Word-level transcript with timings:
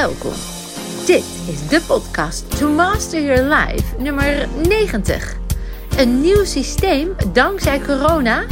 Welkom. 0.00 0.32
Dit 1.06 1.24
is 1.48 1.68
de 1.68 1.82
podcast 1.86 2.58
To 2.58 2.68
Master 2.68 3.22
Your 3.22 3.54
Life 3.54 4.02
nummer 4.02 4.48
90. 4.68 5.36
Een 5.98 6.20
nieuw 6.20 6.44
systeem 6.44 7.14
dankzij 7.32 7.80
corona. 7.80 8.44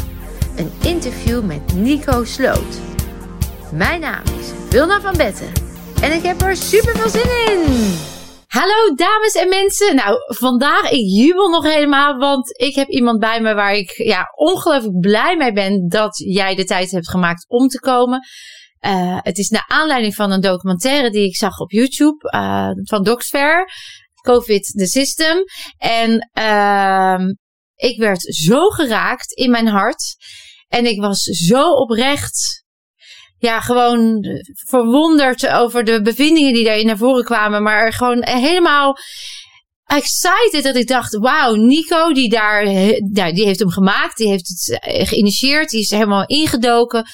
Een 0.57 0.73
interview 0.83 1.43
met 1.45 1.75
Nico 1.75 2.25
Sloot. 2.25 2.81
Mijn 3.73 4.01
naam 4.01 4.23
is 4.25 4.71
Wilna 4.71 5.01
van 5.01 5.17
Betten 5.17 5.53
en 6.03 6.13
ik 6.13 6.23
heb 6.23 6.41
er 6.41 6.57
super 6.57 6.97
veel 6.97 7.09
zin 7.09 7.55
in. 7.55 7.99
Hallo 8.47 8.95
dames 8.95 9.35
en 9.35 9.49
mensen. 9.49 9.97
Nou, 9.97 10.17
vandaag 10.27 10.91
ik 10.91 11.07
jubel 11.07 11.49
nog 11.49 11.65
helemaal, 11.65 12.19
want 12.19 12.59
ik 12.59 12.75
heb 12.75 12.89
iemand 12.89 13.19
bij 13.19 13.41
me 13.41 13.55
waar 13.55 13.75
ik 13.75 13.91
ja, 13.97 14.33
ongelooflijk 14.35 15.01
blij 15.01 15.37
mee 15.37 15.53
ben 15.53 15.89
dat 15.89 16.19
jij 16.19 16.55
de 16.55 16.65
tijd 16.65 16.91
hebt 16.91 17.11
gemaakt 17.11 17.45
om 17.49 17.69
te 17.69 17.81
komen. 17.81 18.27
Uh, 18.87 19.19
het 19.21 19.39
is 19.39 19.49
naar 19.49 19.65
aanleiding 19.67 20.15
van 20.15 20.31
een 20.31 20.41
documentaire 20.41 21.11
die 21.11 21.27
ik 21.27 21.37
zag 21.37 21.59
op 21.59 21.71
YouTube 21.71 22.31
uh, 22.35 22.71
van 22.83 23.03
Docsfair. 23.03 23.69
COVID 24.23 24.73
the 24.77 24.87
System. 24.87 25.45
En 25.79 26.31
uh, 26.39 27.27
ik 27.75 27.99
werd 27.99 28.23
zo 28.23 28.69
geraakt 28.69 29.33
in 29.33 29.51
mijn 29.51 29.67
hart. 29.67 30.17
En 30.69 30.87
ik 30.87 31.01
was 31.01 31.23
zo 31.23 31.71
oprecht 31.71 32.65
ja, 33.39 33.61
gewoon 33.61 34.25
verwonderd 34.69 35.49
over 35.49 35.85
de 35.85 36.03
bevindingen 36.03 36.55
die 36.55 36.65
daarin 36.65 36.87
naar 36.87 36.97
voren 36.97 37.25
kwamen. 37.25 37.63
Maar 37.63 37.93
gewoon 37.93 38.25
helemaal 38.25 38.97
excited 39.85 40.63
dat 40.63 40.77
ik 40.77 40.87
dacht, 40.87 41.17
wauw, 41.17 41.55
Nico 41.55 42.13
die 42.13 42.29
daar, 42.29 42.67
ja, 43.13 43.33
die 43.33 43.45
heeft 43.45 43.59
hem 43.59 43.71
gemaakt. 43.71 44.17
Die 44.17 44.29
heeft 44.29 44.49
het 44.49 44.79
geïnitieerd. 45.09 45.71
Die 45.71 45.81
is 45.81 45.91
helemaal 45.91 46.27
ingedoken. 46.27 47.05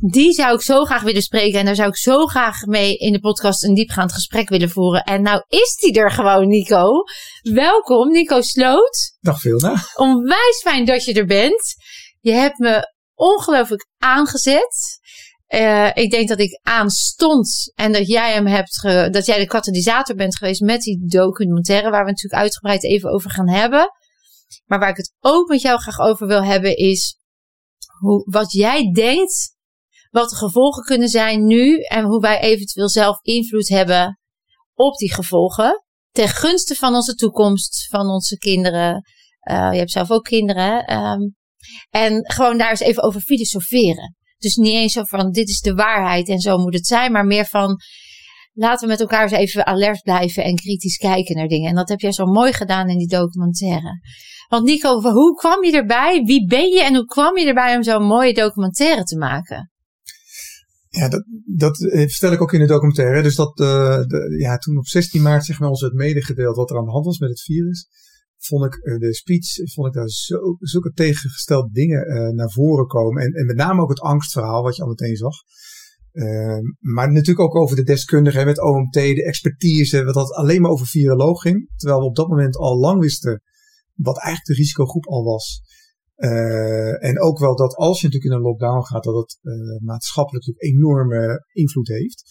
Die 0.00 0.32
zou 0.32 0.54
ik 0.54 0.62
zo 0.62 0.84
graag 0.84 1.02
willen 1.02 1.22
spreken. 1.22 1.58
En 1.58 1.64
daar 1.64 1.74
zou 1.74 1.88
ik 1.88 1.96
zo 1.96 2.26
graag 2.26 2.64
mee 2.66 2.96
in 2.96 3.12
de 3.12 3.20
podcast 3.20 3.64
een 3.64 3.74
diepgaand 3.74 4.12
gesprek 4.12 4.48
willen 4.48 4.70
voeren. 4.70 5.02
En 5.02 5.22
nou 5.22 5.42
is 5.48 5.74
die 5.74 5.92
er 5.92 6.10
gewoon, 6.10 6.48
Nico. 6.48 6.90
Welkom, 7.42 8.10
Nico 8.10 8.40
Sloot. 8.40 9.16
Dag 9.20 9.40
Vilna. 9.40 9.74
Onwijs 9.94 10.60
fijn 10.62 10.84
dat 10.84 11.04
je 11.04 11.14
er 11.14 11.26
bent. 11.26 11.74
Je 12.20 12.32
hebt 12.32 12.58
me 12.58 12.94
ongelooflijk 13.14 13.86
aangezet. 13.98 14.98
Uh, 15.48 15.90
ik 15.94 16.10
denk 16.10 16.28
dat 16.28 16.38
ik 16.38 16.60
aanstond 16.62 17.72
en 17.74 17.92
dat 17.92 18.06
jij 18.06 18.32
hem 18.32 18.46
hebt, 18.46 18.78
ge, 18.78 19.08
dat 19.10 19.26
jij 19.26 19.38
de 19.38 19.46
katalysator 19.46 20.16
bent 20.16 20.36
geweest 20.36 20.60
met 20.60 20.80
die 20.80 21.06
documentaire, 21.06 21.90
waar 21.90 22.04
we 22.04 22.10
natuurlijk 22.10 22.42
uitgebreid 22.42 22.84
even 22.84 23.10
over 23.10 23.30
gaan 23.30 23.48
hebben. 23.48 23.90
Maar 24.64 24.78
waar 24.78 24.90
ik 24.90 24.96
het 24.96 25.14
ook 25.20 25.48
met 25.48 25.60
jou 25.60 25.78
graag 25.78 25.98
over 25.98 26.26
wil 26.26 26.44
hebben, 26.44 26.76
is 26.76 27.16
hoe, 27.98 28.26
wat 28.30 28.52
jij 28.52 28.92
denkt, 28.92 29.56
wat 30.10 30.30
de 30.30 30.36
gevolgen 30.36 30.82
kunnen 30.82 31.08
zijn 31.08 31.46
nu 31.46 31.80
en 31.80 32.04
hoe 32.04 32.20
wij 32.20 32.40
eventueel 32.40 32.88
zelf 32.88 33.20
invloed 33.22 33.68
hebben 33.68 34.18
op 34.74 34.96
die 34.96 35.14
gevolgen. 35.14 35.84
Ten 36.10 36.28
gunste 36.28 36.74
van 36.74 36.94
onze 36.94 37.14
toekomst, 37.14 37.86
van 37.88 38.06
onze 38.06 38.36
kinderen. 38.36 39.02
Uh, 39.50 39.68
je 39.72 39.78
hebt 39.78 39.90
zelf 39.90 40.10
ook 40.10 40.24
kinderen. 40.24 40.92
Um, 40.96 41.36
en 41.90 42.32
gewoon 42.32 42.58
daar 42.58 42.70
eens 42.70 42.80
even 42.80 43.02
over 43.02 43.20
filosoferen. 43.20 44.16
Dus 44.38 44.56
niet 44.56 44.74
eens 44.74 44.92
zo 44.92 45.04
van 45.04 45.30
dit 45.30 45.48
is 45.48 45.60
de 45.60 45.74
waarheid 45.74 46.28
en 46.28 46.38
zo 46.38 46.58
moet 46.58 46.74
het 46.74 46.86
zijn, 46.86 47.12
maar 47.12 47.26
meer 47.26 47.44
van 47.44 47.76
laten 48.52 48.80
we 48.80 48.92
met 48.92 49.00
elkaar 49.00 49.22
eens 49.22 49.32
even 49.32 49.66
alert 49.66 50.02
blijven 50.02 50.44
en 50.44 50.56
kritisch 50.56 50.96
kijken 50.96 51.36
naar 51.36 51.48
dingen. 51.48 51.68
En 51.68 51.74
dat 51.74 51.88
heb 51.88 52.00
jij 52.00 52.12
zo 52.12 52.26
mooi 52.26 52.52
gedaan 52.52 52.88
in 52.88 52.98
die 52.98 53.08
documentaire. 53.08 54.00
Want 54.48 54.64
Nico, 54.64 55.00
hoe 55.00 55.34
kwam 55.34 55.64
je 55.64 55.72
erbij? 55.72 56.22
Wie 56.22 56.46
ben 56.46 56.68
je 56.68 56.82
en 56.82 56.94
hoe 56.94 57.04
kwam 57.04 57.38
je 57.38 57.46
erbij 57.46 57.76
om 57.76 57.82
zo'n 57.82 58.06
mooie 58.06 58.34
documentaire 58.34 59.02
te 59.02 59.16
maken? 59.16 59.70
Ja, 60.88 61.08
dat, 61.08 61.24
dat 61.46 61.76
vertel 61.76 62.32
ik 62.32 62.40
ook 62.40 62.52
in 62.52 62.60
de 62.60 62.66
documentaire. 62.66 63.22
Dus 63.22 63.34
dat, 63.34 63.56
de, 63.56 64.36
ja, 64.38 64.56
toen 64.56 64.78
op 64.78 64.86
16 64.86 65.22
maart 65.22 65.44
zeg 65.44 65.60
maar 65.60 65.68
ons 65.68 65.80
het 65.80 65.92
medegedeeld 65.92 66.56
wat 66.56 66.70
er 66.70 66.76
aan 66.76 66.84
de 66.84 66.90
hand 66.90 67.04
was 67.04 67.18
met 67.18 67.30
het 67.30 67.42
virus 67.42 67.88
vond 68.38 68.64
ik 68.64 68.80
uh, 68.82 68.98
de 68.98 69.14
speech, 69.14 69.72
vond 69.72 69.86
ik 69.86 69.92
daar 69.92 70.08
zo, 70.08 70.56
zulke 70.58 70.92
tegengestelde 70.92 71.68
dingen 71.72 72.08
uh, 72.08 72.28
naar 72.28 72.50
voren 72.50 72.86
komen. 72.86 73.22
En, 73.22 73.32
en 73.32 73.46
met 73.46 73.56
name 73.56 73.82
ook 73.82 73.88
het 73.88 74.00
angstverhaal, 74.00 74.62
wat 74.62 74.76
je 74.76 74.82
al 74.82 74.88
meteen 74.88 75.16
zag. 75.16 75.34
Uh, 76.12 76.58
maar 76.78 77.12
natuurlijk 77.12 77.40
ook 77.40 77.56
over 77.56 77.76
de 77.76 77.82
deskundigen 77.82 78.46
met 78.46 78.62
OMT, 78.62 78.92
de 78.92 79.24
expertise, 79.24 80.04
wat 80.04 80.14
dat 80.14 80.32
alleen 80.32 80.60
maar 80.60 80.70
over 80.70 80.86
viroloog 80.86 81.40
ging. 81.40 81.70
Terwijl 81.76 82.00
we 82.00 82.06
op 82.06 82.16
dat 82.16 82.28
moment 82.28 82.56
al 82.56 82.78
lang 82.78 83.00
wisten 83.00 83.42
wat 83.94 84.18
eigenlijk 84.18 84.46
de 84.46 84.62
risicogroep 84.62 85.06
al 85.06 85.24
was. 85.24 85.62
Uh, 86.18 87.04
en 87.04 87.20
ook 87.20 87.38
wel 87.38 87.56
dat 87.56 87.74
als 87.74 88.00
je 88.00 88.06
natuurlijk 88.06 88.32
in 88.32 88.38
een 88.38 88.46
lockdown 88.46 88.84
gaat, 88.84 89.04
dat 89.04 89.14
het 89.14 89.38
maatschappelijk 89.82 90.46
natuurlijk 90.46 90.78
enorme 90.78 91.44
invloed 91.52 91.88
heeft. 91.88 92.22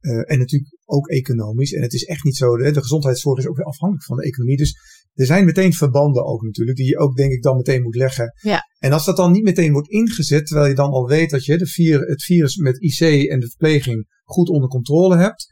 Uh, 0.00 0.30
en 0.30 0.38
natuurlijk 0.38 0.76
ook 0.84 1.08
economisch. 1.08 1.72
En 1.72 1.82
het 1.82 1.92
is 1.92 2.04
echt 2.04 2.24
niet 2.24 2.36
zo, 2.36 2.56
de, 2.56 2.70
de 2.70 2.80
gezondheidszorg 2.80 3.38
is 3.38 3.46
ook 3.46 3.56
weer 3.56 3.66
afhankelijk 3.66 4.06
van 4.06 4.16
de 4.16 4.22
economie. 4.22 4.56
Dus 4.56 4.74
er 5.14 5.26
zijn 5.26 5.44
meteen 5.44 5.72
verbanden 5.72 6.24
ook 6.24 6.42
natuurlijk, 6.42 6.76
die 6.76 6.86
je 6.86 6.98
ook 6.98 7.16
denk 7.16 7.32
ik 7.32 7.42
dan 7.42 7.56
meteen 7.56 7.82
moet 7.82 7.94
leggen. 7.94 8.34
Ja. 8.40 8.60
En 8.78 8.92
als 8.92 9.04
dat 9.04 9.16
dan 9.16 9.32
niet 9.32 9.42
meteen 9.42 9.72
wordt 9.72 9.88
ingezet, 9.88 10.46
terwijl 10.46 10.68
je 10.68 10.74
dan 10.74 10.90
al 10.90 11.06
weet 11.06 11.30
dat 11.30 11.44
je 11.44 11.58
de 11.58 11.66
vier, 11.66 12.00
het 12.00 12.22
virus 12.22 12.56
met 12.56 12.80
IC 12.82 13.28
en 13.30 13.40
de 13.40 13.48
verpleging 13.48 14.06
goed 14.24 14.48
onder 14.48 14.68
controle 14.68 15.16
hebt. 15.16 15.46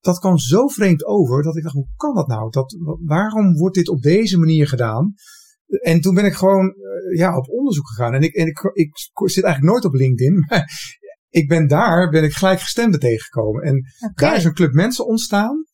Dat 0.00 0.18
kwam 0.18 0.38
zo 0.38 0.66
vreemd 0.66 1.04
over 1.04 1.42
dat 1.42 1.56
ik 1.56 1.62
dacht, 1.62 1.74
hoe 1.74 1.88
kan 1.96 2.14
dat 2.14 2.26
nou? 2.26 2.50
Dat, 2.50 2.76
waarom 3.04 3.56
wordt 3.56 3.74
dit 3.74 3.88
op 3.88 4.02
deze 4.02 4.38
manier 4.38 4.68
gedaan? 4.68 5.14
En 5.82 6.00
toen 6.00 6.14
ben 6.14 6.24
ik 6.24 6.34
gewoon 6.34 6.66
uh, 6.66 7.18
ja, 7.18 7.36
op 7.36 7.48
onderzoek 7.48 7.88
gegaan. 7.88 8.14
En 8.14 8.22
ik, 8.22 8.34
en 8.34 8.46
ik, 8.46 8.70
ik 8.72 8.90
zit 9.14 9.44
eigenlijk 9.44 9.72
nooit 9.72 9.84
op 9.84 9.94
LinkedIn. 9.94 10.38
Maar 10.48 10.98
ik 11.28 11.48
ben 11.48 11.68
daar, 11.68 12.08
ben 12.08 12.24
ik 12.24 12.32
gelijkgestemden 12.32 13.00
tegengekomen. 13.00 13.62
En 13.62 13.76
okay. 13.76 14.12
daar 14.14 14.36
is 14.36 14.44
een 14.44 14.54
club 14.54 14.72
mensen 14.72 15.06
ontstaan. 15.06 15.64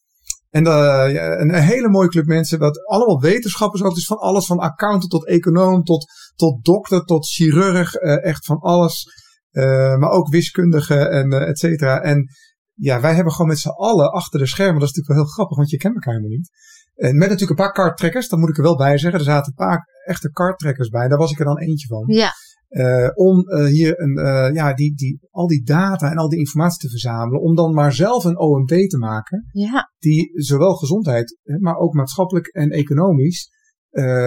En 0.51 0.65
uh, 0.65 1.13
ja, 1.13 1.39
een, 1.39 1.55
hele 1.55 1.89
mooie 1.89 2.09
club 2.09 2.27
mensen, 2.27 2.59
wat 2.59 2.87
allemaal 2.87 3.21
wetenschappers 3.21 3.83
ook. 3.83 3.95
Dus 3.95 4.07
van 4.07 4.19
alles, 4.19 4.47
van 4.47 4.59
accountant 4.59 5.11
tot 5.11 5.27
econoom, 5.27 5.83
tot, 5.83 6.07
tot 6.35 6.65
dokter, 6.65 7.05
tot 7.05 7.27
chirurg. 7.27 7.95
Uh, 7.95 8.25
echt 8.25 8.45
van 8.45 8.59
alles. 8.59 9.05
Uh, 9.53 9.97
maar 9.97 10.11
ook 10.11 10.29
wiskundige 10.29 10.95
en 10.95 11.33
et 11.33 11.59
cetera. 11.59 12.03
En 12.03 12.29
ja, 12.75 13.01
wij 13.01 13.15
hebben 13.15 13.33
gewoon 13.33 13.49
met 13.49 13.59
z'n 13.59 13.69
allen 13.69 14.13
achter 14.13 14.39
de 14.39 14.47
schermen. 14.47 14.81
Dat 14.81 14.89
is 14.89 14.95
natuurlijk 14.95 15.15
wel 15.15 15.25
heel 15.25 15.35
grappig, 15.35 15.57
want 15.57 15.71
je 15.71 15.77
kent 15.77 15.95
elkaar 15.95 16.15
helemaal 16.15 16.37
niet. 16.37 16.51
En 16.97 17.17
met 17.17 17.29
natuurlijk 17.29 17.59
een 17.59 17.65
paar 17.65 17.73
karttrekkers, 17.73 18.29
dat 18.29 18.39
moet 18.39 18.49
ik 18.49 18.57
er 18.57 18.63
wel 18.63 18.77
bij 18.77 18.99
zeggen. 18.99 19.19
Er 19.19 19.25
zaten 19.27 19.53
een 19.57 19.67
paar 19.67 19.85
echte 20.05 20.31
karttrekkers 20.31 20.89
bij. 20.89 21.09
Daar 21.09 21.19
was 21.19 21.31
ik 21.31 21.39
er 21.39 21.45
dan 21.45 21.59
eentje 21.59 21.87
van. 21.87 22.05
Ja. 22.07 22.31
Uh, 22.69 23.09
om 23.15 23.39
uh, 23.39 23.67
hier 23.67 24.01
een, 24.01 24.19
uh, 24.19 24.55
ja, 24.55 24.75
die, 24.75 24.95
die, 24.95 25.19
al 25.31 25.47
die 25.47 25.65
data 25.65 26.11
en 26.11 26.17
al 26.17 26.29
die 26.29 26.39
informatie 26.39 26.79
te 26.79 26.89
verzamelen. 26.89 27.41
Om 27.41 27.55
dan 27.55 27.75
maar 27.75 27.93
zelf 27.93 28.25
een 28.25 28.39
OMT 28.39 28.91
te 28.91 28.99
maken. 28.99 29.49
Ja. 29.53 29.93
Die 29.99 30.31
zowel 30.35 30.75
gezondheid, 30.75 31.39
maar 31.61 31.77
ook 31.77 31.93
maatschappelijk 31.93 32.47
en 32.47 32.71
economisch 32.71 33.51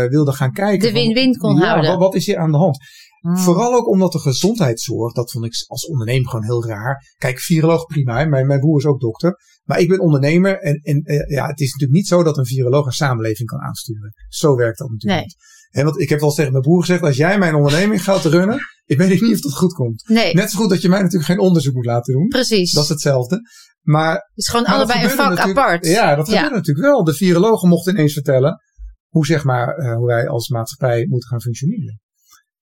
wilde 0.10 0.32
gaan 0.32 0.52
kijken. 0.52 0.88
De 0.88 1.00
win-win 1.00 1.38
kon 1.38 1.56
ja, 1.56 1.66
houden. 1.68 1.90
Wat, 1.90 2.00
wat 2.00 2.16
is 2.16 2.26
hier 2.26 2.38
aan 2.38 2.52
de 2.52 2.58
hand? 2.58 2.78
Mm. 3.22 3.38
Vooral 3.38 3.74
ook 3.74 3.88
omdat 3.88 4.12
de 4.12 4.20
gezondheidszorg, 4.20 5.14
dat 5.14 5.32
vond 5.32 5.46
ik 5.46 5.54
als 5.68 5.88
ondernemer 5.88 6.30
gewoon 6.30 6.46
heel 6.46 6.66
raar. 6.66 7.14
Kijk, 7.18 7.40
viroloog 7.40 7.86
prima, 7.86 8.26
mijn, 8.26 8.48
mijn 8.48 8.60
broer 8.60 8.78
is 8.78 8.86
ook 8.86 9.00
dokter. 9.00 9.36
Maar 9.70 9.80
ik 9.80 9.88
ben 9.88 10.00
ondernemer 10.00 10.60
en, 10.60 10.76
en 10.76 11.04
ja, 11.28 11.48
het 11.48 11.60
is 11.60 11.72
natuurlijk 11.72 12.00
niet 12.00 12.08
zo 12.08 12.24
dat 12.24 12.38
een 12.38 12.46
viroloog 12.46 12.86
een 12.86 12.92
samenleving 12.92 13.50
kan 13.50 13.60
aansturen. 13.60 14.14
Zo 14.28 14.56
werkt 14.56 14.78
dat 14.78 14.90
natuurlijk 14.90 15.20
nee. 15.20 15.26
niet. 15.26 15.36
He, 15.70 15.84
want 15.84 16.00
ik 16.00 16.10
heb 16.10 16.20
wel 16.20 16.28
eens 16.28 16.38
tegen 16.38 16.52
mijn 16.52 16.64
broer 16.64 16.80
gezegd, 16.80 17.02
als 17.02 17.18
jij 17.18 17.38
mijn 17.38 17.56
onderneming 17.56 18.04
gaat 18.04 18.26
runnen, 18.26 18.58
ik 18.86 18.98
weet 18.98 19.22
niet 19.22 19.34
of 19.34 19.40
dat 19.40 19.54
goed 19.54 19.74
komt. 19.74 20.08
Nee. 20.08 20.34
Net 20.34 20.52
zo 20.52 20.60
goed 20.60 20.70
dat 20.70 20.82
je 20.82 20.90
mij 20.90 21.00
natuurlijk 21.00 21.26
geen 21.26 21.40
onderzoek 21.40 21.74
moet 21.74 21.86
laten 21.86 22.14
doen. 22.14 22.28
Precies. 22.28 22.72
Dat 22.72 22.84
is 22.84 22.90
hetzelfde. 22.90 23.42
Maar, 23.82 24.14
het 24.14 24.24
is 24.34 24.48
gewoon 24.48 24.66
allebei 24.66 25.04
een 25.04 25.10
vak 25.10 25.38
apart. 25.38 25.86
Ja, 25.86 26.16
dat 26.16 26.30
gebeurt 26.30 26.52
natuurlijk 26.52 26.86
wel. 26.86 27.04
De 27.04 27.14
virologen 27.14 27.70
mochten 27.70 27.94
ineens 27.94 28.14
vertellen 28.14 28.62
hoe, 29.08 29.26
zeg 29.26 29.44
maar, 29.44 29.78
uh, 29.78 29.96
hoe 29.96 30.08
wij 30.08 30.28
als 30.28 30.50
maatschappij 30.50 31.06
moeten 31.08 31.30
gaan 31.30 31.42
functioneren. 31.42 32.00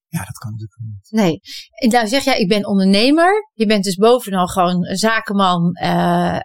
Ja, 0.10 0.20
dat 0.20 0.38
kan 0.38 0.52
natuurlijk 0.52 0.80
niet. 0.82 1.08
Nee. 1.10 1.40
En 1.72 1.90
nou 1.90 2.08
zeg 2.08 2.24
jij, 2.24 2.40
ik 2.40 2.48
ben 2.48 2.66
ondernemer. 2.66 3.52
Je 3.54 3.66
bent 3.66 3.84
dus 3.84 3.96
bovenal 3.96 4.48
gewoon 4.48 4.84
zakenman, 4.84 5.78
uh, 5.84 6.40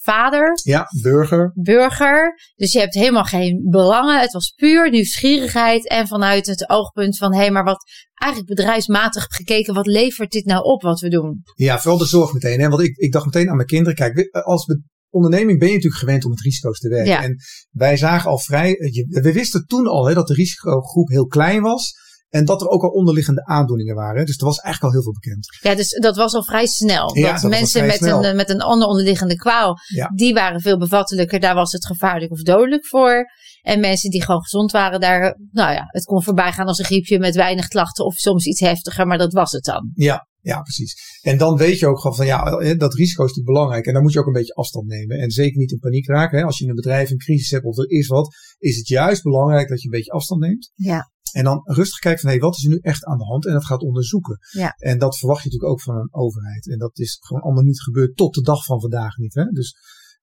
vader. 0.00 0.60
Ja, 0.62 0.86
burger. 1.02 1.52
Burger. 1.54 2.34
Dus 2.56 2.72
je 2.72 2.78
hebt 2.78 2.94
helemaal 2.94 3.24
geen 3.24 3.66
belangen. 3.70 4.20
Het 4.20 4.32
was 4.32 4.52
puur 4.56 4.90
nieuwsgierigheid. 4.90 5.88
En 5.88 6.06
vanuit 6.06 6.46
het 6.46 6.68
oogpunt 6.68 7.16
van, 7.16 7.32
hé, 7.32 7.38
hey, 7.38 7.50
maar 7.50 7.64
wat 7.64 7.84
eigenlijk 8.14 8.54
bedrijfsmatig 8.54 9.26
gekeken, 9.28 9.74
wat 9.74 9.86
levert 9.86 10.30
dit 10.30 10.44
nou 10.44 10.62
op 10.62 10.82
wat 10.82 11.00
we 11.00 11.08
doen? 11.08 11.42
Ja, 11.54 11.78
vooral 11.78 11.98
de 11.98 12.06
zorg 12.06 12.32
meteen. 12.32 12.60
Hè? 12.60 12.68
Want 12.68 12.82
ik, 12.82 12.96
ik 12.96 13.12
dacht 13.12 13.24
meteen 13.24 13.48
aan 13.48 13.56
mijn 13.56 13.68
kinderen. 13.68 13.94
Kijk, 13.94 14.30
als 14.44 14.66
we 14.66 14.82
onderneming 15.10 15.58
ben 15.58 15.68
je 15.68 15.74
natuurlijk 15.74 16.00
gewend 16.00 16.24
om 16.24 16.30
met 16.30 16.40
risico's 16.40 16.78
te 16.78 16.88
werken. 16.88 17.12
Ja. 17.12 17.22
En 17.22 17.36
wij 17.70 17.96
zagen 17.96 18.30
al 18.30 18.38
vrij, 18.38 18.72
we 19.08 19.32
wisten 19.32 19.66
toen 19.66 19.86
al 19.86 20.06
hè, 20.06 20.14
dat 20.14 20.26
de 20.26 20.34
risicogroep 20.34 21.08
heel 21.08 21.26
klein 21.26 21.62
was. 21.62 22.06
En 22.28 22.44
dat 22.44 22.60
er 22.60 22.68
ook 22.68 22.82
al 22.82 22.90
onderliggende 22.90 23.44
aandoeningen 23.44 23.94
waren. 23.94 24.26
Dus 24.26 24.38
er 24.38 24.44
was 24.44 24.58
eigenlijk 24.58 24.94
al 24.94 25.00
heel 25.00 25.12
veel 25.12 25.20
bekend. 25.20 25.46
Ja, 25.60 25.74
dus 25.74 25.88
dat 25.88 26.16
was 26.16 26.34
al 26.34 26.44
vrij 26.44 26.66
snel. 26.66 27.16
Ja, 27.16 27.32
dat, 27.32 27.40
dat 27.40 27.50
mensen 27.50 27.86
met 27.86 27.96
snel. 27.96 28.24
een, 28.24 28.36
met 28.36 28.50
een 28.50 28.60
ander 28.60 28.88
onderliggende 28.88 29.36
kwaal, 29.36 29.76
ja. 29.94 30.10
die 30.14 30.34
waren 30.34 30.60
veel 30.60 30.78
bevattelijker. 30.78 31.40
Daar 31.40 31.54
was 31.54 31.72
het 31.72 31.86
gevaarlijk 31.86 32.30
of 32.30 32.42
dodelijk 32.42 32.86
voor. 32.86 33.24
En 33.62 33.80
mensen 33.80 34.10
die 34.10 34.24
gewoon 34.24 34.42
gezond 34.42 34.72
waren, 34.72 35.00
daar, 35.00 35.38
nou 35.50 35.72
ja, 35.72 35.84
het 35.86 36.04
kon 36.04 36.22
voorbij 36.22 36.52
gaan 36.52 36.66
als 36.66 36.78
een 36.78 36.84
griepje 36.84 37.18
met 37.18 37.34
weinig 37.34 37.68
klachten 37.68 38.04
of 38.04 38.14
soms 38.14 38.46
iets 38.46 38.60
heftiger, 38.60 39.06
maar 39.06 39.18
dat 39.18 39.32
was 39.32 39.52
het 39.52 39.64
dan. 39.64 39.90
Ja, 39.94 40.26
Ja, 40.40 40.62
precies. 40.62 41.20
En 41.20 41.38
dan 41.38 41.56
weet 41.56 41.78
je 41.78 41.86
ook 41.86 42.00
gewoon 42.00 42.16
van 42.16 42.26
ja, 42.26 42.44
dat 42.74 42.94
risico 42.94 43.24
is 43.24 43.28
natuurlijk 43.28 43.46
belangrijk. 43.46 43.86
En 43.86 43.92
dan 43.92 44.02
moet 44.02 44.12
je 44.12 44.18
ook 44.18 44.26
een 44.26 44.32
beetje 44.32 44.54
afstand 44.54 44.86
nemen. 44.86 45.18
En 45.18 45.30
zeker 45.30 45.58
niet 45.58 45.72
in 45.72 45.78
paniek 45.78 46.06
raken. 46.06 46.38
Hè. 46.38 46.44
Als 46.44 46.58
je 46.58 46.64
in 46.64 46.70
een 46.70 46.76
bedrijf 46.76 47.10
een 47.10 47.18
crisis 47.18 47.50
hebt 47.50 47.64
of 47.64 47.78
er 47.78 47.90
is 47.90 48.06
wat, 48.06 48.34
is 48.58 48.76
het 48.76 48.88
juist 48.88 49.22
belangrijk 49.22 49.68
dat 49.68 49.80
je 49.80 49.84
een 49.84 49.96
beetje 49.96 50.12
afstand 50.12 50.40
neemt. 50.40 50.70
Ja. 50.74 51.10
En 51.32 51.44
dan 51.44 51.60
rustig 51.64 51.98
kijken 51.98 52.20
van 52.20 52.30
hé, 52.30 52.36
hey, 52.36 52.44
wat 52.44 52.56
is 52.56 52.64
er 52.64 52.70
nu 52.70 52.78
echt 52.80 53.04
aan 53.04 53.18
de 53.18 53.24
hand? 53.24 53.46
En 53.46 53.52
dat 53.52 53.64
gaat 53.64 53.82
onderzoeken. 53.82 54.38
Ja. 54.50 54.74
En 54.76 54.98
dat 54.98 55.18
verwacht 55.18 55.42
je 55.42 55.48
natuurlijk 55.48 55.72
ook 55.72 55.82
van 55.82 55.96
een 55.96 56.14
overheid. 56.14 56.68
En 56.68 56.78
dat 56.78 56.98
is 56.98 57.18
gewoon 57.20 57.42
allemaal 57.42 57.62
niet 57.62 57.82
gebeurd 57.82 58.16
tot 58.16 58.34
de 58.34 58.42
dag 58.42 58.64
van 58.64 58.80
vandaag 58.80 59.16
niet. 59.16 59.34
Hè? 59.34 59.44
Dus 59.44 59.74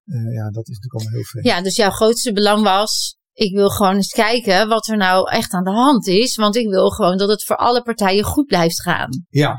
uh, 0.04 0.34
ja, 0.34 0.50
dat 0.50 0.68
is 0.68 0.74
natuurlijk 0.74 0.94
allemaal 0.94 1.12
heel 1.12 1.24
vreemd. 1.24 1.46
Ja, 1.46 1.62
dus 1.62 1.76
jouw 1.76 1.90
grootste 1.90 2.32
belang 2.32 2.62
was 2.62 3.16
ik 3.36 3.54
wil 3.54 3.68
gewoon 3.68 3.94
eens 3.94 4.12
kijken 4.12 4.68
wat 4.68 4.88
er 4.88 4.96
nou 4.96 5.30
echt 5.30 5.52
aan 5.52 5.64
de 5.64 5.70
hand 5.70 6.06
is. 6.06 6.36
Want 6.36 6.56
ik 6.56 6.68
wil 6.68 6.90
gewoon 6.90 7.18
dat 7.18 7.28
het 7.28 7.44
voor 7.44 7.56
alle 7.56 7.82
partijen 7.82 8.24
goed 8.24 8.46
blijft 8.46 8.82
gaan. 8.82 9.08
Ja, 9.28 9.54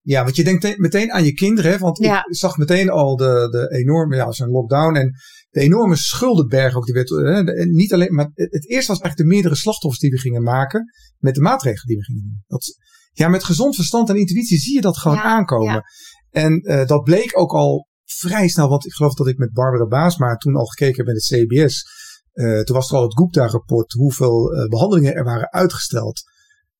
ja 0.00 0.22
want 0.24 0.36
je 0.36 0.44
denkt 0.44 0.78
meteen 0.78 1.12
aan 1.12 1.24
je 1.24 1.32
kinderen. 1.32 1.72
Hè? 1.72 1.78
Want 1.78 1.98
ja. 1.98 2.24
ik 2.24 2.36
zag 2.36 2.56
meteen 2.56 2.90
al 2.90 3.16
de, 3.16 3.48
de 3.50 3.78
enorme, 3.78 4.16
ja, 4.16 4.32
zo'n 4.32 4.48
lockdown. 4.48 4.96
En 4.96 5.12
de 5.52 5.60
enorme 5.60 5.96
schuldenberg 5.96 6.76
ook 6.76 6.84
die 6.84 6.94
werd. 6.94 7.08
Hè? 7.08 7.64
Niet 7.64 7.92
alleen, 7.92 8.14
maar 8.14 8.30
het 8.34 8.68
eerste 8.68 8.92
was 8.92 9.00
eigenlijk 9.00 9.16
de 9.16 9.34
meerdere 9.34 9.56
slachtoffers 9.56 10.00
die 10.00 10.10
we 10.10 10.18
gingen 10.18 10.42
maken. 10.42 10.84
Met 11.18 11.34
de 11.34 11.40
maatregelen 11.40 11.86
die 11.86 11.96
we 11.96 12.04
gingen 12.04 12.22
doen. 12.22 12.42
Dat, 12.46 12.76
ja, 13.12 13.28
met 13.28 13.44
gezond 13.44 13.74
verstand 13.74 14.08
en 14.08 14.16
intuïtie 14.16 14.58
zie 14.58 14.74
je 14.74 14.80
dat 14.80 14.98
gewoon 14.98 15.16
ja, 15.16 15.22
aankomen. 15.22 15.72
Ja. 15.72 15.82
En 16.30 16.60
uh, 16.62 16.86
dat 16.86 17.02
bleek 17.02 17.38
ook 17.38 17.52
al 17.52 17.88
vrij 18.04 18.48
snel. 18.48 18.68
Want 18.68 18.86
ik 18.86 18.92
geloof 18.92 19.14
dat 19.14 19.28
ik 19.28 19.38
met 19.38 19.52
Barbara 19.52 19.86
Baasma 19.86 20.36
toen 20.36 20.56
al 20.56 20.64
gekeken 20.64 20.96
heb 20.96 21.04
bij 21.04 21.14
het 21.14 21.24
CBS. 21.24 21.84
Uh, 22.32 22.60
toen 22.60 22.76
was 22.76 22.90
er 22.90 22.96
al 22.96 23.02
het 23.02 23.18
Gupta-rapport 23.18 23.92
hoeveel 23.92 24.54
uh, 24.54 24.68
behandelingen 24.68 25.14
er 25.14 25.24
waren 25.24 25.52
uitgesteld. 25.52 26.22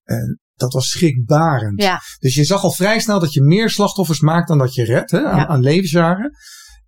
En 0.02 0.40
dat 0.54 0.72
was 0.72 0.88
schrikbarend. 0.88 1.82
Ja. 1.82 2.00
Dus 2.18 2.34
je 2.34 2.44
zag 2.44 2.62
al 2.62 2.72
vrij 2.72 3.00
snel 3.00 3.20
dat 3.20 3.32
je 3.32 3.42
meer 3.42 3.70
slachtoffers 3.70 4.20
maakt 4.20 4.48
dan 4.48 4.58
dat 4.58 4.74
je 4.74 4.84
redt 4.84 5.10
hè, 5.10 5.24
aan, 5.24 5.38
ja. 5.38 5.46
aan 5.46 5.60
levensjaren. 5.60 6.30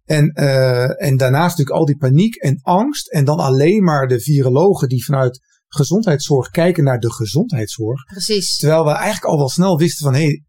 En, 0.05 0.33
uh, 0.41 1.03
en 1.03 1.17
daarnaast 1.17 1.51
natuurlijk 1.59 1.77
al 1.77 1.85
die 1.85 1.97
paniek 1.97 2.35
en 2.35 2.59
angst. 2.62 3.12
En 3.12 3.25
dan 3.25 3.39
alleen 3.39 3.83
maar 3.83 4.06
de 4.06 4.21
virologen 4.21 4.89
die 4.89 5.05
vanuit 5.05 5.41
gezondheidszorg 5.69 6.49
kijken 6.49 6.85
naar 6.85 6.99
de 6.99 7.12
gezondheidszorg. 7.12 8.05
Precies. 8.05 8.56
Terwijl 8.56 8.85
we 8.85 8.91
eigenlijk 8.91 9.25
al 9.25 9.39
wel 9.39 9.49
snel 9.49 9.79
wisten 9.79 10.05
van 10.05 10.15
hé, 10.15 10.25
hey, 10.25 10.43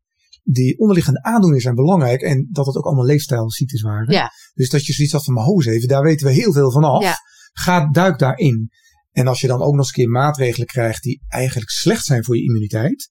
die 0.43 0.79
onderliggende 0.79 1.23
aandoeningen 1.23 1.61
zijn 1.61 1.75
belangrijk. 1.75 2.21
En 2.21 2.49
dat 2.51 2.65
het 2.65 2.75
ook 2.75 2.85
allemaal 2.85 3.05
leefstijlziektes 3.05 3.81
waren. 3.81 4.13
Ja. 4.13 4.31
Dus 4.53 4.69
dat 4.69 4.85
je 4.85 4.93
zoiets 4.93 5.13
had 5.13 5.23
van, 5.23 5.33
maar 5.33 5.43
hoes 5.43 5.65
even, 5.65 5.87
daar 5.87 6.03
weten 6.03 6.27
we 6.27 6.33
heel 6.33 6.53
veel 6.53 6.71
van 6.71 6.83
af. 6.83 7.03
Ja. 7.03 7.15
Ga, 7.53 7.91
duik 7.91 8.19
daarin. 8.19 8.69
En 9.11 9.27
als 9.27 9.41
je 9.41 9.47
dan 9.47 9.61
ook 9.61 9.71
nog 9.71 9.77
eens 9.77 9.87
een 9.87 9.93
keer 9.93 10.09
maatregelen 10.09 10.67
krijgt 10.67 11.03
die 11.03 11.23
eigenlijk 11.27 11.69
slecht 11.69 12.05
zijn 12.05 12.23
voor 12.23 12.35
je 12.35 12.43
immuniteit. 12.43 13.09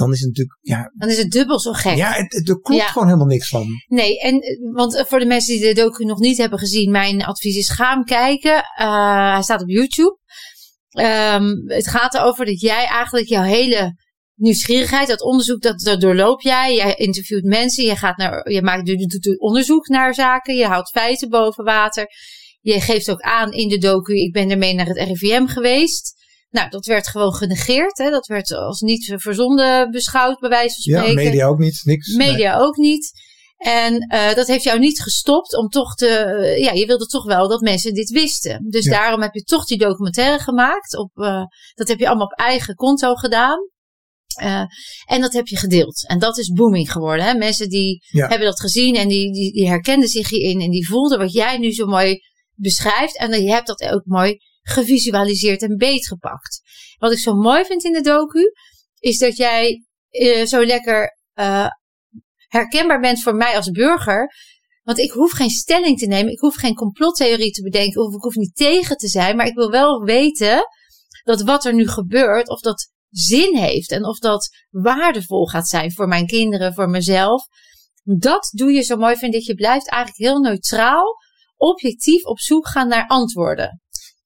Dan 0.00 0.12
is 0.12 0.20
het 0.20 0.28
natuurlijk, 0.28 0.58
ja. 0.60 0.92
Dan 0.94 1.08
is 1.08 1.18
het 1.18 1.30
dubbel 1.30 1.60
zo 1.60 1.72
gek. 1.72 1.96
Ja, 1.96 2.12
het, 2.12 2.32
het, 2.32 2.48
er 2.48 2.60
klopt 2.60 2.82
ja. 2.82 2.86
gewoon 2.86 3.06
helemaal 3.06 3.28
niks 3.28 3.48
van. 3.48 3.66
Nee, 3.86 4.20
en 4.20 4.40
want 4.72 5.04
voor 5.08 5.18
de 5.18 5.26
mensen 5.26 5.54
die 5.54 5.74
de 5.74 5.80
docu 5.80 6.04
nog 6.04 6.18
niet 6.18 6.38
hebben 6.38 6.58
gezien, 6.58 6.90
mijn 6.90 7.24
advies 7.24 7.56
is 7.56 7.70
ga 7.70 7.94
hem 7.94 8.04
kijken. 8.04 8.54
Uh, 8.80 9.32
hij 9.32 9.42
staat 9.42 9.62
op 9.62 9.68
YouTube. 9.68 10.18
Um, 10.98 11.62
het 11.66 11.88
gaat 11.88 12.14
erover 12.14 12.44
dat 12.44 12.60
jij 12.60 12.86
eigenlijk 12.86 13.28
jouw 13.28 13.42
hele 13.42 13.94
nieuwsgierigheid, 14.34 15.08
dat 15.08 15.22
onderzoek, 15.22 15.62
dat, 15.62 15.80
dat 15.80 16.00
doorloop 16.00 16.40
jij. 16.40 16.74
Jij 16.74 16.94
interviewt 16.94 17.44
mensen, 17.44 17.84
je 17.84 17.96
gaat 17.96 18.16
naar, 18.16 18.50
je 18.50 18.62
maakt 18.62 18.86
doet 18.86 19.40
onderzoek 19.40 19.88
naar 19.88 20.14
zaken, 20.14 20.56
je 20.56 20.66
houdt 20.66 20.90
feiten 20.90 21.28
boven 21.28 21.64
water. 21.64 22.06
Je 22.60 22.80
geeft 22.80 23.10
ook 23.10 23.20
aan 23.20 23.52
in 23.52 23.68
de 23.68 23.78
docu, 23.78 24.14
ik 24.14 24.32
ben 24.32 24.50
ermee 24.50 24.74
naar 24.74 24.86
het 24.86 24.96
RIVM 24.96 25.46
geweest. 25.46 26.19
Nou, 26.50 26.70
dat 26.70 26.86
werd 26.86 27.08
gewoon 27.08 27.34
genegeerd. 27.34 27.98
Hè? 27.98 28.10
Dat 28.10 28.26
werd 28.26 28.52
als 28.52 28.80
niet 28.80 29.14
verzonden 29.16 29.90
beschouwd, 29.90 30.40
bij 30.40 30.48
wijze 30.48 30.82
van 30.82 31.00
spreken. 31.00 31.22
Ja, 31.22 31.30
media 31.30 31.46
ook 31.46 31.58
niet. 31.58 31.80
Niks. 31.84 32.14
Media 32.14 32.56
nee. 32.56 32.66
ook 32.66 32.76
niet. 32.76 33.12
En 33.56 34.06
uh, 34.12 34.34
dat 34.34 34.46
heeft 34.46 34.64
jou 34.64 34.78
niet 34.78 35.02
gestopt 35.02 35.56
om 35.56 35.68
toch 35.68 35.94
te. 35.94 36.06
Uh, 36.06 36.58
ja, 36.58 36.72
je 36.72 36.86
wilde 36.86 37.06
toch 37.06 37.24
wel 37.24 37.48
dat 37.48 37.60
mensen 37.60 37.94
dit 37.94 38.10
wisten. 38.10 38.66
Dus 38.68 38.84
ja. 38.84 38.90
daarom 38.90 39.22
heb 39.22 39.34
je 39.34 39.42
toch 39.42 39.64
die 39.64 39.78
documentaire 39.78 40.38
gemaakt. 40.38 40.96
Op, 40.96 41.10
uh, 41.14 41.42
dat 41.74 41.88
heb 41.88 41.98
je 41.98 42.06
allemaal 42.08 42.26
op 42.26 42.38
eigen 42.38 42.74
konto 42.74 43.14
gedaan. 43.14 43.58
En 45.06 45.20
dat 45.20 45.32
heb 45.32 45.46
je 45.46 45.56
gedeeld. 45.56 46.08
En 46.08 46.18
dat 46.18 46.38
is 46.38 46.52
booming 46.52 46.92
geworden. 46.92 47.24
Hè? 47.24 47.34
Mensen 47.34 47.68
die 47.68 48.02
ja. 48.06 48.28
hebben 48.28 48.46
dat 48.46 48.60
gezien 48.60 48.96
en 48.96 49.08
die, 49.08 49.32
die, 49.32 49.52
die 49.52 49.68
herkenden 49.68 50.08
zich 50.08 50.28
hierin. 50.28 50.60
En 50.60 50.70
die 50.70 50.86
voelden 50.86 51.18
wat 51.18 51.32
jij 51.32 51.58
nu 51.58 51.72
zo 51.72 51.86
mooi 51.86 52.20
beschrijft. 52.54 53.18
En 53.18 53.42
je 53.42 53.50
hebt 53.50 53.66
dat 53.66 53.82
ook 53.82 54.04
mooi 54.04 54.38
gevisualiseerd 54.62 55.62
en 55.62 55.76
beetgepakt. 55.76 56.60
Wat 56.98 57.12
ik 57.12 57.18
zo 57.18 57.34
mooi 57.34 57.64
vind 57.64 57.84
in 57.84 57.92
de 57.92 58.00
docu, 58.00 58.52
is 58.98 59.18
dat 59.18 59.36
jij 59.36 59.84
uh, 60.10 60.46
zo 60.46 60.64
lekker 60.64 61.18
uh, 61.34 61.68
herkenbaar 62.48 63.00
bent 63.00 63.22
voor 63.22 63.34
mij 63.34 63.56
als 63.56 63.70
burger. 63.70 64.32
Want 64.82 64.98
ik 64.98 65.10
hoef 65.10 65.32
geen 65.32 65.50
stelling 65.50 65.98
te 65.98 66.06
nemen. 66.06 66.32
Ik 66.32 66.40
hoef 66.40 66.54
geen 66.54 66.74
complottheorie 66.74 67.50
te 67.50 67.62
bedenken. 67.62 68.02
Of 68.02 68.14
ik 68.14 68.22
hoef 68.22 68.34
niet 68.34 68.56
tegen 68.56 68.96
te 68.96 69.08
zijn. 69.08 69.36
Maar 69.36 69.46
ik 69.46 69.54
wil 69.54 69.70
wel 69.70 70.04
weten 70.04 70.62
dat 71.22 71.42
wat 71.42 71.64
er 71.64 71.74
nu 71.74 71.88
gebeurt, 71.88 72.48
of 72.48 72.60
dat 72.60 72.90
zin 73.10 73.56
heeft. 73.56 73.90
En 73.90 74.04
of 74.04 74.18
dat 74.18 74.48
waardevol 74.70 75.46
gaat 75.46 75.68
zijn 75.68 75.92
voor 75.92 76.08
mijn 76.08 76.26
kinderen, 76.26 76.74
voor 76.74 76.88
mezelf. 76.88 77.46
Dat 78.02 78.50
doe 78.52 78.72
je 78.72 78.82
zo 78.82 78.96
mooi, 78.96 79.16
vind 79.16 79.34
ik. 79.34 79.42
Je 79.42 79.54
blijft 79.54 79.88
eigenlijk 79.88 80.30
heel 80.30 80.40
neutraal, 80.40 81.16
objectief 81.56 82.24
op 82.24 82.40
zoek 82.40 82.68
gaan 82.68 82.88
naar 82.88 83.06
antwoorden. 83.06 83.80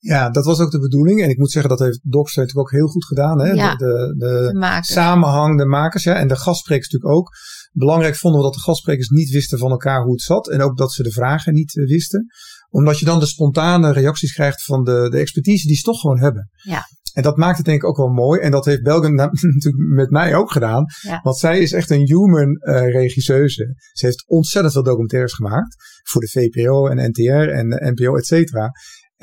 Ja, 0.05 0.31
dat 0.31 0.45
was 0.45 0.61
ook 0.61 0.71
de 0.71 0.79
bedoeling. 0.79 1.23
En 1.23 1.29
ik 1.29 1.39
moet 1.39 1.51
zeggen, 1.51 1.71
dat 1.71 1.87
heeft 1.87 2.01
Docs 2.03 2.35
natuurlijk 2.35 2.67
ook 2.67 2.79
heel 2.79 2.87
goed 2.87 3.05
gedaan. 3.05 3.41
Hè? 3.41 3.51
Ja, 3.51 3.75
de, 3.75 4.15
de, 4.19 4.79
samenhang, 4.81 5.59
de 5.59 5.67
makers. 5.67 6.05
Ja, 6.05 6.15
en 6.15 6.29
de 6.29 6.37
gastsprekers 6.37 6.89
natuurlijk 6.89 7.19
ook. 7.19 7.31
Belangrijk 7.73 8.17
vonden 8.17 8.41
we 8.41 8.47
dat 8.47 8.55
de 8.55 8.61
gastsprekers 8.61 9.09
niet 9.09 9.31
wisten 9.31 9.59
van 9.59 9.71
elkaar 9.71 10.03
hoe 10.03 10.13
het 10.13 10.23
zat. 10.23 10.49
En 10.49 10.61
ook 10.61 10.77
dat 10.77 10.93
ze 10.93 11.03
de 11.03 11.11
vragen 11.11 11.55
niet 11.55 11.75
uh, 11.75 11.89
wisten. 11.89 12.27
Omdat 12.71 12.99
je 12.99 13.05
dan 13.05 13.19
de 13.19 13.27
spontane 13.27 13.93
reacties 13.93 14.33
krijgt 14.33 14.65
van 14.65 14.85
de, 14.85 15.09
de 15.11 15.19
expertise 15.19 15.67
die 15.67 15.77
ze 15.77 15.83
toch 15.83 16.01
gewoon 16.01 16.21
hebben. 16.21 16.51
Ja. 16.63 16.83
En 17.13 17.23
dat 17.23 17.37
maakt 17.37 17.57
het 17.57 17.67
denk 17.67 17.83
ik 17.83 17.89
ook 17.89 17.97
wel 17.97 18.13
mooi. 18.13 18.41
En 18.41 18.51
dat 18.51 18.65
heeft 18.65 18.83
Belgen 18.83 19.15
natuurlijk 19.55 19.77
met 19.77 20.11
mij 20.11 20.35
ook 20.35 20.53
gedaan. 20.53 20.85
Ja. 21.01 21.21
Want 21.23 21.37
zij 21.37 21.59
is 21.59 21.73
echt 21.73 21.91
een 21.91 22.07
human 22.07 22.49
uh, 22.49 22.93
regisseuse. 22.93 23.75
Ze 23.93 24.07
heeft 24.07 24.25
ontzettend 24.29 24.73
veel 24.73 24.83
documentaires 24.83 25.33
gemaakt. 25.33 25.77
Voor 26.03 26.21
de 26.21 26.29
VPO 26.29 26.87
en 26.87 27.11
NTR 27.11 27.49
en 27.49 27.93
NPO, 27.95 28.17
et 28.17 28.27
cetera. 28.27 28.71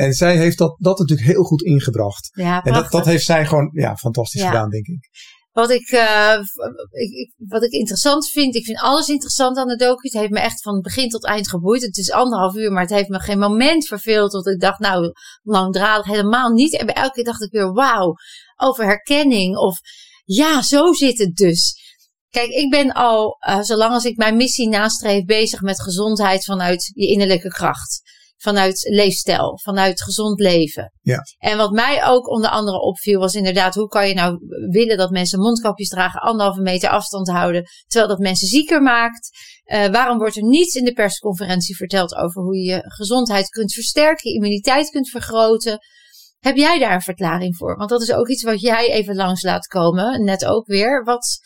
En 0.02 0.14
zij 0.14 0.38
heeft 0.38 0.58
dat, 0.58 0.76
dat 0.80 1.00
natuurlijk 1.00 1.28
heel 1.28 1.44
goed 1.44 1.62
ingebracht. 1.62 2.30
Ja, 2.34 2.62
en 2.62 2.74
dat, 2.74 2.92
dat 2.92 3.06
heeft 3.06 3.26
zij 3.26 3.46
gewoon 3.46 3.70
ja, 3.74 3.96
fantastisch 3.96 4.42
Ja. 4.42 4.48
gedaan, 4.48 4.70
denk 4.70 4.86
ik. 4.86 5.10
Wat 5.52 5.70
ik, 5.70 5.92
uh, 5.92 6.38
ik, 6.90 7.34
wat 7.38 7.64
ik 7.64 7.72
interessant 7.72 8.30
vind, 8.30 8.56
ik 8.56 8.66
vind 8.66 8.80
alles 8.80 9.08
interessant 9.08 9.58
aan 9.58 9.68
de 9.68 9.76
docu. 9.76 10.08
Het 10.08 10.14
heeft 10.14 10.32
me 10.32 10.40
echt 10.40 10.62
van 10.62 10.82
begin 10.82 11.10
tot 11.10 11.26
eind 11.26 11.50
geboeid. 11.50 11.82
Het 11.82 11.98
is 11.98 12.12
anderhalf 12.12 12.56
uur, 12.56 12.72
maar 12.72 12.82
het 12.82 12.92
heeft 12.92 13.10
me 13.10 13.20
geen 13.20 13.40
moment 13.40 13.88
verveeld. 13.88 14.32
Dat 14.32 14.48
ik 14.48 14.60
dacht, 14.60 14.80
nou, 14.80 15.12
langdradig 15.42 16.06
helemaal 16.06 16.50
niet. 16.50 16.78
En 16.78 16.86
bij 16.86 16.96
elke 16.96 17.14
keer 17.14 17.24
dacht 17.24 17.42
ik 17.42 17.52
weer, 17.52 17.74
wauw, 17.74 18.14
over 18.56 18.86
herkenning. 18.86 19.58
Of 19.58 19.80
ja, 20.26 20.62
zo 20.62 20.94
zit 20.94 21.18
het 21.18 21.36
dus. 21.36 21.76
Kijk, 22.30 22.50
ik 22.50 22.70
ben 22.70 22.92
al, 22.92 23.38
uh, 23.50 23.62
zolang 23.62 23.94
als 23.94 24.06
ik 24.06 24.18
mijn 24.18 24.36
missie 24.36 24.70
nastreef, 24.70 25.26
bezig 25.26 25.62
met 25.62 25.82
gezondheid 25.82 26.46
vanuit 26.46 26.92
je 26.94 27.08
innerlijke 27.08 27.50
kracht. 27.50 28.02
Vanuit 28.42 28.88
leefstijl, 28.90 29.60
vanuit 29.64 30.02
gezond 30.02 30.40
leven. 30.40 30.92
Ja. 31.02 31.20
En 31.38 31.58
wat 31.58 31.72
mij 31.72 32.06
ook 32.06 32.30
onder 32.30 32.50
andere 32.50 32.82
opviel, 32.82 33.20
was 33.20 33.34
inderdaad, 33.34 33.76
hoe 33.76 33.88
kan 33.88 34.08
je 34.08 34.14
nou 34.14 34.38
willen 34.70 34.98
dat 34.98 35.10
mensen 35.10 35.40
mondkapjes 35.40 35.88
dragen, 35.88 36.22
anderhalve 36.22 36.62
meter 36.62 36.90
afstand 36.90 37.28
houden, 37.28 37.64
terwijl 37.88 38.12
dat 38.12 38.20
mensen 38.20 38.48
zieker 38.48 38.82
maakt? 38.82 39.30
Uh, 39.66 39.86
waarom 39.86 40.18
wordt 40.18 40.36
er 40.36 40.44
niets 40.44 40.76
in 40.76 40.86
de 40.86 40.94
persconferentie 40.94 41.76
verteld 41.76 42.16
over 42.16 42.42
hoe 42.42 42.58
je 42.58 42.72
je 42.72 42.82
gezondheid 42.84 43.50
kunt 43.50 43.74
versterken, 43.74 44.30
je 44.30 44.36
immuniteit 44.36 44.90
kunt 44.90 45.10
vergroten? 45.10 45.80
Heb 46.40 46.56
jij 46.56 46.80
daar 46.80 46.94
een 46.94 47.02
verklaring 47.02 47.58
voor? 47.58 47.78
Want 47.78 47.90
dat 47.90 48.02
is 48.02 48.12
ook 48.12 48.28
iets 48.28 48.44
wat 48.44 48.62
jij 48.62 48.92
even 48.92 49.16
langs 49.16 49.44
laat 49.44 49.68
komen, 49.68 50.24
net 50.24 50.46
ook 50.46 50.66
weer. 50.66 51.04
Wat, 51.04 51.40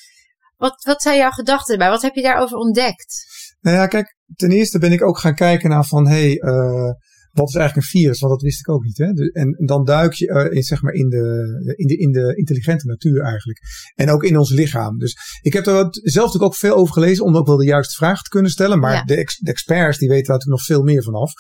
wat, 0.58 0.84
wat 0.84 1.02
zijn 1.02 1.18
jouw 1.18 1.32
gedachten 1.32 1.74
erbij? 1.74 1.90
Wat 1.90 2.02
heb 2.02 2.16
je 2.16 2.22
daarover 2.22 2.58
ontdekt? 2.58 3.26
Nou 3.62 3.78
ja, 3.78 3.88
kijk, 3.88 4.15
ten 4.36 4.52
eerste 4.52 4.80
ben 4.80 4.92
ik 4.92 5.04
ook 5.04 5.18
gaan 5.18 5.36
kijken 5.36 5.70
naar 5.70 5.86
van, 5.86 6.08
hé, 6.08 6.14
hey, 6.14 6.42
uh, 6.54 6.92
wat 7.32 7.48
is 7.48 7.56
eigenlijk 7.56 7.76
een 7.76 8.00
virus? 8.00 8.20
Want 8.20 8.34
dat 8.34 8.42
wist 8.42 8.60
ik 8.60 8.70
ook 8.70 8.84
niet. 8.84 8.98
Hè? 8.98 9.12
De, 9.12 9.32
en 9.32 9.66
dan 9.66 9.84
duik 9.86 10.14
je 10.14 10.28
uh, 10.28 10.56
in, 10.56 10.64
zeg 10.64 10.82
maar 10.82 10.94
in, 10.94 11.10
de, 11.10 11.74
in, 11.76 11.88
de, 11.88 11.98
in 11.98 12.12
de 12.12 12.36
intelligente 12.36 12.88
natuur 12.88 13.22
eigenlijk. 13.22 13.60
En 13.96 14.10
ook 14.10 14.24
in 14.24 14.38
ons 14.38 14.52
lichaam. 14.52 14.98
Dus 14.98 15.40
ik 15.42 15.54
heb 15.54 15.66
er 15.66 15.74
zelf 15.92 16.26
natuurlijk 16.26 16.44
ook 16.44 16.56
veel 16.56 16.76
over 16.76 16.94
gelezen 16.94 17.26
om 17.26 17.38
ook 17.38 17.48
wel 17.48 17.58
de 17.58 17.66
juiste 17.66 17.96
vragen 17.96 18.24
te 18.24 18.30
kunnen 18.30 18.52
stellen. 18.52 18.80
Maar 18.80 18.94
Ja. 18.94 19.04
de, 19.04 19.16
ex, 19.16 19.38
de 19.38 19.52
experts 19.52 19.98
die 19.98 20.10
weten 20.10 20.28
daar 20.28 20.38
natuurlijk 20.38 20.68
nog 20.68 20.78
veel 20.78 20.86
meer 20.94 21.04
vanaf. 21.04 21.32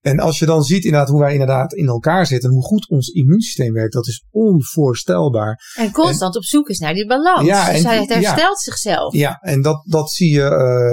En 0.00 0.18
als 0.18 0.38
je 0.38 0.46
dan 0.46 0.62
ziet 0.62 0.84
inderdaad 0.84 1.08
hoe 1.08 1.20
wij 1.20 1.32
inderdaad 1.32 1.72
in 1.72 1.86
elkaar 1.86 2.26
zitten 2.26 2.48
en 2.48 2.54
hoe 2.54 2.64
goed 2.64 2.88
ons 2.88 3.08
immuunsysteem 3.08 3.72
werkt, 3.72 3.92
dat 3.92 4.06
is 4.06 4.24
onvoorstelbaar. 4.30 5.58
En 5.76 5.92
constant 5.92 6.36
op 6.36 6.44
zoek 6.44 6.68
is 6.68 6.78
naar 6.78 6.94
die 6.94 7.06
balans. 7.06 7.46
Ja, 7.46 7.66
dus 7.72 7.78
en- 7.78 7.86
hij- 7.86 8.06
ja. 8.06 8.14
herstelt 8.14 8.58
zichzelf. 8.60 9.14
Ja, 9.14 9.38
en 9.40 9.62
dat, 9.62 9.82
dat, 9.84 10.10
zie 10.10 10.32
je, 10.34 10.40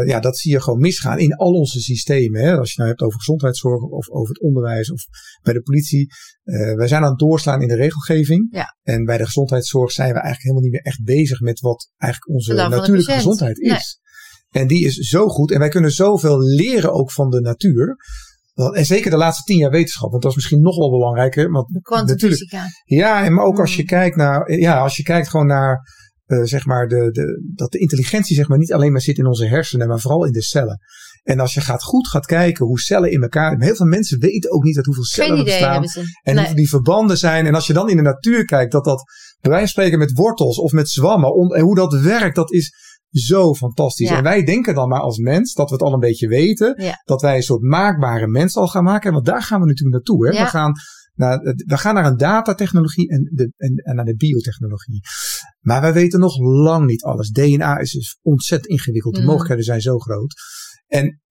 uh, 0.04 0.10
ja, 0.10 0.20
dat 0.20 0.38
zie 0.38 0.52
je 0.52 0.62
gewoon 0.62 0.80
misgaan 0.80 1.20
in 1.20 1.36
al 1.36 1.52
onze 1.52 1.80
systemen. 1.80 2.42
Hè? 2.42 2.58
Als 2.58 2.70
je 2.70 2.76
nou 2.78 2.90
hebt 2.90 3.02
over 3.02 3.20
gezondheidszorg 3.20 3.82
of 3.82 4.10
over 4.10 4.28
het 4.28 4.42
onderwijs 4.42 4.92
of 4.92 5.06
bij 5.42 5.54
de 5.54 5.62
politie. 5.62 6.08
Uh, 6.44 6.74
wij 6.76 6.88
zijn 6.88 7.04
aan 7.04 7.10
het 7.10 7.20
doorslaan 7.20 7.62
in 7.62 7.68
de 7.68 7.76
regelgeving. 7.76 8.48
Ja. 8.52 8.78
En 8.84 9.04
bij 9.06 9.18
de 9.18 9.26
gezondheidszorg 9.26 9.92
zijn 9.92 10.14
we 10.14 10.20
eigenlijk 10.20 10.44
helemaal 10.44 10.64
niet 10.64 10.72
meer 10.72 10.82
echt 10.82 11.04
bezig 11.04 11.40
met 11.40 11.60
wat 11.60 11.90
eigenlijk 11.98 12.34
onze 12.34 12.54
natuurlijke 12.54 13.12
gezondheid 13.12 13.60
is. 13.60 14.00
En 14.48 14.68
die 14.68 14.86
is 14.86 14.96
zo 14.96 15.28
goed. 15.28 15.52
En 15.52 15.60
wij 15.60 15.70
kunnen 15.70 15.92
zoveel 15.92 16.40
leren 16.40 16.94
ook 16.94 17.12
van 17.12 17.30
de 17.30 17.42
natuur. 17.42 17.96
En 18.58 18.86
zeker 18.86 19.12
de 19.12 19.18
laatste 19.18 19.44
tien 19.44 19.58
jaar 19.58 19.72
wetenschap, 19.72 20.10
want 20.10 20.22
dat 20.22 20.32
is 20.32 20.38
misschien 20.38 20.62
nog 20.62 20.78
wel 20.78 20.90
belangrijker. 20.90 21.52
Want 21.52 21.80
Kwantumfysica. 21.82 22.64
Ja, 22.86 23.30
maar 23.30 23.46
ook 23.46 23.60
als 23.60 23.76
je 23.76 23.82
Mm. 23.82 23.88
kijkt 23.88 24.16
naar, 24.16 24.52
ja, 24.52 24.80
als 24.80 24.98
je 24.98 25.04
kijkt 25.04 25.30
gewoon 25.30 25.46
naar, 25.48 25.80
eh, 26.26 26.44
zeg 26.44 26.66
maar, 26.66 26.88
de, 26.88 27.12
de, 27.12 27.52
dat 27.56 27.72
de 27.72 27.80
intelligentie 27.80 28.36
zeg 28.36 28.48
maar 28.48 28.58
niet 28.58 28.74
alleen 28.74 28.92
maar 28.92 29.02
zit 29.02 29.18
in 29.18 29.26
onze 29.26 29.46
hersenen, 29.46 29.88
maar 29.88 30.00
vooral 30.00 30.26
in 30.26 30.32
de 30.32 30.42
cellen. 30.42 30.80
En 31.24 31.40
als 31.40 31.54
je 31.54 31.62
gaat 31.62 31.84
goed 31.84 32.08
gaat 32.08 32.26
kijken 32.26 32.66
hoe 32.66 32.80
cellen 32.80 33.12
in 33.12 33.22
elkaar, 33.22 33.60
heel 33.60 33.76
veel 33.76 33.86
mensen 33.86 34.20
weten 34.20 34.52
ook 34.52 34.64
niet 34.64 34.76
uit 34.78 34.86
hoeveel 34.86 35.04
cellen 35.04 35.30
Geen 35.30 35.38
er 35.40 35.44
bestaan. 35.44 35.84
En 36.24 36.36
Nee. 36.36 36.46
hoe 36.46 36.56
die 36.56 36.70
verbanden 36.70 37.18
zijn. 37.18 37.46
En 37.46 37.56
als 37.56 37.68
je 37.68 37.74
dan 37.74 37.90
in 37.90 37.96
de 37.96 38.02
natuur 38.04 38.46
kijkt, 38.46 38.72
dat 38.72 38.84
dat 38.84 39.04
bij 39.42 39.52
wijze 39.52 39.74
van 39.74 39.84
spreken 39.84 40.00
met 40.00 40.12
wortels 40.18 40.58
of 40.60 40.72
met 40.72 40.90
zwammen, 40.90 41.36
on- 41.36 41.56
en 41.56 41.62
hoe 41.62 41.76
dat 41.76 41.94
werkt, 42.02 42.36
dat 42.36 42.52
is 42.54 42.74
zo 43.18 43.54
fantastisch. 43.54 44.10
Ja. 44.10 44.18
En 44.18 44.24
wij 44.24 44.44
denken 44.44 44.76
dan 44.76 44.90
maar 44.90 45.00
als 45.00 45.18
mens 45.18 45.54
dat 45.54 45.70
we 45.70 45.76
het 45.76 45.84
al 45.84 45.94
een 45.94 46.00
beetje 46.00 46.28
weten. 46.28 46.84
Ja. 46.84 47.02
Dat 47.04 47.22
wij 47.22 47.36
een 47.36 47.42
soort 47.44 47.62
maakbare 47.62 48.28
mens 48.28 48.56
al 48.56 48.68
gaan 48.68 48.84
maken. 48.84 49.14
Want 49.14 49.26
daar 49.26 49.44
gaan 49.44 49.60
we 49.60 49.66
natuurlijk 49.66 49.96
naartoe. 49.96 50.28
Hè? 50.28 50.34
Ja. 50.34 50.44
We, 50.44 50.50
gaan 50.50 50.72
naar, 51.14 51.40
we 51.66 51.78
gaan 51.78 51.94
naar 51.94 52.06
een 52.06 52.18
datatechnologie 52.18 53.10
en, 53.10 53.30
de, 53.34 53.52
en, 53.58 53.76
en 53.76 53.96
naar 53.96 54.06
de 54.06 54.16
biotechnologie. 54.16 55.02
Maar 55.60 55.82
wij 55.82 55.94
weten 55.94 56.20
nog 56.20 56.38
lang 56.40 56.86
niet 56.86 57.04
alles. 57.04 57.30
DNA 57.30 57.78
is 57.80 57.92
dus 57.92 58.20
ontzettend 58.22 58.72
ingewikkeld. 58.72 59.14
De 59.14 59.20
Mhm. 59.20 59.30
mogelijkheden 59.30 59.66
zijn 59.66 59.82
zo 59.82 59.98
groot. 59.98 60.34
En 60.88 61.22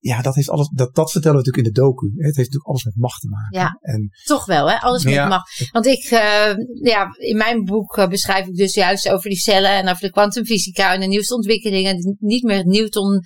ja, 0.00 0.22
dat, 0.22 0.34
heeft 0.34 0.48
alles, 0.48 0.68
dat, 0.74 0.94
dat 0.94 1.10
vertellen 1.10 1.38
we 1.38 1.44
natuurlijk 1.44 1.66
in 1.66 1.72
de 1.74 1.80
docu. 1.80 2.06
hè. 2.06 2.26
Het 2.26 2.36
heeft 2.36 2.36
natuurlijk 2.36 2.66
alles 2.66 2.84
met 2.84 2.96
macht 2.96 3.20
te 3.20 3.28
maken. 3.28 3.58
Ja. 3.58 3.78
En 3.80 4.10
Toch 4.24 4.46
wel, 4.46 4.70
hè? 4.70 4.76
Alles 4.76 5.04
met 5.04 5.12
Ja. 5.12 5.28
macht. 5.28 5.68
Want 5.72 5.86
ik, 5.86 6.04
eh, 6.04 6.54
ja, 6.82 7.06
in 7.18 7.36
mijn 7.36 7.64
boek 7.64 7.96
eh, 7.96 8.08
beschrijf 8.08 8.46
ik 8.46 8.54
dus 8.54 8.74
juist 8.74 9.08
over 9.08 9.30
die 9.30 9.38
cellen 9.38 9.70
en 9.70 9.88
over 9.88 10.00
de 10.02 10.10
kwantumfysica 10.10 10.94
en 10.94 11.00
de 11.00 11.06
nieuwste 11.06 11.34
ontwikkelingen. 11.34 12.16
Niet 12.18 12.42
meer 12.42 12.56
het 12.56 12.66
Newton 12.66 13.20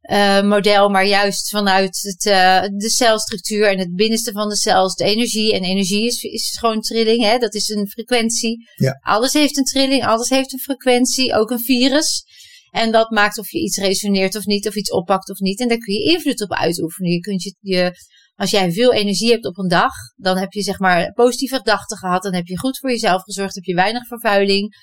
eh, 0.00 0.42
model, 0.42 0.88
maar 0.88 1.06
juist 1.06 1.48
vanuit 1.48 1.98
het, 2.02 2.26
eh, 2.26 2.62
de 2.76 2.90
celstructuur 2.90 3.70
en 3.70 3.78
het 3.78 3.94
binnenste 3.94 4.32
van 4.32 4.48
de 4.48 4.56
cel 4.56 4.94
de 4.94 5.04
energie. 5.04 5.54
En 5.54 5.62
energie 5.62 6.06
is, 6.06 6.22
is 6.22 6.56
gewoon 6.58 6.80
trilling, 6.80 7.22
hè? 7.22 7.38
Dat 7.38 7.54
is 7.54 7.68
een 7.68 7.88
frequentie. 7.88 8.68
Ja. 8.76 8.98
Alles 9.02 9.32
heeft 9.32 9.56
een 9.56 9.64
trilling, 9.64 10.04
alles 10.06 10.28
heeft 10.28 10.52
een 10.52 10.58
frequentie, 10.58 11.34
ook 11.34 11.50
een 11.50 11.60
virus. 11.60 12.24
En 12.70 12.92
dat 12.92 13.10
maakt 13.10 13.38
of 13.38 13.50
je 13.50 13.58
iets 13.58 13.76
resoneert 13.78 14.36
of 14.36 14.44
niet, 14.44 14.68
of 14.68 14.74
iets 14.74 14.90
oppakt 14.90 15.30
of 15.30 15.38
niet. 15.38 15.60
En 15.60 15.68
daar 15.68 15.78
kun 15.78 15.94
je 15.94 16.12
invloed 16.12 16.42
op 16.42 16.52
uitoefenen. 16.52 17.10
Je 17.10 17.20
kunt 17.20 17.42
je, 17.42 17.54
je 17.60 17.92
als 18.34 18.50
jij 18.50 18.72
veel 18.72 18.92
energie 18.92 19.30
hebt 19.30 19.46
op 19.46 19.58
een 19.58 19.68
dag, 19.68 19.92
dan 20.16 20.36
heb 20.36 20.52
je 20.52 20.62
zeg 20.62 20.78
maar 20.78 21.12
positieve 21.12 21.56
gedachten 21.56 21.96
gehad. 21.96 22.22
Dan 22.22 22.34
heb 22.34 22.46
je 22.46 22.58
goed 22.58 22.78
voor 22.78 22.90
jezelf 22.90 23.22
gezorgd, 23.22 23.54
heb 23.54 23.64
je 23.64 23.74
weinig 23.74 24.06
vervuiling. 24.06 24.74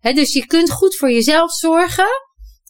Dus 0.00 0.32
je 0.32 0.46
kunt 0.46 0.70
goed 0.70 0.96
voor 0.96 1.10
jezelf 1.12 1.52
zorgen. 1.52 2.06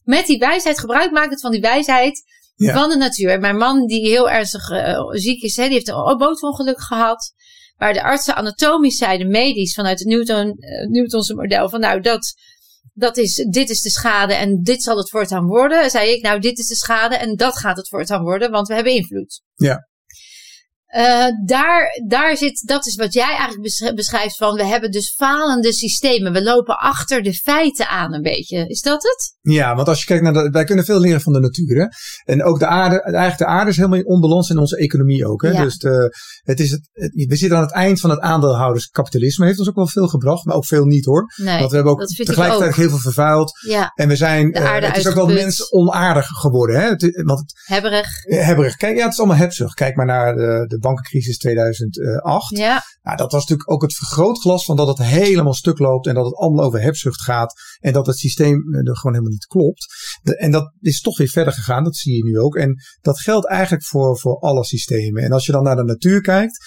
Met 0.05 0.27
die 0.27 0.39
wijsheid, 0.39 0.79
gebruik 0.79 1.11
maken 1.11 1.39
van 1.39 1.51
die 1.51 1.61
wijsheid 1.61 2.23
Ja. 2.55 2.73
van 2.75 2.89
de 2.89 2.97
natuur. 2.97 3.31
En 3.31 3.41
mijn 3.41 3.57
man, 3.57 3.87
die 3.87 4.09
heel 4.09 4.31
ernstig 4.31 4.71
eh, 4.71 5.01
ziek 5.11 5.43
is, 5.43 5.57
hè, 5.57 5.63
die 5.65 5.73
heeft 5.73 5.89
een 5.89 6.17
bootongeluk 6.19 6.81
gehad. 6.81 7.33
Waar 7.77 7.93
de 7.93 8.03
artsen 8.03 8.35
anatomisch 8.35 8.97
zeiden, 8.97 9.29
medisch, 9.29 9.75
vanuit 9.75 9.99
het 9.99 10.09
Newton, 10.09 10.51
eh, 10.59 10.87
Newtonse 10.87 11.35
model, 11.35 11.69
van 11.69 11.81
nou, 11.81 12.01
dat, 12.01 12.35
dat 12.93 13.17
is, 13.17 13.35
dit 13.35 13.71
is 13.71 13.81
de 13.81 13.91
schade 13.91 14.35
en 14.35 14.63
dit 14.63 14.83
zal 14.83 14.97
het 14.97 15.11
voortaan 15.11 15.47
worden. 15.47 15.91
Zei 15.91 16.11
ik, 16.11 16.23
nou, 16.23 16.41
dit 16.41 16.59
is 16.59 16.67
de 16.67 16.77
schade 16.77 17.17
en 17.17 17.37
dat 17.37 17.59
gaat 17.59 17.77
het 17.77 17.89
voortaan 17.89 18.23
worden, 18.23 18.51
want 18.51 18.69
we 18.69 18.75
hebben 18.75 18.93
invloed. 18.93 19.43
Ja. 19.55 19.88
Eh, 20.89 21.27
daar, 21.45 21.87
daar 22.07 22.37
zit, 22.37 22.63
dat 22.67 22.87
is 22.87 22.97
wat 22.97 23.13
jij 23.13 23.29
eigenlijk 23.29 23.63
besch- 23.63 23.95
beschrijft 23.95 24.37
van, 24.37 24.55
we 24.55 24.65
hebben 24.65 24.91
dus 24.91 25.15
falende 25.15 25.73
systemen. 25.73 26.33
We 26.33 26.43
lopen 26.43 26.77
achter 26.79 27.23
de 27.23 27.33
feiten 27.33 27.89
aan 27.89 28.15
een 28.15 28.23
beetje. 28.23 28.67
Is 28.67 28.81
dat 28.81 29.03
het? 29.03 29.37
Ja, 29.41 29.75
want 29.75 29.89
als 29.89 30.01
je 30.01 30.07
kijkt 30.07 30.23
naar 30.23 30.33
de, 30.33 30.51
wij 30.51 30.65
kunnen 30.65 30.85
veel 30.85 31.01
leren 31.01 31.21
van 31.21 31.33
de 31.33 31.41
natuur. 31.41 31.81
Hè? 31.81 31.87
En 32.33 32.45
ook 32.45 32.59
de 32.59 32.67
aarde, 32.67 33.03
eigenlijk 33.03 33.39
de 33.39 33.47
aarde 33.47 33.71
is 33.71 33.77
helemaal 33.77 33.99
in 33.99 34.07
onbalans 34.07 34.51
in 34.51 34.59
onze 34.59 34.77
economie 34.77 35.27
ook. 35.27 35.43
Hè? 35.43 35.51
Ja. 35.51 35.63
Dus 35.63 35.79
de, 35.79 36.17
het 36.43 36.61
is 36.61 36.71
het, 36.71 36.89
we 37.29 37.37
zitten 37.37 37.57
aan 37.59 37.65
het 37.65 37.73
eind 37.73 38.01
van 38.01 38.11
het 38.11 38.21
aandeelhouderskapitalisme. 38.21 39.47
Heeft 39.47 39.59
ons 39.59 39.69
ook 39.69 39.75
wel 39.77 39.89
veel 39.89 40.09
gebracht, 40.09 40.45
maar 40.45 40.57
ook 40.57 40.67
veel 40.67 40.85
niet 40.85 41.05
hoor. 41.05 41.33
Nee. 41.37 41.59
Want 41.59 41.71
we 41.71 41.75
hebben 41.75 41.93
ook 41.93 42.01
dat 42.01 42.09
tegelijkertijd 42.09 42.75
heel 42.75 42.89
veel 42.89 42.99
vervuild. 42.99 43.53
Ja, 43.67 43.93
En 43.95 44.09
we 44.09 44.17
zijn, 44.17 44.53
eh, 44.53 44.87
het 44.87 44.97
is 44.97 45.09
ook 45.09 45.15
wel 45.15 45.27
mens 45.27 45.73
onaardig 45.73 46.27
geworden. 46.27 46.81
Hè? 46.81 46.89
Het, 46.89 47.23
want 47.25 47.39
het, 47.39 47.53
hebberig. 47.65 48.07
hebberig. 48.23 48.77
Kijk, 48.77 48.97
ja, 48.97 49.03
het 49.03 49.13
is 49.13 49.19
allemaal 49.19 49.37
hebzucht. 49.37 49.75
Kijk 49.75 49.97
maar 49.97 50.07
naar 50.07 50.35
de, 50.35 50.65
de 50.67 50.78
bankencrisis 50.79 51.39
2008. 51.39 52.57
Ja, 52.57 52.83
Nou, 53.03 53.17
dat 53.17 53.33
was 53.33 53.41
natuurlijk 53.41 53.71
ook 53.71 53.83
het 53.83 53.95
vergrootglas 53.95 54.65
van 54.65 54.77
dat 54.77 54.89
het 54.89 54.99
helemaal 55.07 55.55
stuk 55.55 55.79
loopt 55.79 56.07
en 56.07 56.15
dat 56.15 56.25
het 56.25 56.35
allemaal 56.35 56.65
over 56.65 56.81
hebzucht 56.81 57.23
gaat 57.23 57.53
en 57.81 57.93
dat 57.93 58.07
het 58.07 58.17
systeem 58.19 58.75
eh, 58.75 58.79
er 58.89 58.97
gewoon 58.97 59.13
helemaal 59.13 59.33
niet 59.33 59.47
klopt. 59.47 59.87
De- 60.23 60.37
en 60.37 60.51
dat 60.51 60.73
is 60.81 61.01
toch 61.01 61.19
weer 61.19 61.29
verder 61.29 61.53
gegaan, 61.53 61.85
dat 61.85 61.97
zie 61.97 62.17
je 62.17 62.25
nu 62.25 62.39
ook. 62.39 62.57
En 62.57 62.75
dat 63.01 63.21
geldt 63.21 63.47
eigenlijk 63.49 63.85
voor, 63.85 64.19
voor 64.19 64.39
alle 64.39 64.65
systemen. 64.65 65.23
En 65.23 65.33
als 65.33 65.47
je 65.47 65.53
dan 65.53 65.63
naar 65.63 65.77
de 65.77 65.85
natuur 65.85 66.21
kijkt, 66.21 66.59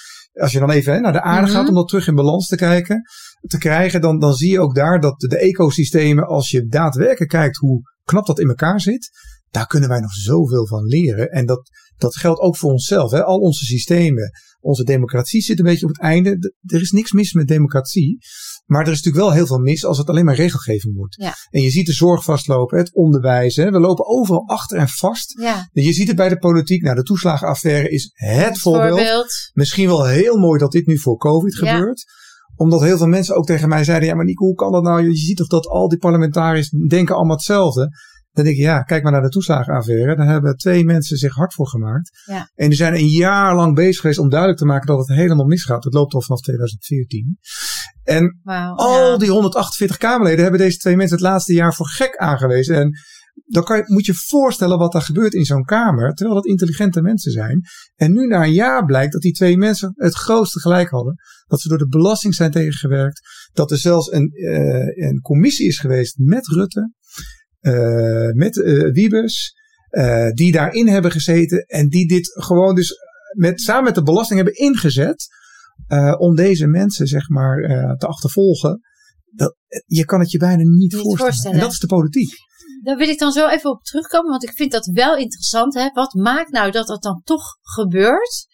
als 0.42 0.52
je 0.52 0.60
dan 0.60 0.70
even 0.72 0.94
hè, 0.94 1.00
naar 1.00 1.14
de 1.14 1.22
aarde 1.22 1.48
Mhm. 1.48 1.56
gaat 1.56 1.68
om 1.68 1.76
dat 1.76 1.88
terug 1.88 2.08
in 2.08 2.16
balans 2.16 2.48
te 2.48 2.56
kijken, 2.56 3.02
te 3.48 3.58
krijgen, 3.58 4.02
dan, 4.02 4.20
dan 4.20 4.34
zie 4.34 4.52
je 4.52 4.60
ook 4.60 4.76
daar 4.76 5.00
dat 5.00 5.20
de 5.20 5.38
ecosystemen, 5.38 6.28
als 6.28 6.50
je 6.50 6.66
daadwerkelijk 6.68 7.32
kijkt 7.32 7.58
hoe 7.58 7.82
knap 8.04 8.26
dat 8.26 8.40
in 8.40 8.48
elkaar 8.48 8.82
zit, 8.82 9.10
daar 9.52 9.68
kunnen 9.68 9.90
wij 9.90 10.00
nog 10.00 10.14
zoveel 10.14 10.68
van 10.68 10.84
leren. 10.86 11.30
En 11.30 11.46
dat, 11.46 11.70
dat 11.98 12.16
geldt 12.16 12.40
ook 12.40 12.58
voor 12.58 12.72
onszelf. 12.72 13.12
Hè. 13.12 13.24
Al 13.24 13.38
onze 13.38 13.66
systemen, 13.66 14.32
onze 14.60 14.84
democratie 14.84 15.42
zit 15.42 15.60
een 15.60 15.66
beetje 15.66 15.86
op 15.86 15.92
het 15.92 16.02
einde. 16.02 16.38
D- 16.38 16.74
Er 16.74 16.82
is 16.82 16.92
niks 16.92 17.12
mis 17.12 17.34
met 17.34 17.48
democratie. 17.48 18.18
Maar 18.66 18.82
er 18.86 18.92
is 18.92 18.98
natuurlijk 19.02 19.24
wel 19.26 19.34
heel 19.34 19.46
veel 19.46 19.58
mis 19.60 19.86
als 19.86 19.98
het 19.98 20.08
alleen 20.08 20.26
maar 20.26 20.36
regelgeving 20.36 20.96
wordt. 20.96 21.16
Ja. 21.16 21.34
En 21.50 21.62
je 21.62 21.70
ziet 21.70 21.86
de 21.86 21.94
zorg 21.94 22.24
vastlopen, 22.24 22.78
het 22.78 22.94
onderwijs. 22.96 23.56
Hè. 23.56 23.72
We 23.72 23.80
lopen 23.80 24.06
overal 24.08 24.48
achter 24.48 24.78
en 24.78 24.88
vast. 24.88 25.40
ja. 25.42 25.70
Je 25.72 25.94
ziet 25.94 26.08
het 26.08 26.16
bij 26.16 26.30
de 26.30 26.38
politiek. 26.38 26.82
Nou, 26.82 26.96
de 26.96 27.04
toeslagenaffaire 27.04 27.90
is 27.90 28.12
het 28.14 28.60
voorbeeld. 28.60 29.00
Voorbeeld. 29.00 29.32
Misschien 29.54 29.88
wel 29.88 30.06
heel 30.06 30.38
mooi 30.38 30.60
dat 30.60 30.72
dit 30.72 30.86
nu 30.86 30.98
voor 31.00 31.18
COVID 31.18 31.58
Ja. 31.58 31.74
gebeurt. 31.76 32.04
Omdat 32.56 32.82
heel 32.82 32.98
veel 32.98 33.08
mensen 33.08 33.36
ook 33.36 33.46
tegen 33.46 33.70
mij 33.70 33.84
zeiden: 33.84 34.08
Ja, 34.08 34.16
maar 34.16 34.26
Nico, 34.26 34.46
hoe 34.46 34.56
kan 34.56 34.72
dat 34.72 34.84
nou? 34.84 35.04
Je 35.08 35.16
ziet 35.16 35.38
toch 35.38 35.48
dat 35.48 35.68
al 35.68 35.88
die 35.88 35.98
parlementariërs 36.00 36.70
denken 36.70 37.16
allemaal 37.16 37.36
hetzelfde. 37.36 37.90
Dan 38.32 38.44
denk 38.44 38.56
ik, 38.56 38.64
ja, 38.64 38.82
kijk 38.82 39.04
maar 39.04 39.12
naar 39.12 39.22
de 39.22 39.30
toeslagenaffaire. 39.30 40.16
Daar 40.16 40.28
hebben 40.28 40.56
twee 40.56 40.86
mensen 40.86 41.18
zich 41.18 41.34
hard 41.34 41.54
voor 41.54 41.68
gemaakt. 41.68 42.24
Ja. 42.26 42.52
En 42.56 42.68
die 42.68 42.78
zijn 42.78 42.94
een 42.94 43.08
jaar 43.08 43.56
lang 43.56 43.76
bezig 43.76 44.02
geweest 44.02 44.20
om 44.20 44.30
duidelijk 44.30 44.60
te 44.60 44.66
maken 44.66 44.88
dat 44.88 45.08
het 45.08 45.18
helemaal 45.18 45.46
misgaat. 45.46 45.84
Het 45.84 45.94
loopt 45.94 46.14
al 46.14 46.22
vanaf 46.22 46.42
2014. 46.42 47.38
En 48.04 48.40
al 48.76 49.12
ja. 49.12 49.18
die 49.18 49.30
148 49.30 49.98
Kamerleden 49.98 50.42
hebben 50.42 50.60
deze 50.60 50.78
twee 50.78 50.96
mensen 50.96 51.18
het 51.18 51.26
laatste 51.26 51.54
jaar 51.54 51.74
voor 51.74 51.88
gek 51.88 52.18
aangewezen. 52.18 52.76
En 52.76 52.92
dan 53.46 53.64
kan 53.64 53.78
je, 53.78 53.84
moet 53.86 54.06
je 54.06 54.14
voorstellen 54.14 54.78
wat 54.78 54.94
er 54.94 55.02
gebeurt 55.02 55.34
in 55.34 55.46
zo'n 55.46 55.64
Kamer. 55.64 56.14
Terwijl 56.14 56.36
dat 56.36 56.46
intelligente 56.46 57.02
mensen 57.02 57.32
zijn. 57.32 57.62
En 57.96 58.12
nu 58.12 58.28
na 58.28 58.44
een 58.44 58.54
jaar 58.54 58.86
blijkt 58.86 59.14
dat 59.14 59.22
die 59.22 59.34
twee 59.34 59.58
mensen 59.58 59.94
het 59.96 60.16
grootste 60.16 60.60
gelijk 60.60 60.90
hadden. 60.90 61.16
Dat 61.48 61.62
ze 61.62 61.68
door 61.68 61.78
de 61.78 61.88
belasting 61.88 62.36
zijn 62.36 62.52
tegengewerkt. 62.52 63.22
Dat 63.54 63.72
er 63.72 63.78
zelfs 63.78 64.12
een, 64.12 64.30
eh, 64.30 65.08
een 65.08 65.20
commissie 65.22 65.68
is 65.68 65.80
geweest 65.80 66.18
met 66.18 66.48
Rutte. 66.48 66.92
Eh, 67.62 68.32
met 68.32 68.62
eh, 68.64 68.92
Wiebes. 68.92 69.54
eh, 69.90 70.30
die 70.30 70.52
daarin 70.52 70.88
hebben 70.88 71.12
gezeten. 71.12 71.66
En 71.66 71.90
die 71.90 72.08
dit 72.08 72.32
gewoon 72.34 72.76
dus 72.76 72.96
met, 73.38 73.62
samen 73.62 73.84
met 73.84 73.96
de 73.96 74.04
belasting 74.04 74.40
hebben 74.40 74.60
ingezet. 74.60 75.28
om 76.18 76.36
deze 76.36 76.68
mensen 76.68 77.08
zeg 77.08 77.30
maar 77.30 77.58
te 77.98 78.08
achtervolgen. 78.08 78.80
Dat, 79.26 79.56
je 79.86 80.06
kan 80.06 80.20
het 80.20 80.32
je 80.32 80.38
bijna 80.38 80.64
niet, 80.64 80.78
Niet 80.78 80.94
voorstellen. 80.94 81.18
voorstellen. 81.18 81.58
En 81.58 81.64
dat 81.64 81.72
is 81.72 81.80
de 81.80 81.88
politiek. 81.88 82.34
Daar 82.84 82.98
wil 82.98 83.10
ik 83.10 83.20
dan 83.20 83.32
zo 83.32 83.48
even 83.48 83.70
op 83.70 83.84
terugkomen, 83.84 84.30
want 84.30 84.44
ik 84.44 84.54
vind 84.54 84.72
dat 84.72 84.86
wel 84.86 85.18
interessant. 85.18 85.74
Hè? 85.74 85.90
Wat 85.94 86.14
maakt 86.14 86.52
nou 86.52 86.72
dat 86.72 86.88
dat 86.88 87.04
dan 87.04 87.22
toch 87.24 87.44
gebeurt? 87.62 88.48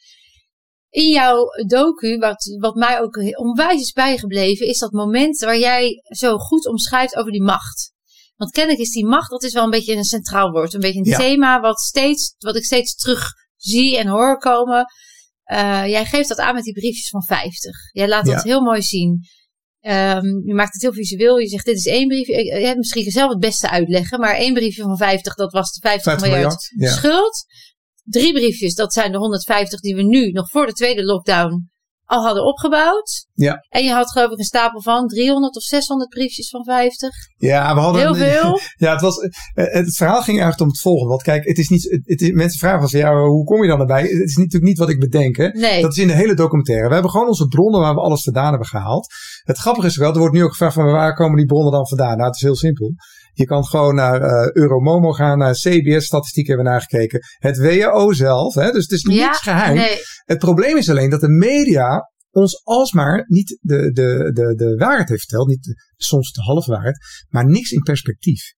In 0.89 1.09
jouw 1.09 1.45
docu, 1.67 2.17
wat, 2.17 2.57
wat 2.59 2.75
mij 2.75 3.01
ook 3.01 3.17
onwijs 3.39 3.81
is 3.81 3.91
bijgebleven, 3.91 4.67
is 4.67 4.79
dat 4.79 4.91
moment 4.91 5.39
waar 5.39 5.57
jij 5.57 6.01
zo 6.03 6.37
goed 6.37 6.67
omschrijft 6.67 7.15
over 7.15 7.31
die 7.31 7.43
macht. 7.43 7.95
Want 8.37 8.51
kennelijk 8.51 8.81
is 8.81 8.91
die 8.91 9.05
macht, 9.05 9.29
dat 9.29 9.43
is 9.43 9.53
wel 9.53 9.63
een 9.63 9.69
beetje 9.69 9.95
een 9.95 10.03
centraal 10.03 10.51
woord. 10.51 10.73
Een 10.73 10.79
beetje 10.79 10.99
een 10.99 11.05
Ja. 11.05 11.17
thema 11.17 11.59
wat, 11.59 11.79
steeds, 11.79 12.35
wat 12.37 12.55
ik 12.55 12.63
steeds 12.63 12.95
terug 12.95 13.29
zie 13.55 13.97
en 13.97 14.07
hoor 14.07 14.37
komen. 14.37 14.85
Eh, 15.43 15.87
jij 15.87 16.05
geeft 16.05 16.29
dat 16.29 16.37
aan 16.37 16.53
met 16.55 16.63
die 16.63 16.73
briefjes 16.73 17.09
van 17.09 17.23
50. 17.23 17.75
Jij 17.91 18.07
laat 18.07 18.25
dat 18.25 18.43
heel 18.43 18.61
mooi 18.61 18.81
zien. 18.81 19.19
Ehm, 19.79 20.25
je 20.25 20.53
maakt 20.53 20.73
het 20.73 20.81
heel 20.81 20.93
visueel. 20.93 21.37
Je 21.37 21.47
zegt, 21.47 21.65
dit 21.65 21.75
is 21.75 21.85
één 21.85 22.07
brief. 22.07 22.27
Je 22.27 22.43
je 22.43 22.65
hebt 22.65 22.77
misschien 22.77 23.11
zelf 23.11 23.29
het 23.29 23.39
beste 23.39 23.69
uitleggen. 23.69 24.19
Maar 24.19 24.35
één 24.35 24.53
briefje 24.53 24.81
van 24.81 24.97
50, 24.97 25.35
dat 25.35 25.51
was 25.51 25.71
de 25.71 25.79
50, 25.79 26.03
50 26.03 26.29
miljard, 26.29 26.71
miljard, 26.71 26.93
ja. 26.93 26.99
schuld. 26.99 27.45
Drie 28.03 28.33
briefjes, 28.33 28.73
dat 28.73 28.93
zijn 28.93 29.11
de 29.11 29.17
150 29.17 29.79
die 29.79 29.95
we 29.95 30.03
nu, 30.03 30.31
nog 30.31 30.49
voor 30.49 30.65
de 30.65 30.73
tweede 30.73 31.03
lockdown, 31.03 31.69
al 32.07 32.23
hadden 32.23 32.45
opgebouwd. 32.45 33.27
Ja. 33.33 33.65
En 33.69 33.83
je 33.83 33.91
had 33.91 34.11
geloof 34.11 34.31
ik 34.31 34.37
een 34.37 34.43
stapel 34.43 34.81
van 34.81 35.07
300 35.07 35.55
of 35.55 35.61
600 35.61 36.09
briefjes 36.09 36.49
van 36.49 36.63
50. 36.63 37.09
Ja, 37.37 37.73
we 37.73 37.79
hadden 37.79 38.01
Heel 38.01 38.15
veel. 38.29 38.59
Ja, 38.75 38.91
het, 38.91 39.01
was, 39.01 39.17
eh, 39.17 39.29
het 39.53 39.95
verhaal 39.95 40.21
ging 40.21 40.39
eigenlijk 40.39 40.61
om 40.61 40.67
het 40.67 40.79
volgende. 40.79 41.09
Want 41.09 41.23
kijk, 41.23 41.45
het 41.45 41.57
is 41.57 41.69
niet, 41.69 41.83
het, 41.83 42.01
het 42.03 42.21
is, 42.21 42.31
mensen 42.31 42.59
vragen 42.59 42.89
van, 42.89 42.99
ja, 42.99 43.25
hoe 43.25 43.45
kom 43.45 43.61
je 43.61 43.69
dan 43.69 43.79
erbij? 43.79 44.01
Het 44.01 44.29
is 44.29 44.35
natuurlijk 44.35 44.63
niet 44.63 44.77
wat 44.77 44.89
ik 44.89 44.99
bedenk. 44.99 45.37
Hè? 45.37 45.47
Nee. 45.47 45.81
Dat 45.81 45.91
is 45.91 45.97
in 45.97 46.07
de 46.07 46.13
hele 46.13 46.33
documentaire. 46.33 46.87
We 46.87 46.93
hebben 46.93 47.11
gewoon 47.11 47.27
onze 47.27 47.47
bronnen 47.47 47.81
waar 47.81 47.93
we 47.93 48.01
alles 48.01 48.23
vandaan 48.23 48.49
hebben 48.49 48.67
gehaald. 48.67 49.07
Het 49.43 49.57
grappige 49.57 49.87
is 49.87 49.97
wel, 49.97 50.13
er 50.13 50.19
wordt 50.19 50.33
nu 50.33 50.43
ook 50.43 50.49
gevraagd 50.49 50.73
van 50.73 50.85
waar 50.85 51.15
komen 51.15 51.37
die 51.37 51.45
bronnen 51.45 51.71
dan 51.71 51.87
vandaan? 51.87 52.15
Nou, 52.15 52.27
het 52.27 52.35
is 52.35 52.41
heel 52.41 52.55
simpel. 52.55 52.91
Je 53.37 53.45
kan 53.45 53.65
gewoon 53.65 53.95
naar 53.95 54.21
uh, 54.21 54.51
Euromomo 54.51 55.11
gaan, 55.11 55.37
naar 55.37 55.53
CBS-statistieken 55.53 56.53
hebben 56.55 56.71
nagekeken. 56.73 57.19
Het 57.37 57.57
WHO 57.57 58.13
zelf, 58.13 58.53
hè, 58.53 58.71
dus 58.71 58.83
het 58.83 58.91
is 58.91 59.01
Ja, 59.01 59.27
niets 59.27 59.41
geheim. 59.41 59.75
Nee. 59.75 59.97
Het 60.25 60.37
probleem 60.37 60.77
is 60.77 60.89
alleen 60.89 61.09
dat 61.09 61.21
de 61.21 61.29
media 61.29 62.11
ons 62.31 62.63
alsmaar 62.63 63.25
niet 63.27 63.57
de, 63.61 63.91
de, 63.91 64.31
de, 64.33 64.55
de 64.55 64.75
waarheid 64.77 65.09
heeft 65.09 65.21
verteld. 65.21 65.47
Niet 65.47 65.63
de- 65.63 65.75
soms 65.95 66.31
de 66.31 66.41
halve 66.41 66.71
waarheid, 66.71 66.97
maar 67.29 67.45
niks 67.45 67.71
in 67.71 67.81
perspectief. 67.81 68.53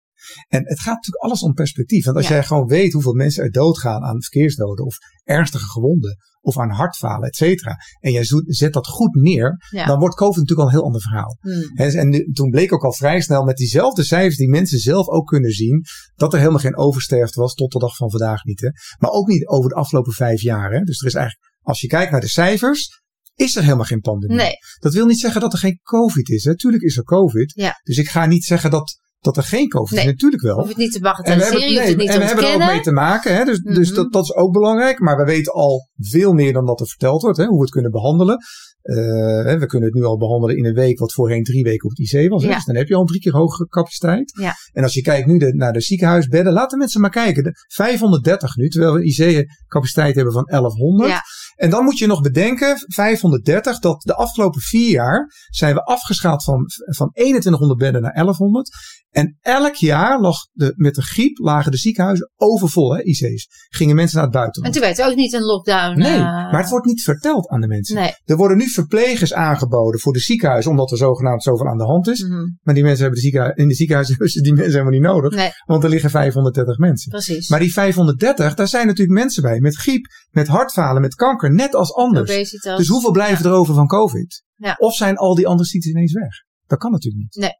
En 0.47 0.61
het 0.67 0.79
gaat 0.79 0.95
natuurlijk 0.95 1.23
alles 1.23 1.41
om 1.41 1.53
perspectief. 1.53 2.05
Want 2.05 2.17
als 2.17 2.27
Ja. 2.27 2.33
jij 2.33 2.43
gewoon 2.43 2.67
weet 2.67 2.93
hoeveel 2.93 3.13
mensen 3.13 3.43
er 3.43 3.51
doodgaan 3.51 4.03
aan 4.03 4.21
verkeersdoden 4.21 4.85
of 4.85 4.95
ernstige 5.23 5.65
gewonden 5.65 6.17
of 6.41 6.57
aan 6.57 6.69
hartfalen, 6.69 7.27
et 7.27 7.35
cetera. 7.35 7.75
En 7.99 8.11
jij 8.11 8.23
zet 8.45 8.73
dat 8.73 8.87
goed 8.87 9.15
neer, 9.15 9.57
Ja. 9.69 9.85
dan 9.85 9.99
wordt 9.99 10.15
COVID 10.15 10.39
natuurlijk 10.39 10.59
al 10.61 10.65
een 10.67 10.79
heel 10.79 10.85
ander 10.85 11.01
verhaal. 11.01 11.37
Hmm. 11.39 11.75
En 11.75 12.31
toen 12.33 12.49
bleek 12.49 12.73
ook 12.73 12.83
al 12.83 12.93
vrij 12.93 13.21
snel 13.21 13.43
met 13.43 13.57
diezelfde 13.57 14.03
cijfers 14.03 14.37
die 14.37 14.49
mensen 14.49 14.79
zelf 14.79 15.07
ook 15.07 15.27
kunnen 15.27 15.51
zien, 15.51 15.83
dat 16.15 16.33
er 16.33 16.39
helemaal 16.39 16.59
geen 16.59 16.77
oversterfte 16.77 17.39
was 17.39 17.53
tot 17.53 17.71
de 17.71 17.79
dag 17.79 17.95
van 17.95 18.09
vandaag 18.09 18.43
niet. 18.43 18.61
Hè. 18.61 18.69
Maar 18.99 19.11
ook 19.11 19.27
niet 19.27 19.47
over 19.47 19.69
de 19.69 19.75
afgelopen 19.75 20.13
vijf 20.13 20.41
jaar. 20.41 20.71
Hè. 20.71 20.79
Dus 20.79 21.01
er 21.01 21.07
is 21.07 21.13
eigenlijk, 21.13 21.53
als 21.61 21.81
je 21.81 21.87
kijkt 21.87 22.11
naar 22.11 22.21
de 22.21 22.27
cijfers, 22.27 23.01
is 23.35 23.55
er 23.55 23.63
helemaal 23.63 23.85
geen 23.85 23.99
pandemie. 23.99 24.37
Nee. 24.37 24.53
Dat 24.79 24.93
wil 24.93 25.05
niet 25.05 25.19
zeggen 25.19 25.41
dat 25.41 25.53
er 25.53 25.59
geen 25.59 25.79
COVID 25.83 26.29
is. 26.29 26.43
Hè. 26.43 26.55
Tuurlijk 26.55 26.83
is 26.83 26.97
er 26.97 27.03
COVID. 27.03 27.51
Ja. 27.55 27.79
Dus 27.83 27.97
ik 27.97 28.07
ga 28.09 28.25
niet 28.25 28.43
zeggen 28.43 28.71
dat, 28.71 28.99
dat 29.19 29.37
er 29.37 29.43
geen 29.43 29.69
COVID 29.69 29.95
Nee. 29.95 30.05
is. 30.05 30.11
Natuurlijk 30.11 30.41
wel. 30.41 30.55
Hoef 30.55 30.67
het 30.67 30.77
niet 30.77 30.91
te 30.91 30.97
En 30.97 31.03
bagatelliseren, 31.03 31.61
hoeft 31.61 31.73
nee, 31.75 31.87
het 31.87 31.97
niet 31.97 32.07
en 32.07 32.13
te 32.13 32.19
we 32.19 32.25
hebben 32.25 32.45
er 32.45 32.53
ook 32.53 32.71
mee 32.71 32.81
te 32.81 32.91
maken. 32.91 33.35
Hè? 33.35 33.43
Dus, 33.43 33.59
dus 33.59 33.87
Mhm. 33.87 33.95
dat, 33.95 34.11
dat 34.11 34.23
is 34.23 34.33
ook 34.35 34.51
belangrijk. 34.51 34.99
Maar 34.99 35.17
we 35.17 35.23
weten 35.23 35.53
al 35.53 35.87
veel 35.97 36.33
meer 36.33 36.53
dan 36.53 36.65
dat 36.65 36.79
er 36.79 36.87
verteld 36.87 37.21
wordt. 37.21 37.37
Hè? 37.37 37.45
Hoe 37.45 37.55
we 37.55 37.61
het 37.61 37.71
kunnen 37.71 37.91
behandelen. 37.91 38.37
Eh, 38.81 38.95
hè, 39.43 39.59
we 39.59 39.65
kunnen 39.65 39.89
het 39.89 39.97
nu 39.97 40.03
al 40.05 40.17
behandelen 40.17 40.57
in 40.57 40.65
een 40.65 40.73
week 40.73 40.99
wat 40.99 41.13
voorheen 41.13 41.43
drie 41.43 41.63
weken 41.63 41.89
op 41.89 41.97
het 41.97 42.13
IC 42.13 42.29
was. 42.29 42.41
Hè? 42.43 42.49
Ja. 42.49 42.55
Dus 42.55 42.65
dan 42.65 42.75
heb 42.75 42.87
je 42.87 42.95
al 42.95 43.05
drie 43.05 43.19
keer 43.21 43.33
hogere 43.33 43.67
capaciteit. 43.69 44.37
Ja. 44.39 44.53
En 44.71 44.83
als 44.83 44.93
je 44.93 45.01
kijkt 45.01 45.27
nu 45.27 45.37
de, 45.37 45.53
naar 45.55 45.73
de 45.73 45.81
ziekenhuisbedden. 45.81 46.53
Laten 46.53 46.77
mensen 46.77 47.01
maar 47.01 47.09
kijken. 47.09 47.43
De 47.43 47.51
530 47.67 48.55
nu. 48.55 48.67
Terwijl 48.67 48.93
we 48.93 48.99
een 48.99 49.05
IC-capaciteit 49.37 50.15
hebben 50.15 50.33
van 50.33 50.43
1100. 50.45 51.09
Ja. 51.09 51.21
En 51.59 51.69
dan 51.69 51.83
moet 51.83 51.97
je 51.97 52.07
nog 52.07 52.21
bedenken, 52.21 52.75
530, 52.87 53.79
dat 53.79 54.01
de 54.01 54.15
afgelopen 54.15 54.61
vier 54.61 54.89
jaar 54.89 55.31
zijn 55.49 55.73
we 55.73 55.83
afgeschaald 55.83 56.43
van, 56.43 56.63
van 56.95 57.11
2100 57.11 57.79
bedden 57.79 58.01
naar 58.01 58.13
1100. 58.13 58.69
En 59.09 59.37
elk 59.41 59.75
jaar 59.75 60.21
lag 60.21 60.35
de, 60.51 60.73
met 60.75 60.95
de 60.95 61.01
griep 61.01 61.37
lagen 61.37 61.71
de 61.71 61.77
ziekenhuizen 61.77 62.31
overvol, 62.35 62.95
hè, 62.95 63.03
IC's. 63.03 63.47
Gingen 63.69 63.95
mensen 63.95 64.17
naar 64.17 64.25
het 64.25 64.35
En 64.35 64.39
buitenland. 64.41 64.73
toen 64.73 64.83
werd 64.83 64.99
er 64.99 65.07
ook 65.07 65.15
niet 65.15 65.33
een 65.33 65.41
lockdown. 65.41 65.97
Nee, 65.99 66.15
eh, 66.15 66.21
maar 66.21 66.59
het 66.59 66.69
wordt 66.69 66.85
niet 66.85 67.03
verteld 67.03 67.47
aan 67.49 67.61
de 67.61 67.67
mensen. 67.67 67.95
Nee. 67.95 68.11
Er 68.25 68.35
worden 68.35 68.57
nu 68.57 68.67
verplegers 68.67 69.33
aangeboden 69.33 69.99
voor 69.99 70.13
de 70.13 70.19
ziekenhuizen, 70.19 70.71
omdat 70.71 70.91
er 70.91 70.97
zogenaamd 70.97 71.43
zoveel 71.43 71.67
aan 71.67 71.77
de 71.77 71.83
hand 71.85 72.07
is. 72.07 72.23
Mhm. 72.23 72.47
Maar 72.61 72.73
die 72.73 72.83
mensen 72.83 73.01
hebben 73.01 73.19
de 73.19 73.25
ziekenhuis, 73.25 73.55
in 73.55 73.67
de 73.67 73.73
ziekenhuizen 73.75 74.17
die 74.43 74.53
mensen 74.53 74.71
helemaal 74.71 74.91
niet 74.91 75.01
nodig, 75.01 75.33
Nee, 75.35 75.49
want 75.65 75.83
er 75.83 75.89
liggen 75.89 76.09
530 76.09 76.77
mensen. 76.77 77.11
precies. 77.11 77.49
Maar 77.49 77.59
die 77.59 77.73
530, 77.73 78.53
daar 78.53 78.67
zijn 78.67 78.87
natuurlijk 78.87 79.19
mensen 79.19 79.41
bij 79.43 79.59
met 79.59 79.75
griep, 79.75 80.05
met 80.29 80.47
hartfalen, 80.47 81.01
met 81.01 81.15
kanker, 81.15 81.48
net 81.53 81.75
als 81.75 81.93
anders. 81.93 82.31
Obesitas. 82.31 82.77
Dus 82.77 82.87
hoeveel 82.87 83.11
blijven 83.11 83.45
er 83.45 83.51
over 83.51 83.73
van 83.73 83.87
COVID? 83.87 84.43
Ja. 84.55 84.75
Of 84.77 84.93
zijn 84.95 85.17
al 85.17 85.35
die 85.35 85.47
andere 85.47 85.69
ziektes 85.69 85.91
ineens 85.91 86.13
weg? 86.13 86.29
Dat 86.65 86.79
kan 86.79 86.91
natuurlijk 86.91 87.23
niet. 87.23 87.35
Nee. 87.35 87.53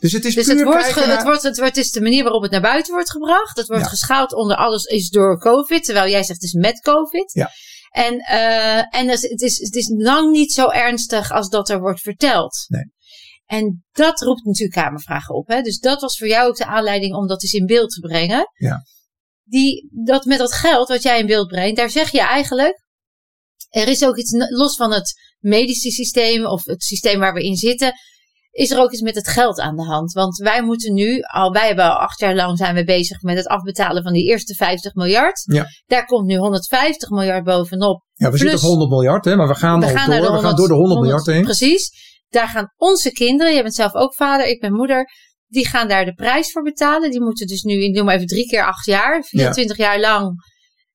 Dus 0.00 0.12
het 0.12 0.24
is 0.24 0.34
Dus 0.34 0.44
puur 0.46 0.54
het, 0.56 0.64
wordt 0.64 0.94
naar- 0.96 1.08
het, 1.16 1.22
wordt, 1.22 1.42
het, 1.42 1.58
wordt, 1.58 1.76
het 1.76 1.84
is 1.84 1.90
de 1.90 2.00
manier 2.00 2.22
waarop 2.22 2.42
het 2.42 2.50
naar 2.50 2.60
buiten 2.60 2.92
wordt 2.94 3.10
gebracht. 3.10 3.56
Het 3.56 3.66
wordt 3.66 3.82
Ja. 3.82 3.88
geschaald 3.88 4.34
onder 4.34 4.56
alles 4.56 4.84
is 4.84 5.08
door 5.08 5.38
COVID. 5.38 5.84
Terwijl 5.84 6.10
jij 6.10 6.22
zegt 6.22 6.40
het 6.40 6.42
is 6.42 6.52
met 6.52 6.80
COVID. 6.80 7.32
Ja. 7.32 7.50
En, 7.90 8.18
eh, 8.18 8.76
en 9.00 9.08
het, 9.08 9.22
is- 9.22 9.30
het, 9.30 9.40
is, 9.42 9.58
het 9.58 9.74
is 9.74 9.88
lang 9.96 10.30
niet 10.30 10.52
zo 10.52 10.68
ernstig 10.68 11.30
als 11.30 11.48
dat 11.48 11.68
er 11.68 11.80
wordt 11.80 12.00
verteld. 12.00 12.64
Nee. 12.68 12.84
En 13.44 13.84
dat 13.92 14.20
roept 14.20 14.44
natuurlijk 14.44 14.78
kamervragen 14.78 15.34
op. 15.34 15.48
Hè? 15.48 15.60
Dus 15.60 15.78
dat 15.78 16.00
was 16.00 16.18
voor 16.18 16.28
jou 16.28 16.48
ook 16.48 16.56
de 16.56 16.66
aanleiding 16.66 17.14
om 17.14 17.26
dat 17.26 17.42
eens 17.42 17.52
in 17.52 17.66
beeld 17.66 17.90
te 17.90 18.00
brengen. 18.00 18.50
Ja. 18.54 18.82
Die, 19.44 19.88
dat 20.04 20.24
met 20.24 20.38
dat 20.38 20.52
geld 20.52 20.88
wat 20.88 21.02
jij 21.02 21.18
in 21.20 21.26
beeld 21.26 21.48
brengt, 21.48 21.76
daar 21.76 21.90
zeg 21.90 22.10
je 22.10 22.20
eigenlijk. 22.20 22.85
Er 23.68 23.88
is 23.88 24.04
ook 24.04 24.16
iets, 24.16 24.32
los 24.48 24.76
van 24.76 24.92
het 24.92 25.14
medische 25.38 25.90
systeem 25.90 26.46
of 26.46 26.64
het 26.64 26.82
systeem 26.82 27.18
waar 27.18 27.34
we 27.34 27.44
in 27.44 27.56
zitten, 27.56 27.92
is 28.50 28.70
er 28.70 28.78
ook 28.78 28.92
iets 28.92 29.02
met 29.02 29.14
het 29.14 29.28
geld 29.28 29.58
aan 29.60 29.76
de 29.76 29.84
hand. 29.84 30.12
Want 30.12 30.36
wij 30.36 30.62
moeten 30.62 30.94
nu, 30.94 31.20
al 31.20 31.52
wij 31.52 31.66
hebben 31.66 31.84
al 31.84 31.96
acht 31.98 32.20
jaar 32.20 32.34
lang 32.34 32.58
zijn 32.58 32.74
we 32.74 32.84
bezig 32.84 33.22
met 33.22 33.36
het 33.36 33.46
afbetalen 33.46 34.02
van 34.02 34.12
die 34.12 34.24
eerste 34.24 34.54
50 34.54 34.94
miljard. 34.94 35.42
Ja. 35.44 35.66
Daar 35.86 36.04
komt 36.04 36.26
nu 36.26 36.36
150 36.36 37.10
miljard 37.10 37.44
bovenop. 37.44 38.04
ja, 38.12 38.30
we 38.30 38.38
zitten 38.38 38.48
plus- 38.58 38.62
op 38.62 38.68
100 38.68 38.90
miljard, 38.90 39.24
hè, 39.24 39.36
maar 39.36 39.48
we 39.48 39.54
gaan, 39.54 39.80
we 39.80 39.86
al 39.86 39.92
gaan 39.92 40.10
door. 40.10 40.20
we 40.20 40.24
100, 40.26 40.44
gaan 40.46 40.56
door 40.56 40.68
de 40.68 40.74
100 40.74 41.00
miljard 41.00 41.26
heen. 41.26 41.44
Precies. 41.44 41.90
Daar 42.28 42.48
gaan 42.48 42.72
onze 42.76 43.12
kinderen, 43.12 43.52
jij 43.52 43.62
bent 43.62 43.74
zelf 43.74 43.94
ook 43.94 44.14
vader, 44.14 44.46
ik 44.46 44.60
ben 44.60 44.72
moeder, 44.72 45.10
die 45.46 45.66
gaan 45.68 45.88
daar 45.88 46.04
de 46.04 46.14
prijs 46.14 46.52
voor 46.52 46.62
betalen. 46.62 47.10
Die 47.10 47.20
moeten 47.20 47.46
dus 47.46 47.62
nu, 47.62 47.82
ik 47.82 47.94
noem 47.94 48.04
maar 48.04 48.14
even 48.14 48.26
drie 48.26 48.46
keer 48.46 48.66
acht 48.66 48.86
jaar, 48.86 49.24
24 49.24 49.76
jaar 49.76 50.00
lang 50.00 50.34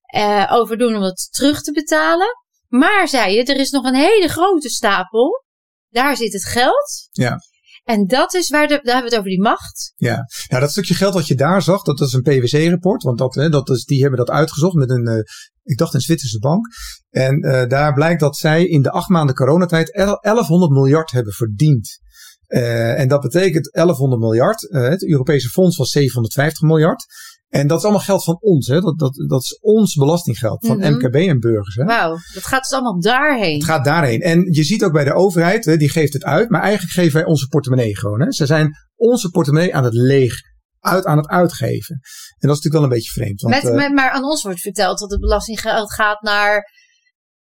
eh 0.06 0.50
over 0.52 0.78
doen 0.78 0.94
om 0.94 1.00
dat 1.00 1.28
terug 1.30 1.62
te 1.62 1.72
betalen. 1.72 2.28
Maar 2.72 3.08
zei 3.08 3.34
je, 3.34 3.44
er 3.44 3.60
is 3.60 3.70
nog 3.70 3.84
een 3.84 3.94
hele 3.94 4.28
grote 4.28 4.68
stapel. 4.68 5.44
Daar 5.88 6.16
zit 6.16 6.32
het 6.32 6.44
geld. 6.44 7.08
Ja. 7.10 7.38
En 7.84 8.06
dat 8.06 8.34
is 8.34 8.50
waar 8.50 8.68
de, 8.68 8.80
daar 8.82 8.94
hebben 8.94 9.02
we 9.02 9.08
het 9.08 9.18
over 9.18 9.30
die 9.30 9.40
macht. 9.40 9.92
Ja. 9.96 10.24
ja, 10.48 10.58
dat 10.58 10.70
stukje 10.70 10.94
geld 10.94 11.14
wat 11.14 11.26
je 11.26 11.34
daar 11.34 11.62
zag, 11.62 11.82
dat 11.82 12.00
is 12.00 12.12
een 12.12 12.22
PwC-rapport. 12.22 13.02
Want 13.02 13.18
dat, 13.18 13.34
hè, 13.34 13.48
dat 13.48 13.70
is, 13.70 13.84
die 13.84 14.00
hebben 14.00 14.18
dat 14.18 14.30
uitgezocht 14.30 14.74
met 14.74 14.90
een, 14.90 15.06
eh, 15.06 15.18
ik 15.62 15.78
dacht 15.78 15.94
een 15.94 16.00
Zwitserse 16.00 16.38
bank. 16.38 16.66
En 17.10 17.40
eh, 17.40 17.68
daar 17.68 17.92
blijkt 17.92 18.20
dat 18.20 18.36
zij 18.36 18.66
in 18.66 18.82
de 18.82 18.90
acht 18.90 19.08
maanden 19.08 19.34
coronatijd 19.34 19.94
el- 19.94 20.18
1100 20.20 20.72
miljard 20.72 21.10
hebben 21.10 21.32
verdiend. 21.32 22.00
Eh, 22.46 23.00
en 23.00 23.08
dat 23.08 23.20
betekent 23.20 23.72
1100 23.72 24.20
miljard. 24.20 24.60
Het 24.70 25.08
Europese 25.08 25.48
fonds 25.48 25.76
was 25.76 25.90
750 25.90 26.62
miljard. 26.62 27.04
En 27.52 27.66
dat 27.66 27.78
is 27.78 27.84
allemaal 27.84 28.02
geld 28.02 28.24
van 28.24 28.38
ons. 28.40 28.66
Hè? 28.66 28.80
Dat, 28.80 28.98
dat, 28.98 29.14
dat 29.28 29.40
is 29.42 29.58
ons 29.60 29.94
belastinggeld. 29.94 30.66
Van 30.66 30.76
Mhm. 30.78 30.92
MKB 30.92 31.14
en 31.14 31.38
burgers. 31.40 31.74
Hè? 31.74 31.84
Wauw, 31.84 32.16
dat 32.34 32.46
gaat 32.46 32.62
dus 32.62 32.72
allemaal 32.72 33.00
daarheen. 33.00 33.54
Het 33.54 33.64
gaat 33.64 33.84
daarheen. 33.84 34.20
En 34.20 34.52
je 34.52 34.64
ziet 34.64 34.84
ook 34.84 34.92
bij 34.92 35.04
de 35.04 35.14
overheid, 35.14 35.64
hè, 35.64 35.76
die 35.76 35.88
geeft 35.90 36.12
het 36.12 36.24
uit. 36.24 36.48
Maar 36.50 36.60
eigenlijk 36.60 36.92
geven 36.92 37.12
wij 37.12 37.24
onze 37.24 37.46
portemonnee 37.46 37.96
gewoon. 37.98 38.20
Hè. 38.20 38.32
Ze 38.32 38.46
zijn 38.46 38.70
onze 38.96 39.30
portemonnee 39.30 39.74
aan 39.74 39.84
het 39.84 39.94
leeg, 39.94 40.34
uit, 40.80 41.04
aan 41.04 41.16
het 41.16 41.28
uitgeven. 41.28 41.94
En 42.38 42.48
dat 42.48 42.56
is 42.56 42.62
natuurlijk 42.62 42.74
wel 42.74 42.82
een 42.82 42.88
beetje 42.88 43.12
vreemd. 43.12 43.40
Want, 43.40 43.54
Met, 43.54 43.64
eh, 43.64 43.76
met, 43.76 43.92
maar 43.92 44.10
aan 44.10 44.24
ons 44.24 44.42
wordt 44.42 44.60
verteld 44.60 44.98
dat 44.98 45.10
het 45.10 45.20
belastinggeld 45.20 45.92
gaat 45.92 46.22
naar 46.22 46.62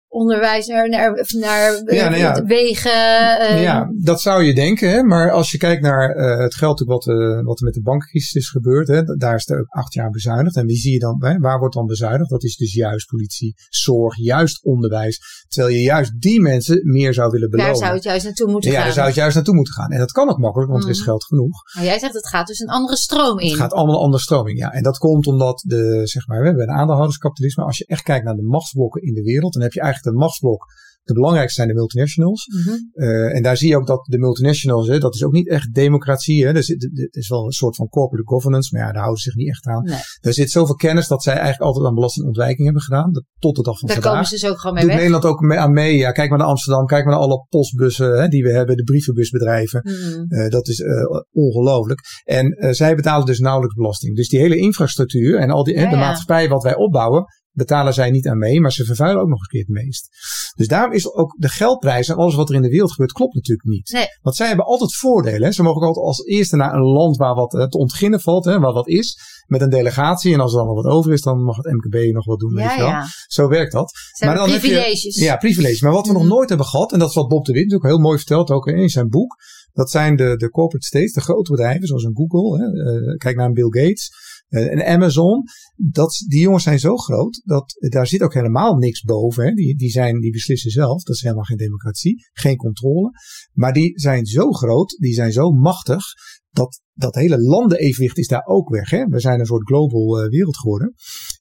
onderwijs, 0.09 0.67
naar, 0.67 0.89
naar, 0.89 1.27
naar 1.41 1.83
Ja, 1.95 2.09
nou 2.09 2.17
ja. 2.21 2.35
eh, 2.37 2.47
wegen. 2.47 3.39
eh, 3.41 3.63
ja, 3.63 3.91
dat 4.03 4.21
zou 4.21 4.43
je 4.43 4.55
denken. 4.55 4.91
Hè? 4.91 5.03
Maar 5.03 5.31
als 5.31 5.51
je 5.51 5.59
kijkt 5.59 5.83
naar 5.83 6.11
eh, 6.11 6.39
het 6.43 6.55
geld 6.55 6.81
wat, 6.81 7.05
wat 7.45 7.59
er 7.59 7.65
met 7.65 7.75
de 7.75 7.83
bankcrisis 7.83 8.33
is 8.33 8.49
gebeurd. 8.51 8.89
Hè? 8.89 9.03
Daar 9.03 9.35
is 9.35 9.49
er 9.49 9.59
ook 9.61 9.67
acht 9.69 9.95
jaar 9.95 10.11
bezuinigd. 10.11 10.57
En 10.57 10.67
wie 10.67 10.77
zie 10.77 10.93
je 10.93 10.99
dan? 10.99 11.25
Hè? 11.25 11.39
Waar 11.39 11.59
wordt 11.59 11.75
dan 11.75 11.87
bezuinigd? 11.87 12.31
Dat 12.31 12.43
is 12.45 12.57
dus 12.57 12.75
juist 12.75 13.07
politie, 13.07 13.55
zorg, 13.69 14.17
juist 14.17 14.65
onderwijs. 14.65 15.21
Terwijl 15.49 15.75
je 15.75 15.83
juist 15.83 16.21
die 16.21 16.41
mensen 16.41 16.81
meer 16.85 17.15
zou 17.15 17.31
willen 17.31 17.51
belonen. 17.51 17.73
Daar 17.73 17.83
zou 17.83 17.95
het 17.95 18.03
juist 18.05 18.25
naartoe 18.25 18.51
moeten 18.51 18.71
ja, 18.71 18.77
gaan. 18.77 18.85
daar 18.87 18.95
zou 18.95 19.07
het 19.07 19.17
juist 19.17 19.35
naartoe 19.35 19.55
moeten 19.55 19.75
gaan. 19.75 19.91
En 19.91 19.99
dat 19.99 20.13
kan 20.13 20.29
ook 20.31 20.39
makkelijk, 20.39 20.71
want 20.71 20.85
er 20.85 20.91
is 20.91 20.97
Mhm. 20.97 21.07
geld 21.09 21.25
genoeg. 21.25 21.63
Maar 21.75 21.85
jij 21.85 21.99
zegt 21.99 22.15
het 22.15 22.29
gaat 22.29 22.47
dus 22.47 22.59
een 22.59 22.69
andere 22.69 22.97
stroom 22.97 23.39
in. 23.39 23.49
Het 23.49 23.59
gaat 23.59 23.73
allemaal 23.73 23.95
een 23.97 24.03
andere 24.03 24.23
stroming, 24.23 24.59
ja. 24.59 24.73
En 24.73 24.83
dat 24.83 24.99
komt 24.99 25.27
omdat 25.27 25.63
de, 25.67 26.01
zeg 26.05 26.27
maar, 26.27 26.41
we 26.41 26.47
hebben 26.47 26.69
een 26.69 26.75
aandeelhouderskapitalisme. 26.75 27.65
Als 27.65 27.79
je 27.79 27.87
echt 27.87 28.03
kijkt 28.03 28.25
naar 28.25 28.35
de 28.35 28.43
machtsblokken 28.43 29.03
in 29.03 29.15
de 29.15 29.23
wereld, 29.23 29.53
dan 29.53 29.63
heb 29.63 29.73
je 29.73 29.81
eigenlijk 29.81 29.98
een 30.07 30.15
machtsblok. 30.15 30.65
De 31.03 31.15
belangrijkste 31.15 31.55
zijn 31.55 31.69
de 31.69 31.75
multinationals. 31.75 32.47
Mhm. 32.47 32.77
Eh, 32.93 33.37
en 33.37 33.43
daar 33.43 33.57
zie 33.57 33.69
je 33.69 33.77
ook 33.77 33.87
dat 33.87 34.05
de 34.05 34.19
multinationals, 34.19 34.89
hè, 34.89 34.99
dat 34.99 35.15
is 35.15 35.25
ook 35.25 35.33
niet 35.33 35.49
echt 35.49 35.75
democratie. 35.75 36.47
Hè. 36.47 36.53
Er 36.55 36.65
zit, 36.65 36.83
het 36.93 37.15
is 37.15 37.29
wel 37.29 37.45
een 37.45 37.53
soort 37.53 37.77
van 37.77 37.89
corporate 37.89 38.29
governance, 38.29 38.77
maar 38.77 38.87
ja, 38.87 38.93
daar 38.93 39.03
houden 39.03 39.23
ze 39.23 39.31
zich 39.31 39.39
niet 39.39 39.49
echt 39.49 39.67
aan. 39.67 39.83
Nee, 39.83 39.99
Er 40.21 40.35
zit 40.35 40.51
zoveel 40.51 40.75
kennis 40.75 41.09
dat 41.09 41.23
zij 41.23 41.33
eigenlijk 41.33 41.63
altijd 41.63 41.87
aan 41.87 41.95
belastingontwijking 41.95 42.65
hebben 42.65 42.83
gedaan. 42.83 43.13
Dat, 43.13 43.25
tot 43.39 43.57
de 43.57 43.63
dag 43.63 43.79
van 43.79 43.89
daar 43.89 43.97
vandaag. 43.97 44.13
komen 44.13 44.29
ze 44.29 44.35
dus 44.35 44.51
ook 44.51 44.59
gewoon 44.59 44.75
mee 44.75 44.83
Doet 44.83 44.93
weg. 44.93 45.01
Nederland 45.03 45.33
ook 45.33 45.41
mee 45.41 45.59
aan 45.59 45.73
mee. 45.73 45.97
Ja, 45.97 46.11
kijk 46.13 46.29
maar 46.29 46.39
naar 46.39 46.47
Amsterdam, 46.47 46.87
kijk 46.87 47.05
maar 47.05 47.15
naar 47.15 47.23
alle 47.23 47.47
postbussen 47.49 48.21
hè, 48.21 48.29
die 48.29 48.43
we 48.43 48.51
hebben, 48.51 48.77
de 48.77 48.83
brievenbusbedrijven. 48.83 49.81
Mhm. 49.85 50.41
Eh, 50.41 50.49
dat 50.49 50.69
is 50.69 50.81
eh, 50.81 50.93
ongelooflijk. 51.31 52.01
En 52.25 52.75
zij 52.75 52.95
betalen 52.95 53.27
dus 53.27 53.39
nauwelijks 53.39 53.77
belasting. 53.77 54.17
Dus 54.17 54.29
die 54.29 54.41
hele 54.41 54.57
infrastructuur 54.57 55.39
en 55.39 55.51
al 55.51 55.65
die, 55.65 55.75
Ja, 55.75 55.85
de 55.91 55.97
ja. 55.97 56.01
maatschappij 56.01 56.49
wat 56.49 56.63
wij 56.63 56.77
opbouwen, 56.77 57.25
betalen 57.59 57.95
zij 57.95 58.11
niet 58.11 58.27
aan 58.29 58.39
mee, 58.39 58.61
maar 58.61 58.73
ze 58.73 58.85
vervuilen 58.85 59.23
ook 59.23 59.29
nog 59.29 59.39
eens 59.39 59.47
een 59.53 59.65
keer 59.65 59.75
het 59.77 59.85
meest. 59.85 60.09
Dus 60.57 60.69
daarom 60.69 60.93
is 60.93 61.13
ook 61.13 61.35
de 61.39 61.49
geldprijs 61.49 62.09
en 62.09 62.17
alles 62.17 62.35
wat 62.35 62.49
er 62.49 62.55
in 62.55 62.63
de 62.63 62.69
wereld 62.69 62.91
gebeurt, 62.91 63.13
klopt 63.13 63.35
natuurlijk 63.35 63.69
niet. 63.69 63.91
Nee. 63.93 64.07
Want 64.23 64.37
zij 64.37 64.47
hebben 64.47 64.65
altijd 64.67 64.95
voordelen. 64.97 65.43
Hè. 65.43 65.53
Ze 65.53 65.63
mogen 65.63 65.81
ook 65.81 65.87
altijd 65.87 66.07
als 66.07 66.25
eerste 66.27 66.57
naar 66.57 66.75
een 66.75 66.83
land 66.93 67.17
waar 67.17 67.35
wat 67.35 67.55
eh, 67.55 67.65
te 67.67 67.79
ontginnen 67.79 68.21
valt, 68.21 68.45
hè, 68.45 68.59
waar 68.61 68.73
wat 68.73 68.89
is, 68.89 69.19
met 69.47 69.61
een 69.61 69.69
delegatie. 69.71 70.33
En 70.35 70.41
als 70.41 70.53
er 70.53 70.59
dan 70.59 70.67
nog 70.67 70.83
wat 70.83 70.93
over 70.93 71.13
is, 71.13 71.23
dan 71.23 71.43
mag 71.43 71.57
het 71.57 71.67
MKB 71.73 72.13
nog 72.15 72.25
wat 72.25 72.39
doen. 72.39 72.57
Ja. 72.57 73.07
Zo 73.27 73.49
werkt 73.49 73.73
dat. 73.73 73.93
Hebben 74.19 74.39
dan 74.39 74.51
heb 74.51 74.63
je- 74.63 74.69
privileges. 74.69 75.17
Ja, 75.21 75.37
privilege. 75.37 75.85
Maar 75.85 75.95
wat 75.95 76.07
we 76.07 76.13
Mhm. 76.13 76.21
nog 76.23 76.31
nooit 76.31 76.49
hebben 76.49 76.67
gehad, 76.67 76.93
en 76.93 76.99
dat 76.99 77.09
is 77.09 77.15
wat 77.15 77.29
Bob 77.29 77.45
de 77.45 77.53
Wit 77.53 77.63
natuurlijk 77.63 77.91
heel 77.91 78.01
mooi 78.03 78.17
vertelt, 78.17 78.51
ook 78.51 78.67
in 78.67 78.89
zijn 78.89 79.09
boek. 79.09 79.37
Dat 79.73 79.91
zijn 79.91 80.17
de, 80.17 80.37
de 80.37 80.51
corporate 80.51 80.87
states, 80.87 81.13
de 81.13 81.21
grote 81.21 81.51
bedrijven, 81.51 81.87
zoals 81.87 82.03
een 82.05 82.17
Google. 82.17 82.59
Hè. 82.59 82.65
Eh, 82.67 83.17
kijk 83.17 83.37
naar 83.37 83.47
een 83.47 83.53
Bill 83.53 83.83
Gates. 83.83 84.11
Uh, 84.49 84.73
en 84.73 84.87
Amazon, 84.87 85.43
dat, 85.77 86.25
die 86.29 86.41
jongens 86.41 86.63
zijn 86.63 86.79
zo 86.79 86.97
groot 86.97 87.43
dat 87.45 87.77
daar 87.79 88.07
zit 88.07 88.23
ook 88.23 88.35
helemaal 88.35 88.77
niks 88.77 89.03
boven. 89.03 89.45
Hè. 89.45 89.53
Die, 89.53 89.77
die, 89.77 89.91
zijn, 89.91 90.21
die 90.21 90.33
beslissen 90.33 90.71
zelf. 90.71 91.03
Dat 91.03 91.15
is 91.15 91.23
helemaal 91.23 91.45
geen 91.45 91.57
democratie, 91.57 92.27
geen 92.33 92.57
controle. 92.57 93.11
Maar 93.53 93.73
die 93.73 94.01
zijn 94.01 94.27
zo 94.27 94.51
groot, 94.51 94.97
die 95.01 95.15
zijn 95.15 95.33
zo 95.33 95.51
machtig 95.51 96.05
dat 96.51 96.81
dat 96.93 97.15
hele 97.15 97.41
landenevenwicht 97.41 98.19
is 98.19 98.29
daar 98.29 98.47
ook 98.47 98.69
weg. 98.69 98.91
Hè? 98.91 99.05
We 99.05 99.21
zijn 99.21 99.41
een 99.41 99.47
soort 99.47 99.67
global 99.67 100.25
uh, 100.25 100.31
wereld 100.31 100.59
geworden. 100.59 100.95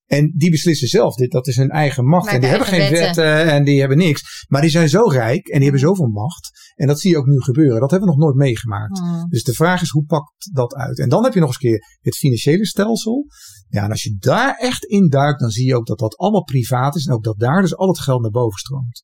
En 0.08 0.34
die 0.36 0.52
beslissen 0.52 0.88
zelf 0.88 1.16
dit. 1.16 1.32
Dat 1.32 1.48
is 1.48 1.56
hun 1.56 1.70
eigen 1.70 2.06
macht. 2.06 2.26
Maar 2.26 2.34
en 2.34 2.40
die 2.40 2.50
hebben 2.50 2.68
geen 2.68 2.80
wetten. 2.92 3.24
wetten. 3.24 3.52
en 3.52 3.64
die 3.64 3.80
hebben 3.80 3.98
niks. 3.98 4.46
Maar 4.48 4.62
die 4.62 4.70
zijn 4.70 4.90
zo 4.90 5.04
rijk 5.04 5.48
en 5.48 5.54
die 5.54 5.64
hebben 5.70 5.88
zoveel 5.88 6.08
macht. 6.08 6.50
En 6.76 6.88
dat 6.88 7.00
zie 7.00 7.12
je 7.12 7.18
ook 7.18 7.26
nu 7.26 7.42
gebeuren. 7.42 7.80
Dat 7.80 7.92
hebben 7.92 8.10
we 8.10 8.16
nog 8.16 8.24
nooit 8.24 8.36
meegemaakt. 8.36 9.00
Hmm. 9.00 9.30
Dus 9.30 9.44
de 9.44 9.54
vraag 9.54 9.82
is 9.82 9.90
hoe 9.90 10.06
pakt 10.06 10.50
dat 10.54 10.76
uit? 10.76 11.00
En 11.00 11.10
dan 11.10 11.24
heb 11.24 11.34
je 11.34 11.40
nog 11.40 11.48
eens 11.48 11.64
een 11.64 11.70
keer 11.70 11.98
het 12.02 12.16
financiële 12.16 12.66
stelsel. 12.66 13.26
Ja, 13.70 13.84
en 13.84 13.92
als 13.92 14.04
je 14.04 14.16
daar 14.20 14.56
echt 14.56 14.84
in 14.84 15.10
duikt, 15.10 15.40
dan 15.40 15.50
zie 15.50 15.66
je 15.66 15.76
ook 15.76 15.86
dat 15.86 16.00
dat 16.00 16.18
allemaal 16.18 16.44
privaat 16.44 16.96
is. 16.96 17.06
En 17.06 17.14
ook 17.14 17.24
dat 17.24 17.40
daar 17.40 17.62
dus 17.62 17.76
al 17.76 17.88
het 17.88 18.00
geld 18.00 18.22
naar 18.22 18.32
boven 18.32 18.60
stroomt. 18.60 19.02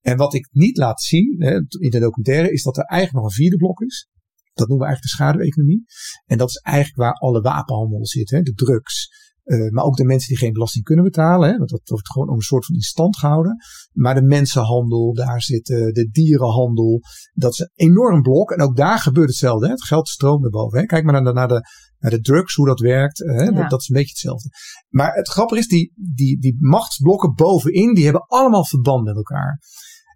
En 0.00 0.16
wat 0.16 0.34
ik 0.34 0.48
niet 0.50 0.76
laat 0.76 1.02
zien 1.02 1.34
hè, 1.38 1.54
in 1.54 1.90
de 1.90 1.98
documentaire 1.98 2.52
is 2.52 2.62
dat 2.62 2.76
er 2.76 2.84
eigenlijk 2.84 3.24
nog 3.24 3.32
een 3.32 3.42
vierde 3.42 3.56
blok 3.56 3.80
is. 3.80 4.08
Dat 4.52 4.68
noemen 4.68 4.86
we 4.86 4.92
eigenlijk 4.92 5.02
de 5.02 5.22
schaduweconomie. 5.22 5.84
En 6.26 6.38
dat 6.38 6.48
is 6.48 6.56
eigenlijk 6.56 6.96
waar 6.96 7.12
alle 7.12 7.40
wapenhandel 7.40 8.06
zit, 8.06 8.30
hè, 8.30 8.42
de 8.42 8.52
drugs. 8.52 9.08
Uh, 9.44 9.70
maar 9.70 9.84
ook 9.84 9.96
de 9.96 10.04
mensen 10.04 10.28
die 10.28 10.38
geen 10.38 10.52
belasting 10.52 10.84
kunnen 10.84 11.04
betalen. 11.04 11.50
Hè, 11.50 11.56
want 11.56 11.70
dat 11.70 11.88
wordt 11.88 12.10
gewoon 12.10 12.28
om 12.28 12.34
een 12.34 12.40
soort 12.40 12.64
van 12.64 12.74
in 12.74 12.80
stand 12.80 13.16
gehouden. 13.18 13.56
Maar 13.92 14.14
de 14.14 14.22
mensenhandel, 14.22 15.14
daar 15.14 15.42
zit 15.42 15.68
uh, 15.68 15.92
de 15.92 16.08
dierenhandel. 16.10 17.00
Dat 17.32 17.52
is 17.52 17.58
een 17.58 17.70
enorm 17.74 18.22
blok. 18.22 18.50
En 18.50 18.60
ook 18.60 18.76
daar 18.76 18.98
gebeurt 18.98 19.28
hetzelfde. 19.28 19.66
Hè. 19.66 19.72
Het 19.72 19.84
geld 19.84 20.08
stroomt 20.08 20.40
naar 20.40 20.50
boven. 20.50 20.78
Hè. 20.78 20.84
Kijk 20.84 21.04
maar 21.04 21.12
naar 21.12 21.24
de, 21.24 21.32
naar, 21.32 21.48
de, 21.48 21.60
naar 21.98 22.10
de 22.10 22.20
drugs, 22.20 22.54
hoe 22.54 22.66
dat 22.66 22.80
werkt. 22.80 23.18
Hè. 23.18 23.42
Ja. 23.42 23.50
Dat, 23.50 23.70
dat, 23.70 23.80
is 23.80 23.88
een 23.88 23.94
beetje 23.94 24.10
hetzelfde. 24.10 24.48
Maar 24.88 25.14
het 25.14 25.28
grappige 25.28 25.60
is, 25.60 25.68
die, 25.68 25.92
die, 26.14 26.38
die 26.38 26.56
machtsblokken 26.58 27.34
bovenin, 27.34 27.94
die 27.94 28.04
hebben 28.04 28.26
allemaal 28.26 28.64
verband 28.64 29.04
met 29.04 29.16
elkaar. 29.16 29.60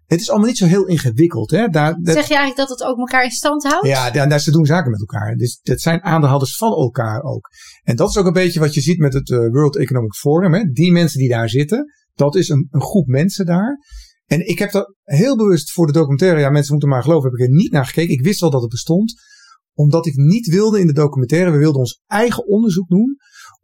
Het 0.07 0.19
is 0.19 0.29
allemaal 0.29 0.47
niet 0.47 0.57
zo 0.57 0.65
heel 0.65 0.85
ingewikkeld. 0.85 1.51
Hè? 1.51 1.67
Daar, 1.67 1.97
dat, 2.01 2.13
zeg 2.13 2.27
je 2.27 2.35
eigenlijk 2.35 2.69
dat 2.69 2.79
het 2.79 2.87
ook 2.87 2.97
elkaar 2.97 3.23
in 3.23 3.31
stand 3.31 3.63
houdt? 3.63 3.87
Ja, 3.87 4.11
daar, 4.11 4.29
daar, 4.29 4.39
ze 4.39 4.51
doen 4.51 4.65
zaken 4.65 4.91
met 4.91 4.99
elkaar. 4.99 5.35
Dus 5.35 5.59
dat 5.61 5.79
zijn 5.79 6.03
aandeelhouders 6.03 6.55
van 6.55 6.71
elkaar 6.71 7.21
ook. 7.21 7.49
En 7.83 7.95
dat 7.95 8.09
is 8.09 8.17
ook 8.17 8.25
een 8.25 8.33
beetje 8.33 8.59
wat 8.59 8.73
je 8.73 8.81
ziet 8.81 8.97
met 8.97 9.13
het 9.13 9.29
uh, 9.29 9.37
World 9.37 9.77
Economic 9.77 10.13
Forum. 10.13 10.53
Hè? 10.53 10.63
Die 10.63 10.91
mensen 10.91 11.19
die 11.19 11.29
daar 11.29 11.49
zitten, 11.49 11.93
dat 12.13 12.35
is 12.35 12.49
een, 12.49 12.67
een 12.71 12.81
groep 12.81 13.07
mensen 13.07 13.45
daar. 13.45 13.77
En 14.25 14.47
ik 14.47 14.59
heb 14.59 14.71
dat 14.71 14.95
heel 15.03 15.37
bewust 15.37 15.71
voor 15.71 15.85
de 15.85 15.93
documentaire, 15.93 16.39
ja 16.39 16.49
mensen 16.49 16.71
moeten 16.71 16.89
maar 16.89 17.03
geloven, 17.03 17.29
heb 17.29 17.39
ik 17.39 17.45
er 17.45 17.53
niet 17.53 17.71
naar 17.71 17.85
gekeken. 17.85 18.13
Ik 18.13 18.23
wist 18.23 18.39
wel 18.39 18.49
dat 18.49 18.61
het 18.61 18.69
bestond 18.69 19.13
omdat 19.73 20.05
ik 20.05 20.15
niet 20.15 20.47
wilde 20.47 20.79
in 20.79 20.87
de 20.87 20.93
documentaire, 20.93 21.51
we 21.51 21.57
wilden 21.57 21.79
ons 21.79 22.01
eigen 22.05 22.47
onderzoek 22.47 22.89
doen 22.89 23.17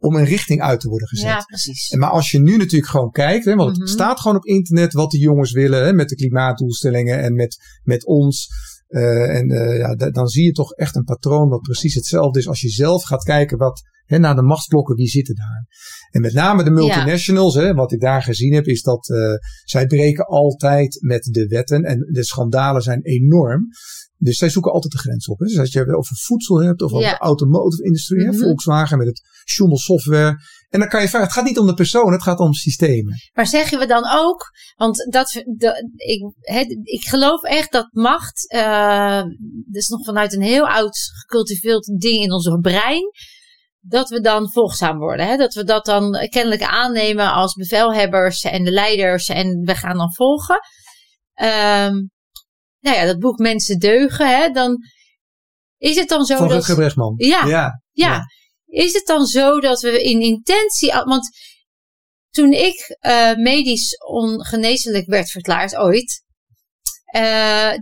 om 0.04 0.16
een 0.16 0.24
richting 0.24 0.60
uit 0.60 0.80
te 0.80 0.88
worden 0.88 1.08
gezet. 1.08 1.26
Ja, 1.26 1.44
precies. 1.46 1.94
Maar 1.94 2.10
als 2.10 2.30
je 2.30 2.40
nu 2.40 2.56
natuurlijk 2.56 2.90
gewoon 2.90 3.10
kijkt, 3.10 3.44
hè, 3.44 3.54
want 3.54 3.70
het 3.70 3.78
mhm. 3.78 3.88
staat 3.88 4.20
gewoon 4.20 4.36
op 4.36 4.44
internet 4.44 4.92
wat 4.92 5.10
de 5.10 5.18
jongens 5.18 5.52
willen 5.52 5.84
hè, 5.84 5.92
met 5.92 6.08
de 6.08 6.14
klimaatdoelstellingen 6.14 7.22
en 7.22 7.34
met, 7.34 7.80
met 7.82 8.06
ons. 8.06 8.48
Uh, 8.88 9.36
en 9.36 9.50
uh, 9.50 9.78
ja, 9.78 9.94
dan 9.94 10.26
zie 10.26 10.44
je 10.44 10.52
toch 10.52 10.72
echt 10.72 10.96
een 10.96 11.04
patroon 11.04 11.48
wat 11.48 11.60
precies 11.60 11.94
hetzelfde 11.94 12.38
is 12.38 12.48
als 12.48 12.60
je 12.60 12.68
zelf 12.68 13.04
gaat 13.04 13.22
kijken 13.22 13.58
wat 13.58 13.82
hè, 14.04 14.18
naar 14.18 14.34
de 14.34 14.42
machtsblokken, 14.42 14.96
wie 14.96 15.08
zitten 15.08 15.34
daar. 15.34 15.66
En 16.10 16.20
met 16.20 16.32
name 16.32 16.64
de 16.64 16.70
multinationals, 16.70 17.54
ja. 17.54 17.60
hè, 17.60 17.74
wat 17.74 17.92
ik 17.92 18.00
daar 18.00 18.22
gezien 18.22 18.54
heb, 18.54 18.66
is 18.66 18.82
dat 18.82 19.08
uh, 19.08 19.18
zij 19.64 19.86
breken 19.86 20.26
altijd 20.26 20.98
met 21.00 21.22
de 21.22 21.46
wetten 21.46 21.82
en 21.82 21.98
de 22.12 22.24
schandalen 22.24 22.82
zijn 22.82 23.02
enorm. 23.02 23.68
Dus 24.18 24.36
zij 24.36 24.48
zoeken 24.48 24.72
altijd 24.72 24.92
de 24.92 24.98
grens 24.98 25.28
op. 25.28 25.38
Hè. 25.38 25.46
Dus 25.46 25.58
als 25.58 25.72
je 25.72 25.78
het 25.78 25.94
over 25.94 26.16
voedsel 26.16 26.62
hebt 26.62 26.82
of 26.82 26.92
over 26.92 27.10
de 27.10 27.18
automotive 27.18 27.84
industrie, 27.84 28.26
mm 28.26 28.34
Volkswagen 28.34 28.98
met 28.98 29.06
het 29.06 29.22
Schumel 29.44 29.78
software. 29.78 30.38
En 30.68 30.80
dan 30.80 30.88
kan 30.88 31.00
je 31.00 31.08
vragen, 31.08 31.26
het 31.26 31.36
gaat 31.36 31.44
niet 31.44 31.58
om 31.58 31.66
de 31.66 31.74
persoon, 31.74 32.12
het 32.12 32.22
gaat 32.22 32.38
om 32.38 32.52
systemen. 32.52 33.14
Maar 33.32 33.46
zeggen 33.46 33.78
we 33.78 33.86
dan 33.86 34.04
ook, 34.10 34.50
want 34.76 35.06
dat, 35.10 35.44
ik, 35.96 36.32
ik 36.82 37.04
geloof 37.04 37.42
echt 37.42 37.72
dat 37.72 37.88
macht, 37.92 38.52
uh, 38.54 39.22
dus 39.66 39.88
nog 39.88 40.04
vanuit 40.04 40.32
een 40.32 40.42
heel 40.42 40.68
oud 40.68 40.98
gecultiveerd 41.20 42.00
ding 42.00 42.22
in 42.22 42.32
ons 42.32 42.58
brein, 42.60 43.10
dat 43.86 44.08
we 44.08 44.20
dan 44.20 44.52
volgzaam 44.52 44.98
worden. 44.98 45.26
Hè? 45.26 45.36
Dat 45.36 45.54
we 45.54 45.64
dat 45.64 45.84
dan 45.84 46.28
kennelijk 46.28 46.62
aannemen 46.62 47.32
als 47.32 47.54
bevelhebbers 47.54 48.42
en 48.42 48.64
de 48.64 48.70
leiders 48.70 49.28
en 49.28 49.60
we 49.64 49.74
gaan 49.74 49.96
dan 49.96 50.14
volgen. 50.14 50.58
Um, 51.42 52.10
nou 52.80 52.96
ja, 52.96 53.04
dat 53.04 53.18
boek 53.18 53.38
Mensen 53.38 53.78
Deugen, 53.78 54.38
hè, 54.38 54.48
dan 54.48 54.76
is 55.76 55.96
het 55.96 56.08
dan 56.08 56.24
zo 56.24 56.36
Van 56.36 56.48
dat... 56.48 56.64
Ja, 57.16 57.44
ja, 57.46 57.82
ja, 57.90 58.22
Is 58.64 58.92
het 58.92 59.06
dan 59.06 59.26
zo 59.26 59.60
dat 59.60 59.80
we 59.80 60.02
in 60.02 60.20
intentie... 60.20 60.92
Want 60.92 61.28
toen 62.30 62.52
ik 62.52 62.96
uh, 63.00 63.34
medisch 63.34 63.96
ongeneeslijk 64.06 65.06
werd 65.06 65.30
verklaard 65.30 65.76
ooit... 65.76 66.22
Uh, 67.16 67.72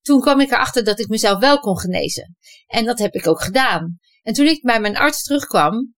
toen 0.00 0.20
kwam 0.20 0.40
ik 0.40 0.50
erachter 0.50 0.84
dat 0.84 0.98
ik 0.98 1.08
mezelf 1.08 1.38
wel 1.38 1.58
kon 1.58 1.78
genezen. 1.78 2.36
En 2.66 2.84
dat 2.84 2.98
heb 2.98 3.14
ik 3.14 3.26
ook 3.26 3.42
gedaan. 3.42 3.98
En 4.26 4.32
toen 4.32 4.46
ik 4.46 4.62
bij 4.62 4.80
mijn 4.80 4.96
arts 4.96 5.22
terugkwam, 5.22 5.94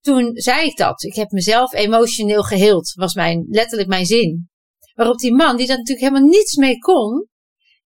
toen 0.00 0.30
zei 0.34 0.66
ik 0.66 0.76
dat. 0.76 1.02
Ik 1.02 1.14
heb 1.14 1.30
mezelf 1.30 1.72
emotioneel 1.72 2.42
geheeld, 2.42 2.92
was 2.94 3.14
mijn, 3.14 3.46
letterlijk 3.48 3.88
mijn 3.88 4.06
zin. 4.06 4.48
Waarop 4.94 5.18
die 5.18 5.34
man, 5.34 5.56
die 5.56 5.66
daar 5.66 5.76
natuurlijk 5.76 6.06
helemaal 6.08 6.28
niets 6.28 6.56
mee 6.56 6.78
kon, 6.78 7.28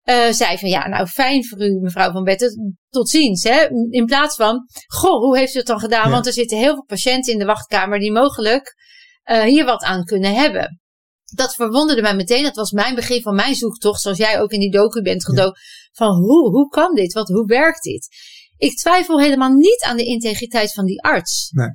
uh, 0.05 0.31
zei 0.31 0.59
van 0.59 0.69
ja, 0.69 0.89
nou 0.89 1.07
fijn 1.07 1.47
voor 1.47 1.61
u, 1.61 1.79
mevrouw 1.81 2.13
Van 2.13 2.25
Betten, 2.25 2.79
tot 2.89 3.09
ziens. 3.09 3.43
Hè? 3.43 3.69
In 3.91 4.05
plaats 4.07 4.37
van, 4.37 4.67
goh, 4.87 5.21
hoe 5.21 5.39
heeft 5.39 5.55
u 5.55 5.59
het 5.59 5.67
dan 5.67 5.81
gedaan? 5.81 6.11
Want 6.11 6.27
er 6.27 6.33
zitten 6.33 6.59
heel 6.59 6.75
veel 6.75 6.85
patiënten 6.85 7.33
in 7.33 7.39
de 7.39 7.45
wachtkamer 7.45 7.99
die 7.99 8.13
mogelijk 8.13 8.75
uh, 9.31 9.43
hier 9.43 9.65
wat 9.65 9.83
aan 9.83 10.05
kunnen 10.05 10.35
hebben. 10.35 10.81
Dat 11.35 11.55
verwonderde 11.55 12.03
mij 12.03 12.17
meteen. 12.17 12.43
Dat 12.43 12.57
was 12.57 12.71
mijn 12.71 12.95
begin 12.95 13.23
van 13.23 13.35
mijn 13.35 13.55
zoektocht, 13.55 14.01
zoals 14.01 14.19
jij 14.19 14.41
ook 14.41 14.51
in 14.51 14.61
die 14.61 14.71
docu 14.71 15.03
bent 15.03 15.25
gedoken. 15.25 15.61
Van 15.93 16.15
hoe, 16.15 16.51
hoe 16.51 16.69
kan 16.69 16.95
dit? 16.95 17.13
Wat, 17.13 17.29
hoe 17.29 17.47
werkt 17.47 17.83
dit? 17.83 18.09
Ik 18.61 18.77
twijfel 18.77 19.21
helemaal 19.21 19.53
niet 19.53 19.83
aan 19.83 19.97
de 19.97 20.05
integriteit 20.05 20.73
van 20.73 20.85
die 20.85 21.03
arts. 21.03 21.51
Nee. 21.51 21.69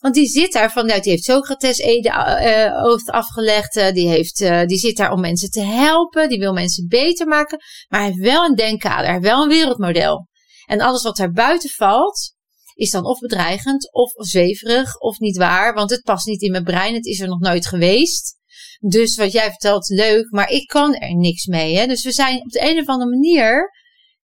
Want 0.00 0.14
die 0.14 0.26
zit 0.26 0.52
daar 0.52 0.72
vanuit, 0.72 1.02
die 1.02 1.12
heeft 1.12 1.24
Socrates 1.24 1.78
Ede 1.78 2.08
uh, 2.08 3.14
afgelegd. 3.14 3.76
Uh, 3.76 3.92
die, 3.92 4.08
heeft, 4.08 4.40
uh, 4.40 4.64
die 4.64 4.78
zit 4.78 4.96
daar 4.96 5.12
om 5.12 5.20
mensen 5.20 5.50
te 5.50 5.60
helpen. 5.60 6.28
Die 6.28 6.38
wil 6.38 6.52
mensen 6.52 6.88
beter 6.88 7.26
maken. 7.26 7.58
Maar 7.88 8.00
hij 8.00 8.08
heeft 8.08 8.22
wel 8.22 8.44
een 8.44 8.54
denkkader. 8.54 9.04
Hij 9.04 9.12
heeft 9.12 9.24
wel 9.24 9.42
een 9.42 9.48
wereldmodel. 9.48 10.28
En 10.66 10.80
alles 10.80 11.02
wat 11.02 11.16
daar 11.16 11.32
buiten 11.32 11.70
valt, 11.70 12.34
is 12.74 12.90
dan 12.90 13.04
of 13.04 13.18
bedreigend, 13.18 13.92
of 13.92 14.10
zweverig, 14.12 14.98
of 14.98 15.18
niet 15.18 15.36
waar. 15.36 15.74
Want 15.74 15.90
het 15.90 16.02
past 16.02 16.26
niet 16.26 16.42
in 16.42 16.50
mijn 16.50 16.64
brein. 16.64 16.94
Het 16.94 17.06
is 17.06 17.20
er 17.20 17.28
nog 17.28 17.40
nooit 17.40 17.66
geweest. 17.66 18.36
Dus 18.78 19.16
wat 19.16 19.32
jij 19.32 19.48
vertelt, 19.48 19.88
leuk. 19.88 20.30
Maar 20.30 20.50
ik 20.50 20.66
kan 20.66 20.94
er 20.94 21.14
niks 21.14 21.46
mee. 21.46 21.76
Hè? 21.76 21.86
Dus 21.86 22.04
we 22.04 22.12
zijn 22.12 22.40
op 22.40 22.50
de 22.50 22.70
een 22.70 22.78
of 22.78 22.86
andere 22.86 23.10
manier 23.10 23.70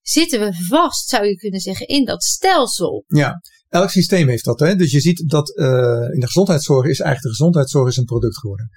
zitten 0.03 0.41
we 0.41 0.53
vast, 0.69 1.09
zou 1.09 1.27
je 1.27 1.37
kunnen 1.37 1.61
zeggen, 1.61 1.87
in 1.87 2.05
dat 2.05 2.23
stelsel. 2.23 3.05
Ja, 3.07 3.41
Elk 3.73 3.91
systeem 3.91 4.29
heeft 4.29 4.45
dat. 4.45 4.61
Hè? 4.61 4.75
Dus 4.77 4.91
je 4.91 5.01
ziet 5.01 5.29
dat 5.29 5.53
uh, 5.59 5.67
in 6.13 6.21
de 6.21 6.27
gezondheidszorg 6.27 6.87
is 6.87 7.01
eigenlijk 7.01 7.23
de 7.23 7.29
gezondheidszorg 7.29 7.89
is 7.89 7.97
een 7.97 8.05
product 8.05 8.39
geworden. 8.39 8.69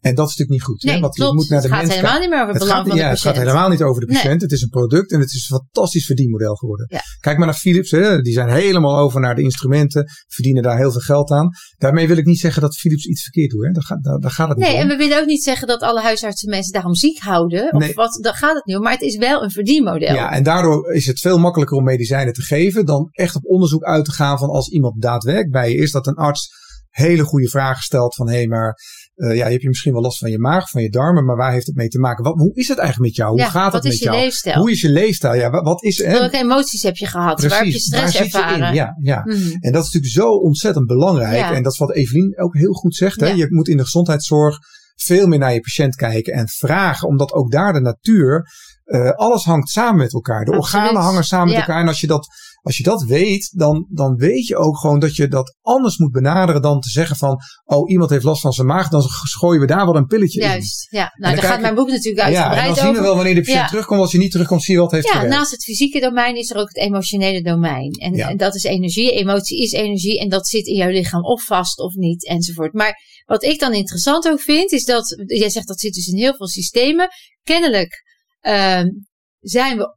En 0.00 0.14
dat 0.14 0.28
is 0.28 0.36
natuurlijk 0.36 0.50
niet 0.50 0.62
goed. 0.62 0.82
Nee, 0.82 0.94
hè? 0.94 1.00
Want 1.00 1.14
klopt. 1.14 1.30
je 1.30 1.36
moet 1.36 1.48
naar 1.48 1.60
de 1.60 1.68
het 1.68 1.76
gaat 1.76 1.88
helemaal 1.88 2.20
niet 2.20 2.28
meer 2.28 2.42
over 2.42 2.54
het 2.54 2.62
belang 2.62 2.86
van 2.86 2.96
de 2.96 3.02
ja, 3.02 3.08
patiënt. 3.08 3.24
Het 3.24 3.34
gaat 3.36 3.44
helemaal 3.44 3.68
niet 3.68 3.82
over 3.82 4.00
de 4.00 4.06
patiënt. 4.06 4.24
Nee. 4.24 4.38
Het 4.38 4.52
is 4.52 4.62
een 4.62 4.68
product 4.68 5.12
en 5.12 5.20
het 5.20 5.32
is 5.32 5.48
een 5.50 5.56
fantastisch 5.56 6.06
verdienmodel 6.06 6.54
geworden. 6.54 6.86
Ja. 6.90 7.00
Kijk 7.20 7.36
maar 7.36 7.46
naar 7.46 7.56
Philips. 7.56 7.90
Hè? 7.90 8.20
Die 8.20 8.32
zijn 8.32 8.48
helemaal 8.48 8.98
over 8.98 9.20
naar 9.20 9.34
de 9.34 9.42
instrumenten. 9.42 10.06
Verdienen 10.26 10.62
daar 10.62 10.76
heel 10.76 10.92
veel 10.92 11.00
geld 11.00 11.30
aan. 11.30 11.48
Daarmee 11.78 12.08
wil 12.08 12.16
ik 12.16 12.24
niet 12.24 12.38
zeggen 12.38 12.62
dat 12.62 12.76
Philips 12.76 13.04
iets 13.04 13.22
verkeerd 13.22 13.50
doet. 13.50 13.64
Hè? 13.64 13.70
Daar, 13.70 13.82
gaat, 13.82 14.04
daar, 14.04 14.18
daar 14.18 14.30
gaat 14.30 14.48
het 14.48 14.56
niet 14.56 14.66
nee, 14.66 14.76
om. 14.76 14.82
Nee, 14.82 14.90
en 14.92 14.98
we 14.98 15.04
willen 15.04 15.20
ook 15.20 15.28
niet 15.28 15.42
zeggen 15.42 15.66
dat 15.66 15.80
alle 15.80 16.00
huisartsen 16.00 16.50
mensen 16.50 16.72
daarom 16.72 16.94
ziek 16.94 17.18
houden. 17.18 17.72
Of 17.72 17.80
nee. 17.80 17.94
wat, 17.94 18.18
daar 18.22 18.36
gaat 18.36 18.54
het 18.54 18.64
niet 18.64 18.76
om. 18.76 18.82
Maar 18.82 18.92
het 18.92 19.02
is 19.02 19.16
wel 19.16 19.42
een 19.42 19.50
verdienmodel. 19.50 20.14
Ja, 20.14 20.32
en 20.32 20.42
daardoor 20.42 20.92
is 20.92 21.06
het 21.06 21.20
veel 21.20 21.38
makkelijker 21.38 21.76
om 21.76 21.84
medicijnen 21.84 22.32
te 22.32 22.42
geven 22.42 22.86
dan 22.86 23.08
echt 23.10 23.36
op 23.36 23.44
onderzoek 23.44 23.82
uit 23.82 24.04
te 24.04 24.12
gaan 24.12 24.31
van 24.38 24.48
als 24.48 24.68
iemand 24.68 25.02
daadwerkelijk 25.02 25.50
bij 25.50 25.70
je 25.70 25.76
is 25.76 25.90
dat 25.90 26.06
een 26.06 26.14
arts 26.14 26.60
hele 26.88 27.22
goede 27.22 27.48
vragen 27.48 27.82
stelt 27.82 28.14
van 28.14 28.28
hé, 28.28 28.36
hey, 28.36 28.46
maar 28.46 28.76
uh, 29.16 29.36
ja, 29.36 29.44
je 29.44 29.50
hebt 29.50 29.62
je 29.62 29.68
misschien 29.68 29.92
wel 29.92 30.02
last 30.02 30.18
van 30.18 30.30
je 30.30 30.38
maag, 30.38 30.70
van 30.70 30.82
je 30.82 30.90
darmen, 30.90 31.24
maar 31.24 31.36
waar 31.36 31.52
heeft 31.52 31.66
het 31.66 31.76
mee 31.76 31.88
te 31.88 31.98
maken? 31.98 32.24
Wat, 32.24 32.34
hoe 32.34 32.54
is 32.54 32.68
het 32.68 32.78
eigenlijk 32.78 33.08
met 33.08 33.16
jou? 33.16 33.30
Hoe 33.30 33.40
ja, 33.40 33.48
gaat 33.48 33.72
het 33.72 33.82
met 33.82 33.98
jou? 33.98 34.16
Leefstijl? 34.16 34.58
Hoe 34.58 34.70
is 34.70 34.80
je 34.80 34.88
leefstijl? 34.88 35.34
Ja, 35.34 35.50
wat, 35.50 35.64
wat 35.64 35.82
is 35.82 35.98
hè? 35.98 36.12
Welke 36.12 36.36
emoties 36.36 36.82
heb 36.82 36.96
je 36.96 37.06
gehad? 37.06 37.34
Precies, 37.34 37.50
waar 37.50 37.64
heb 37.64 37.72
je 37.72 37.78
stress 37.78 38.16
ervaren? 38.16 38.74
Ja, 38.74 38.96
ja. 39.02 39.20
Mm. 39.24 39.32
En 39.60 39.72
dat 39.72 39.84
is 39.84 39.92
natuurlijk 39.92 40.12
zo 40.12 40.28
ontzettend 40.28 40.86
belangrijk. 40.86 41.36
Ja. 41.36 41.54
En 41.54 41.62
dat 41.62 41.72
is 41.72 41.78
wat 41.78 41.94
Evelien 41.94 42.38
ook 42.38 42.54
heel 42.56 42.72
goed 42.72 42.94
zegt. 42.94 43.20
Hè? 43.20 43.28
Je 43.28 43.46
moet 43.48 43.68
in 43.68 43.76
de 43.76 43.82
gezondheidszorg 43.82 44.58
veel 44.94 45.26
meer 45.26 45.38
naar 45.38 45.52
je 45.52 45.60
patiënt 45.60 45.94
kijken 45.94 46.32
en 46.32 46.48
vragen, 46.48 47.08
omdat 47.08 47.32
ook 47.32 47.50
daar 47.50 47.72
de 47.72 47.80
natuur, 47.80 48.46
uh, 48.84 49.10
alles 49.10 49.44
hangt 49.44 49.68
samen 49.68 49.96
met 49.96 50.12
elkaar. 50.12 50.44
De 50.44 50.52
Absoluut. 50.52 50.84
organen 50.84 51.02
hangen 51.02 51.24
samen 51.24 51.48
met 51.48 51.56
elkaar. 51.56 51.80
En 51.80 51.88
als 51.88 52.00
je 52.00 52.06
dat, 52.06 52.26
als 52.62 52.76
je 52.76 52.82
dat 52.82 53.02
weet, 53.02 53.50
dan, 53.56 53.86
dan 53.90 54.14
weet 54.16 54.46
je 54.46 54.56
ook 54.56 54.78
gewoon 54.78 54.98
dat 54.98 55.16
je 55.16 55.28
dat 55.28 55.56
anders 55.60 55.98
moet 55.98 56.12
benaderen 56.12 56.62
dan 56.62 56.80
te 56.80 56.90
zeggen 56.90 57.16
van, 57.16 57.38
oh, 57.64 57.90
iemand 57.90 58.10
heeft 58.10 58.24
last 58.24 58.40
van 58.40 58.52
zijn 58.52 58.66
maag, 58.66 58.88
dan 58.88 59.02
gooien 59.38 59.60
we 59.60 59.66
daar 59.66 59.86
wel 59.86 59.96
een 59.96 60.06
pilletje 60.06 60.40
in. 60.40 60.46
Juist, 60.46 60.86
ja. 60.90 61.12
Nou, 61.16 61.34
daar 61.34 61.44
gaat 61.44 61.60
mijn 61.60 61.74
boek 61.74 61.88
natuurlijk 61.88 62.16
Ja, 62.16 62.24
en 62.26 62.34
uitgebreid 62.34 62.66
dan 62.66 62.74
zien 62.76 62.84
we 62.84 62.90
over. 62.90 63.02
wel 63.02 63.14
wanneer 63.14 63.34
de 63.34 63.40
patiënt 63.40 63.58
Ja. 63.58 63.66
terugkomt. 63.68 64.00
Als 64.00 64.12
hij 64.12 64.20
niet 64.20 64.30
terugkomt, 64.30 64.62
zie 64.62 64.74
je 64.74 64.80
wat 64.80 64.90
heeft 64.90 65.06
Ja, 65.06 65.12
gewerkt. 65.12 65.34
naast 65.34 65.50
het 65.50 65.64
fysieke 65.64 66.00
domein 66.00 66.36
is 66.36 66.50
er 66.50 66.56
ook 66.56 66.68
het 66.68 66.76
emotionele 66.76 67.42
domein. 67.42 67.90
En, 67.92 68.14
Ja. 68.14 68.28
en 68.28 68.36
dat 68.36 68.54
is 68.54 68.62
energie. 68.64 69.12
Emotie 69.12 69.62
is 69.62 69.72
energie. 69.72 70.20
En 70.20 70.28
dat 70.28 70.46
zit 70.48 70.66
in 70.66 70.74
jouw 70.76 70.90
lichaam 70.90 71.22
of 71.24 71.44
vast 71.44 71.78
of 71.78 71.94
niet, 71.94 72.26
enzovoort. 72.26 72.72
Maar 72.72 72.94
wat 73.26 73.42
ik 73.42 73.58
dan 73.60 73.72
interessant 73.74 74.28
ook 74.28 74.40
vind, 74.40 74.72
is 74.72 74.84
dat, 74.84 75.22
jij 75.26 75.50
zegt 75.50 75.66
dat 75.66 75.80
zit 75.80 75.94
dus 75.94 76.06
in 76.06 76.16
heel 76.18 76.34
veel 76.34 76.48
systemen. 76.48 77.08
Kennelijk 77.42 78.02
ehm, 78.40 78.86
zijn 79.40 79.76
we 79.76 79.96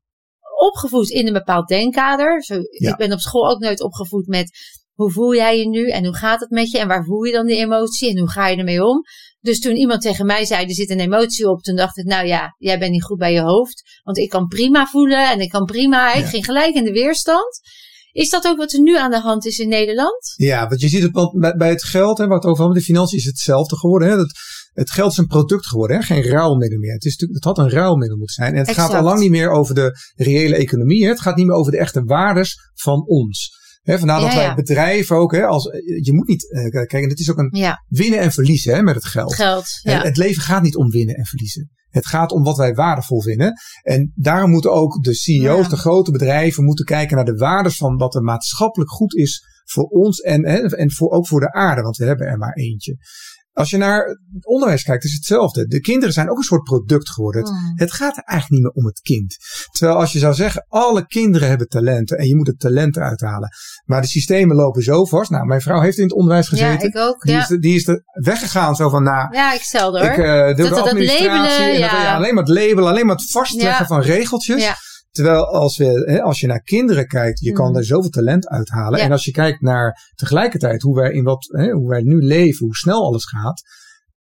opgevoed 0.68 1.10
in 1.10 1.28
een 1.28 1.34
bepaald 1.34 1.68
denkkader. 1.68 2.44
Zo, 2.44 2.54
Ja. 2.70 2.92
Ik 2.92 2.98
ben 2.98 3.12
op 3.12 3.20
school 3.20 3.50
ook 3.50 3.60
nooit 3.60 3.82
opgevoed 3.82 4.28
met 4.28 4.50
hoe 4.94 5.12
voel 5.12 5.36
jij 5.36 5.58
je 5.60 5.68
nu 5.68 5.90
en 5.90 6.06
hoe 6.06 6.16
gaat 6.16 6.40
het 6.40 6.50
met 6.50 6.72
je 6.72 6.80
en 6.80 6.88
waar 6.88 7.04
voel 7.04 7.24
je 7.24 7.32
dan 7.34 7.46
die 7.46 7.58
emotie 7.58 8.10
en 8.10 8.20
hoe 8.20 8.30
ga 8.30 8.48
je 8.48 8.58
ermee 8.58 8.84
om. 8.86 9.02
Dus 9.40 9.60
toen 9.60 9.76
iemand 9.76 10.02
tegen 10.02 10.26
mij 10.26 10.46
zei, 10.46 10.66
er 10.66 10.74
zit 10.74 10.90
een 10.90 11.00
emotie 11.00 11.50
op, 11.50 11.62
toen 11.62 11.76
dacht 11.76 11.98
ik, 11.98 12.06
nou 12.06 12.28
ja, 12.28 12.56
jij 12.58 12.80
bent 12.80 12.92
niet 12.92 13.04
goed 13.04 13.18
bij 13.18 13.34
je 13.34 13.42
hoofd. 13.42 13.84
Want 14.04 14.18
ik 14.18 14.30
kan 14.30 14.48
prima 14.48 14.86
voelen 14.86 15.32
en 15.32 15.40
ik 15.40 15.50
kan 15.50 15.66
prima, 15.66 16.14
ik 16.14 16.24
Ja. 16.24 16.30
ging 16.30 16.46
gelijk 16.46 16.76
in 16.76 16.84
de 16.84 16.92
weerstand. 16.92 17.60
Is 18.12 18.30
dat 18.30 18.48
ook 18.48 18.58
wat 18.58 18.74
er 18.74 18.82
nu 18.82 18.98
aan 18.98 19.12
de 19.12 19.20
hand 19.20 19.46
is 19.46 19.58
in 19.60 19.68
Nederland? 19.70 20.34
Ja, 20.36 20.68
want 20.68 20.82
je 20.82 20.90
ziet 20.90 21.02
het 21.02 21.12
bij, 21.58 21.70
het 21.70 21.84
geld, 21.84 22.18
waar 22.18 22.30
het 22.30 22.46
over 22.46 22.74
de 22.74 22.82
financiën 22.82 23.18
is 23.18 23.26
hetzelfde 23.26 23.78
geworden. 23.78 24.08
Hè. 24.10 24.18
Het, 24.18 24.34
het 24.76 24.92
geld 24.92 25.12
is 25.12 25.18
een 25.18 25.28
product 25.28 25.68
geworden, 25.68 25.98
hè, 25.98 26.04
geen 26.04 26.24
ruilmiddel 26.24 26.80
meer. 26.80 26.94
Het, 26.94 27.06
is, 27.06 27.12
natuurlijk- 27.12 27.46
het 27.46 27.56
had 27.56 27.66
een 27.66 27.72
ruilmiddel 27.80 28.18
moeten 28.18 28.36
zijn. 28.36 28.54
En 28.54 28.60
het 28.60 28.68
Exact. 28.68 28.88
gaat 28.88 28.98
al 28.98 29.04
lang 29.04 29.20
niet 29.20 29.30
meer 29.30 29.50
over 29.50 29.76
de 29.76 29.98
reële 30.16 30.56
economie. 30.56 31.04
Hè. 31.04 31.10
Het 31.10 31.22
gaat 31.22 31.36
niet 31.36 31.46
meer 31.46 31.56
over 31.56 31.72
de 31.72 31.78
echte 31.78 32.04
waardes 32.04 32.72
van 32.74 33.08
ons. 33.08 33.64
Vandaar 33.84 34.20
dat 34.20 34.30
Ja, 34.32 34.36
wij 34.36 34.46
ja. 34.46 34.56
bedrijven 34.56 35.16
ook, 35.16 35.32
hè, 35.32 35.46
als, 35.46 35.64
je 36.02 36.14
moet 36.14 36.28
niet, 36.28 36.52
eh, 36.52 36.70
kijk, 36.70 36.92
en 36.94 37.10
het 37.10 37.20
is 37.20 37.32
ook 37.32 37.38
een 37.38 37.50
Ja, 37.52 37.84
winnen 37.88 38.20
en 38.20 38.32
verliezen 38.32 38.76
hè, 38.76 38.82
met 38.82 38.96
het 38.96 39.06
geld. 39.06 39.34
geld. 39.36 39.66
Het 39.84 40.18
leven 40.18 40.42
gaat 40.42 40.64
niet 40.64 40.76
om 40.76 40.90
winnen 40.90 41.16
en 41.16 41.26
verliezen. 41.26 41.70
Het 41.90 42.06
gaat 42.06 42.32
om 42.32 42.44
wat 42.44 42.58
wij 42.58 42.74
waardevol 42.74 43.22
vinden. 43.22 43.54
En 43.82 44.12
daarom 44.16 44.50
moeten 44.52 44.72
ook 44.72 45.04
de 45.04 45.14
CEO's, 45.14 45.70
de 45.70 45.78
grote 45.78 46.12
bedrijven, 46.12 46.64
moeten 46.64 46.86
kijken 46.86 47.16
naar 47.16 47.26
de 47.26 47.36
waardes 47.36 47.78
van 47.78 47.98
wat 47.98 48.16
er 48.16 48.22
maatschappelijk 48.22 48.92
goed 48.92 49.16
is 49.16 49.44
voor 49.66 49.84
ons 49.84 50.20
en, 50.20 50.46
hè, 50.48 50.76
en 50.76 50.92
voor, 50.92 51.12
ook 51.12 51.28
voor 51.28 51.40
de 51.40 51.52
aarde, 51.54 51.82
want 51.82 51.98
we 51.98 52.06
hebben 52.06 52.28
er 52.28 52.38
maar 52.38 52.54
eentje. 52.54 52.98
Als 53.56 53.70
je 53.70 53.78
naar 53.78 54.06
het 54.34 54.46
onderwijs 54.46 54.84
kijkt, 54.84 55.04
is 55.04 55.14
hetzelfde. 55.14 55.66
De 55.68 55.80
kinderen 55.80 56.14
zijn 56.14 56.30
ook 56.30 56.38
een 56.38 56.44
soort 56.44 56.64
product 56.64 57.10
geworden. 57.10 57.42
Het, 57.42 57.52
Mm. 57.52 57.72
het 57.76 57.92
gaat 57.92 58.18
er 58.18 58.24
eigenlijk 58.24 58.62
niet 58.62 58.74
meer 58.74 58.84
om 58.84 58.90
het 58.90 59.00
kind. 59.00 59.36
Terwijl 59.72 60.00
als 60.00 60.12
je 60.14 60.20
zou 60.20 60.34
zeggen, 60.34 60.66
alle 60.70 61.06
kinderen 61.08 61.48
hebben 61.48 61.68
talenten 61.68 62.18
en 62.18 62.28
je 62.28 62.36
moet 62.36 62.48
het 62.48 62.60
talent 62.60 62.96
eruit 62.96 63.22
halen. 63.22 63.50
Maar 63.86 64.02
de 64.02 64.08
systemen 64.08 64.56
lopen 64.56 64.82
zo 64.82 65.06
vast. 65.06 65.30
Nou, 65.30 65.46
mijn 65.46 65.62
vrouw 65.62 65.82
heeft 65.82 65.98
in 65.98 66.04
het 66.04 66.14
onderwijs 66.14 66.50
Ja, 66.50 66.58
gezeten. 66.58 66.88
ik 66.88 66.98
ook. 66.98 67.22
die, 67.22 67.34
Ja, 67.34 67.40
is 67.42 67.50
er, 67.50 67.60
die 67.60 67.76
is 67.76 67.88
er 67.88 68.04
weggegaan 68.22 68.76
zo 68.76 68.90
van, 68.90 69.04
nou, 69.04 69.36
ja 69.36 69.54
ik 69.54 69.64
hoor. 69.72 70.00
ik 70.08 70.16
doe 70.16 70.26
Dat- 70.56 70.58
de 70.58 70.64
dat 70.70 70.80
administratie. 70.90 71.28
labelen, 71.28 71.74
en 71.74 71.82
dat- 71.82 71.90
ja. 71.92 72.02
ja, 72.04 72.16
alleen 72.16 72.34
maar 72.34 72.44
het 72.44 72.54
labelen, 72.54 72.90
alleen 72.90 73.06
maar 73.06 73.16
het 73.16 73.32
vastleggen 73.32 73.80
Ja. 73.82 73.86
van 73.86 74.02
regeltjes. 74.02 74.64
Terwijl 75.16 75.46
als, 75.46 75.78
we, 75.78 76.04
hè, 76.06 76.22
als 76.22 76.40
je 76.40 76.48
naar 76.48 76.62
kinderen 76.62 77.08
kijkt, 77.08 77.40
je 77.40 77.52
kan 77.52 77.70
Mm. 77.70 77.76
er 77.76 77.86
zoveel 77.86 78.10
talent 78.10 78.48
uithalen. 78.48 79.00
Ja. 79.00 79.06
En 79.06 79.12
als 79.12 79.26
je 79.26 79.32
kijkt 79.32 79.62
naar 79.62 80.12
tegelijkertijd 80.16 80.82
hoe 80.82 80.96
wij, 80.96 81.12
in 81.12 81.24
wat, 81.24 81.46
hè, 81.52 81.72
hoe 81.72 81.90
wij 81.90 82.02
nu 82.02 82.22
leven, 82.22 82.66
hoe 82.66 82.76
snel 82.76 83.06
alles 83.06 83.26
gaat, 83.26 83.62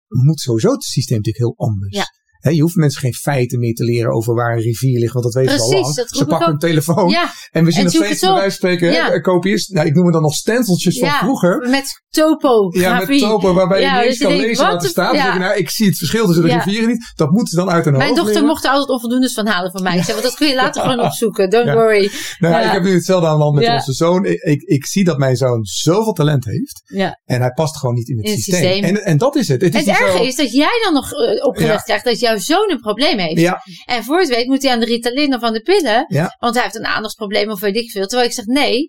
moet 0.07 0.39
sowieso 0.39 0.71
het 0.71 0.83
systeem 0.83 1.17
natuurlijk 1.17 1.45
heel 1.45 1.67
anders. 1.67 1.95
Ja. 1.95 2.05
Hè, 2.43 2.49
je 2.49 2.61
hoeft 2.61 2.75
mensen 2.75 3.01
geen 3.01 3.13
feiten 3.13 3.59
meer 3.59 3.73
te 3.73 3.83
leren 3.83 4.11
over 4.11 4.33
waar 4.35 4.55
een 4.55 4.61
rivier 4.61 4.99
ligt, 4.99 5.13
want 5.13 5.25
dat 5.25 5.33
weten 5.33 5.55
we 5.55 5.61
al 5.61 5.69
lang. 5.81 5.93
Ze 6.07 6.25
pakken 6.25 6.49
een 6.49 6.57
telefoon 6.57 7.09
Ja, 7.09 7.31
en 7.51 7.65
we 7.65 7.71
zien 7.71 7.79
en 7.79 7.85
nog 7.85 7.93
steeds 8.03 8.19
bij 8.21 8.33
wijze 8.33 8.55
spreken 8.55 8.91
Ja. 8.91 9.09
hè, 9.09 9.21
kopiërs. 9.21 9.67
Nou, 9.67 9.87
ik 9.87 9.93
noem 9.93 10.03
het 10.03 10.13
dan 10.13 10.21
nog 10.21 10.33
stenseltjes 10.33 10.99
van 10.99 11.07
ja, 11.07 11.17
vroeger. 11.17 11.69
met 11.69 12.01
topografie. 12.09 12.81
Ja, 12.81 13.05
met 13.07 13.19
topo, 13.19 13.53
waarbij 13.53 13.81
je 13.81 13.87
niet 13.91 13.95
eens 13.99 14.07
dus 14.07 14.17
kan 14.17 14.27
denkt, 14.29 14.45
lezen 14.45 14.63
wat 14.63 14.73
wat 14.73 14.83
er 14.83 14.89
staat. 14.89 15.37
Nou, 15.39 15.57
ik 15.57 15.69
zie 15.69 15.85
het 15.87 15.97
verschil 15.97 16.25
tussen 16.25 16.43
de 16.45 16.53
rivieren 16.53 16.89
niet. 16.89 17.11
Dat 17.15 17.29
moeten 17.29 17.47
ze 17.47 17.55
dan 17.55 17.69
uit 17.69 17.83
hun 17.85 17.93
Mijn 17.93 18.03
hoofd 18.05 18.15
dochter 18.15 18.33
leren. 18.35 18.49
mocht 18.49 18.63
er 18.63 18.69
altijd 18.71 18.89
onvoldoendes 18.89 19.33
van 19.33 19.45
halen 19.47 19.71
van 19.71 19.83
mij. 19.83 19.97
Ik 19.97 20.03
zei, 20.03 20.11
want 20.17 20.23
dat 20.29 20.35
kun 20.37 20.47
je 20.47 20.55
later 20.63 20.81
gewoon 20.81 20.99
opzoeken. 20.99 21.49
Don't 21.49 21.69
worry. 21.73 22.11
Nou, 22.39 22.53
Ja. 22.53 22.61
ik 22.61 22.71
heb 22.71 22.83
nu 22.83 22.93
hetzelfde 22.93 23.27
aan 23.27 23.37
de 23.37 23.43
hand 23.43 23.55
met 23.55 23.69
onze 23.69 23.93
zoon. 23.93 24.25
Ik, 24.25 24.41
ik, 24.41 24.61
ik 24.61 24.85
zie 24.85 25.03
dat 25.03 25.17
mijn 25.17 25.35
zoon 25.35 25.65
zoveel 25.65 26.13
talent 26.13 26.45
heeft. 26.45 26.81
En 27.25 27.41
hij 27.41 27.51
past 27.51 27.77
gewoon 27.77 27.95
niet 27.95 28.09
in 28.09 28.17
het, 28.17 28.25
In 28.25 28.31
het 28.31 28.41
systeem. 28.41 28.71
systeem. 28.73 28.95
En, 28.95 29.03
en 29.03 29.17
dat 29.17 29.35
is 29.35 29.47
het. 29.47 29.61
Het, 29.61 29.75
is 29.75 29.85
erge 29.87 30.25
is 30.27 30.35
dat 30.35 30.51
jij 30.51 30.79
dan 30.83 30.93
nog 30.93 31.11
eh, 31.11 31.45
opgelegd 31.45 31.83
krijgt 31.83 32.05
dat 32.05 32.19
jouw 32.33 32.57
zoon 32.57 32.71
een 32.71 32.79
probleem 32.79 33.17
heeft. 33.17 33.39
Ja, 33.39 33.61
En 33.85 34.03
voor 34.03 34.19
het 34.19 34.29
weet 34.29 34.47
moet 34.47 34.63
hij 34.63 34.71
aan 34.71 34.79
de 34.79 34.85
Ritalin 34.85 35.33
of 35.35 35.41
aan 35.41 35.53
de 35.53 35.61
pillen. 35.61 36.05
Ja. 36.07 36.35
Want 36.39 36.53
hij 36.53 36.63
heeft 36.63 36.75
een 36.75 36.85
aandachtsprobleem 36.85 37.49
of 37.49 37.59
weet 37.59 37.75
ik 37.75 37.91
veel. 37.91 38.05
Terwijl 38.05 38.29
ik 38.29 38.35
zeg 38.35 38.45
nee. 38.45 38.87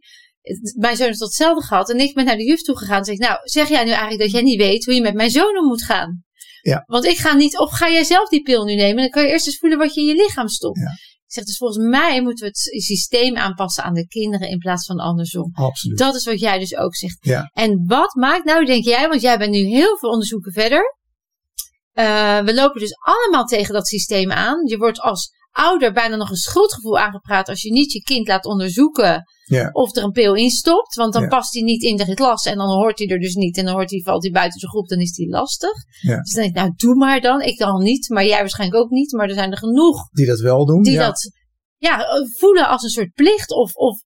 Mijn 0.79 0.97
zoon 0.97 1.07
heeft 1.07 1.19
tot 1.19 1.29
hetzelfde 1.29 1.67
gehad. 1.67 1.91
En 1.91 1.99
ik 1.99 2.15
ben 2.15 2.25
naar 2.25 2.37
de 2.37 2.45
juf 2.45 2.63
toe 2.63 2.79
gegaan. 2.79 2.99
En 2.99 3.05
zeg 3.05 3.17
nou, 3.17 3.39
zeg 3.43 3.69
jij 3.69 3.85
nu 3.85 3.91
eigenlijk 3.91 4.21
dat 4.21 4.31
jij 4.31 4.43
niet 4.43 4.59
weet 4.59 4.85
hoe 4.85 4.95
je 4.95 5.01
met 5.01 5.15
mijn 5.15 5.31
zoon 5.31 5.59
om 5.59 5.67
moet 5.67 5.85
gaan? 5.85 6.23
Ja. 6.63 6.83
Want 6.87 7.05
ik 7.05 7.17
ga 7.17 7.35
niet, 7.35 7.59
of 7.59 7.73
ga 7.73 7.91
jij 7.91 8.05
zelf 8.05 8.29
die 8.29 8.43
pil 8.43 8.65
nu 8.65 8.75
nemen? 8.75 8.97
Dan 8.97 9.09
kan 9.09 9.23
je 9.23 9.29
eerst 9.29 9.47
eens 9.47 9.59
voelen 9.59 9.79
wat 9.79 9.95
je 9.95 10.01
in 10.01 10.07
je 10.07 10.15
lichaam 10.15 10.49
stopt. 10.49 10.79
Ja. 10.79 10.91
Ik 11.27 11.33
zeg, 11.41 11.45
dus 11.45 11.57
volgens 11.57 11.85
mij 11.89 12.23
moeten 12.23 12.45
we 12.45 12.51
het 12.51 12.83
systeem 12.83 13.37
aanpassen 13.37 13.85
aan 13.85 13.95
de 13.95 14.07
kinderen 14.07 14.49
in 14.49 14.59
plaats 14.59 14.87
van 14.87 14.99
andersom. 14.99 15.51
absoluut. 15.55 15.99
Dat 15.99 16.15
is 16.15 16.25
wat 16.25 16.41
jij 16.41 16.59
dus 16.59 16.77
ook 16.77 16.97
zegt. 16.97 17.17
Ja. 17.21 17.51
En 17.53 17.85
wat 17.87 18.15
maakt 18.15 18.45
nou, 18.45 18.65
denk 18.65 18.85
jij, 18.85 19.09
want 19.09 19.21
jij 19.21 19.39
bent 19.39 19.51
nu 19.51 19.59
heel 19.59 19.99
veel 19.99 20.11
onderzoeken 20.11 20.53
verder. 20.53 20.99
Eh, 21.95 22.41
we 22.41 22.55
lopen 22.55 22.81
dus 22.81 22.95
allemaal 22.99 23.45
tegen 23.45 23.75
dat 23.75 23.87
systeem 23.87 24.33
aan. 24.33 24.67
Je 24.67 24.77
wordt 24.77 25.01
als 25.01 25.31
ouder 25.51 25.93
bijna 25.93 26.17
nog 26.17 26.31
een 26.31 26.37
schuldgevoel 26.37 26.99
aangepraat 26.99 27.49
als 27.49 27.63
je 27.63 27.73
niet 27.73 27.93
je 27.93 28.03
kind 28.03 28.29
laat 28.29 28.45
onderzoeken 28.45 29.23
of 29.73 29.97
er 29.97 30.03
een 30.03 30.11
pil 30.11 30.35
in 30.35 30.51
stopt. 30.51 30.95
Want 30.95 31.13
dan 31.13 31.29
past 31.29 31.53
hij 31.55 31.63
niet 31.63 31.83
in 31.83 31.97
de 31.97 32.15
klas 32.15 32.45
en 32.45 32.57
dan 32.57 32.67
hoort 32.69 32.99
hij 32.99 33.09
er 33.09 33.19
dus 33.19 33.35
niet. 33.35 33.57
En 33.57 33.65
dan 33.65 33.75
hoort 33.75 33.91
hij, 33.91 34.01
valt 34.01 34.23
hij 34.23 34.33
buiten 34.33 34.61
zijn 34.61 34.73
groep, 34.73 34.89
dan 34.89 34.99
is 34.99 35.17
hij 35.17 35.27
lastig. 35.27 35.73
Dus 36.17 36.33
dan 36.33 36.43
denk 36.43 36.55
ik, 36.55 36.61
nou 36.63 36.73
doe 36.77 36.95
maar 36.95 37.21
dan. 37.21 37.41
Ik 37.41 37.59
dan 37.59 37.83
niet, 37.83 38.09
maar 38.09 38.27
jij 38.27 38.39
waarschijnlijk 38.39 38.83
ook 38.83 38.91
niet. 38.91 39.13
Maar 39.13 39.29
er 39.29 39.35
zijn 39.35 39.51
er 39.51 39.59
genoeg 39.59 40.09
Die 40.11 40.27
dat 40.27 40.41
wel 40.41 40.67
doen. 40.67 40.83
die 40.83 40.93
ja. 40.93 41.07
dat 41.07 41.31
ja, 41.77 42.07
voelen 42.39 42.69
als 42.69 42.83
een 42.83 42.91
soort 42.91 43.13
plicht 43.13 43.51
of, 43.51 43.75
of, 43.75 44.03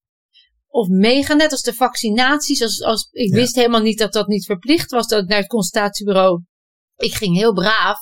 of 0.67 0.89
meegaan. 0.89 1.37
Net 1.37 1.51
als 1.53 1.63
de 1.63 1.75
vaccinaties. 1.75 2.63
Als, 2.63 2.83
als, 2.83 3.09
ik 3.11 3.29
Ja. 3.29 3.35
wist 3.35 3.55
helemaal 3.55 3.83
niet 3.83 3.99
dat 3.99 4.13
dat 4.13 4.27
niet 4.27 4.45
verplicht 4.45 4.91
was. 4.91 5.07
Dat 5.07 5.23
ik 5.23 5.29
naar 5.29 5.39
het 5.39 5.47
consultatiebureau. 5.49 6.43
Ik 6.99 7.15
ging 7.15 7.37
heel 7.37 7.53
braaf 7.53 7.99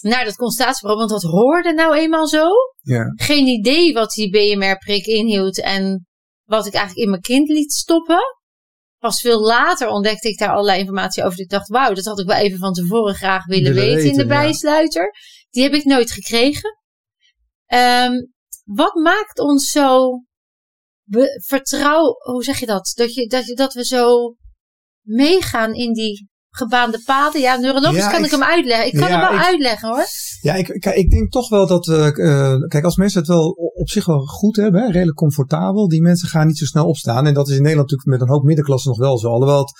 naar 0.00 0.24
dat 0.24 0.36
consultatiebureau. 0.36 0.98
Want 1.06 1.22
dat 1.22 1.30
hoorde 1.30 1.72
nou 1.72 1.96
eenmaal 1.96 2.26
zo. 2.26 2.48
Ja. 2.82 3.12
Geen 3.14 3.46
idee 3.46 3.92
wat 3.92 4.10
die 4.10 4.30
BMR-prik 4.30 5.06
inhield. 5.06 5.60
En 5.60 6.06
wat 6.44 6.66
ik 6.66 6.74
eigenlijk 6.74 7.04
in 7.04 7.10
mijn 7.10 7.22
kind 7.22 7.48
liet 7.48 7.72
stoppen. 7.72 8.20
Pas 8.98 9.20
veel 9.20 9.40
later 9.40 9.88
ontdekte 9.88 10.28
ik 10.28 10.38
daar 10.38 10.50
allerlei 10.50 10.78
informatie 10.78 11.24
over. 11.24 11.40
Ik 11.40 11.48
dacht, 11.48 11.68
wauw, 11.68 11.94
dat 11.94 12.04
had 12.04 12.20
ik 12.20 12.26
wel 12.26 12.36
even 12.36 12.58
van 12.58 12.72
tevoren 12.72 13.14
graag 13.14 13.46
willen, 13.46 13.74
Willen 13.74 13.94
weten, 13.94 14.10
in 14.10 14.16
de 14.16 14.22
ja. 14.22 14.28
bijsluiter. 14.28 15.14
Die 15.50 15.62
heb 15.62 15.72
ik 15.72 15.84
nooit 15.84 16.10
gekregen. 16.10 16.78
Ehm, 17.66 18.12
wat 18.64 18.94
maakt 18.94 19.38
ons 19.38 19.70
zo 19.70 20.22
vertrouw, 21.44 22.14
hoe 22.32 22.44
zeg 22.44 22.60
je 22.60 22.66
dat? 22.66 22.92
Dat, 22.96 23.14
je, 23.14 23.26
dat, 23.26 23.46
je, 23.46 23.54
dat 23.54 23.74
we 23.74 23.84
zo 23.84 24.36
meegaan 25.02 25.74
in 25.74 25.92
die 25.92 26.28
gebaande 26.56 27.02
paden. 27.04 27.40
Ja, 27.40 27.56
neurologisch 27.56 27.98
Ja, 27.98 28.10
kan 28.10 28.18
ik, 28.18 28.24
ik- 28.24 28.30
hem 28.30 28.42
uitleggen. 28.42 28.86
Ik 28.86 28.92
kan 28.98 29.08
Ja, 29.08 29.20
hem 29.20 29.28
wel 29.30 29.38
ik- 29.38 29.44
uitleggen 29.44 29.88
hoor. 29.88 30.04
Ja, 30.40 30.54
ik, 30.54 30.68
ik 30.94 31.10
denk 31.10 31.30
toch 31.32 31.48
wel 31.48 31.66
dat, 31.66 31.88
eh, 31.88 32.06
eh, 32.06 32.60
kijk, 32.68 32.84
als 32.84 32.96
mensen 32.96 33.18
het 33.18 33.28
wel 33.28 33.48
op 33.74 33.88
zich 33.90 34.06
wel 34.06 34.20
goed 34.26 34.56
hebben, 34.56 34.80
hè, 34.80 34.90
redelijk 34.90 35.16
comfortabel, 35.16 35.88
die 35.88 36.02
mensen 36.02 36.28
gaan 36.28 36.46
niet 36.46 36.58
zo 36.58 36.64
snel 36.64 36.86
opstaan. 36.86 37.26
En 37.26 37.34
dat 37.34 37.48
is 37.48 37.56
in 37.56 37.62
Nederland 37.62 37.90
natuurlijk 37.90 38.18
met 38.18 38.28
een 38.28 38.34
hoop 38.34 38.44
middenklasse 38.44 38.88
nog 38.88 38.98
wel 38.98 39.18
zo. 39.18 39.28
Alhoewel 39.28 39.58
het, 39.58 39.72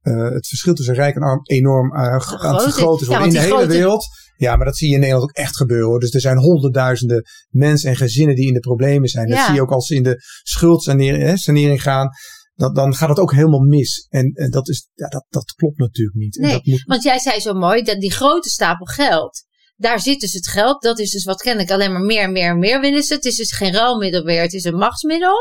eh, 0.00 0.28
het 0.34 0.46
verschil 0.48 0.74
tussen 0.74 0.94
rijk 0.94 1.14
en 1.14 1.22
arm 1.22 1.40
enorm 1.42 1.90
g- 1.90 1.94
aan 1.96 2.12
het 2.14 2.22
Groot 2.22 2.56
is. 2.56 2.62
vergroten 2.62 3.06
is 3.06 3.12
Ja, 3.12 3.22
in 3.24 3.30
de 3.30 3.38
hele 3.38 3.50
grote- 3.54 3.66
wereld. 3.66 4.04
Ja, 4.36 4.56
maar 4.56 4.64
dat 4.66 4.76
zie 4.76 4.88
je 4.88 4.94
in 4.94 5.00
Nederland 5.00 5.30
ook 5.30 5.36
echt 5.36 5.56
gebeuren. 5.56 5.86
Hoor. 5.88 6.00
Dus 6.00 6.14
er 6.14 6.20
zijn 6.20 6.38
honderdduizenden 6.38 7.22
mensen 7.50 7.90
en 7.90 7.96
gezinnen 7.96 8.34
die 8.36 8.46
in 8.46 8.52
de 8.54 8.60
problemen 8.60 9.08
zijn. 9.08 9.28
Dat 9.28 9.38
zie 9.44 9.54
je 9.54 9.60
ook 9.62 9.70
als 9.72 9.86
ze 9.86 9.94
in 9.94 10.02
de 10.02 10.16
schuldsanering 10.42 11.22
hè, 11.22 11.36
sanering 11.36 11.82
gaan. 11.82 12.08
Dan, 12.54 12.74
dan 12.74 12.94
gaat 12.94 13.08
het 13.08 13.18
ook 13.18 13.32
helemaal 13.32 13.60
mis. 13.60 14.06
En, 14.08 14.32
en 14.34 14.50
dat, 14.50 14.68
is, 14.68 14.88
ja, 14.94 15.08
dat, 15.08 15.26
dat 15.28 15.52
klopt 15.52 15.78
natuurlijk 15.78 16.16
niet. 16.16 16.38
En 16.38 16.50
dat 16.50 16.64
moet, 16.64 16.84
Want 16.86 17.02
jij 17.02 17.18
zei 17.18 17.40
zo 17.40 17.54
mooi, 17.54 17.82
dat 17.82 18.00
die 18.00 18.12
grote 18.12 18.48
stapel 18.48 18.86
geld. 18.86 19.44
Daar 19.76 20.00
zit 20.00 20.20
dus 20.20 20.32
het 20.32 20.48
geld. 20.48 20.82
Dat 20.82 20.98
is 20.98 21.10
dus 21.10 21.24
wat 21.24 21.42
kennelijk 21.42 21.70
alleen 21.70 21.92
maar 21.92 22.04
meer 22.04 22.22
en 22.22 22.32
meer 22.32 22.50
en 22.50 22.58
meer 22.58 22.80
willen 22.80 23.02
ze. 23.02 23.14
Het 23.14 23.24
is 23.24 23.36
dus 23.36 23.52
geen 23.52 23.72
ruilmiddel 23.72 24.24
meer. 24.24 24.42
Het 24.42 24.52
is 24.52 24.64
een 24.64 24.76
machtsmiddel. 24.76 25.36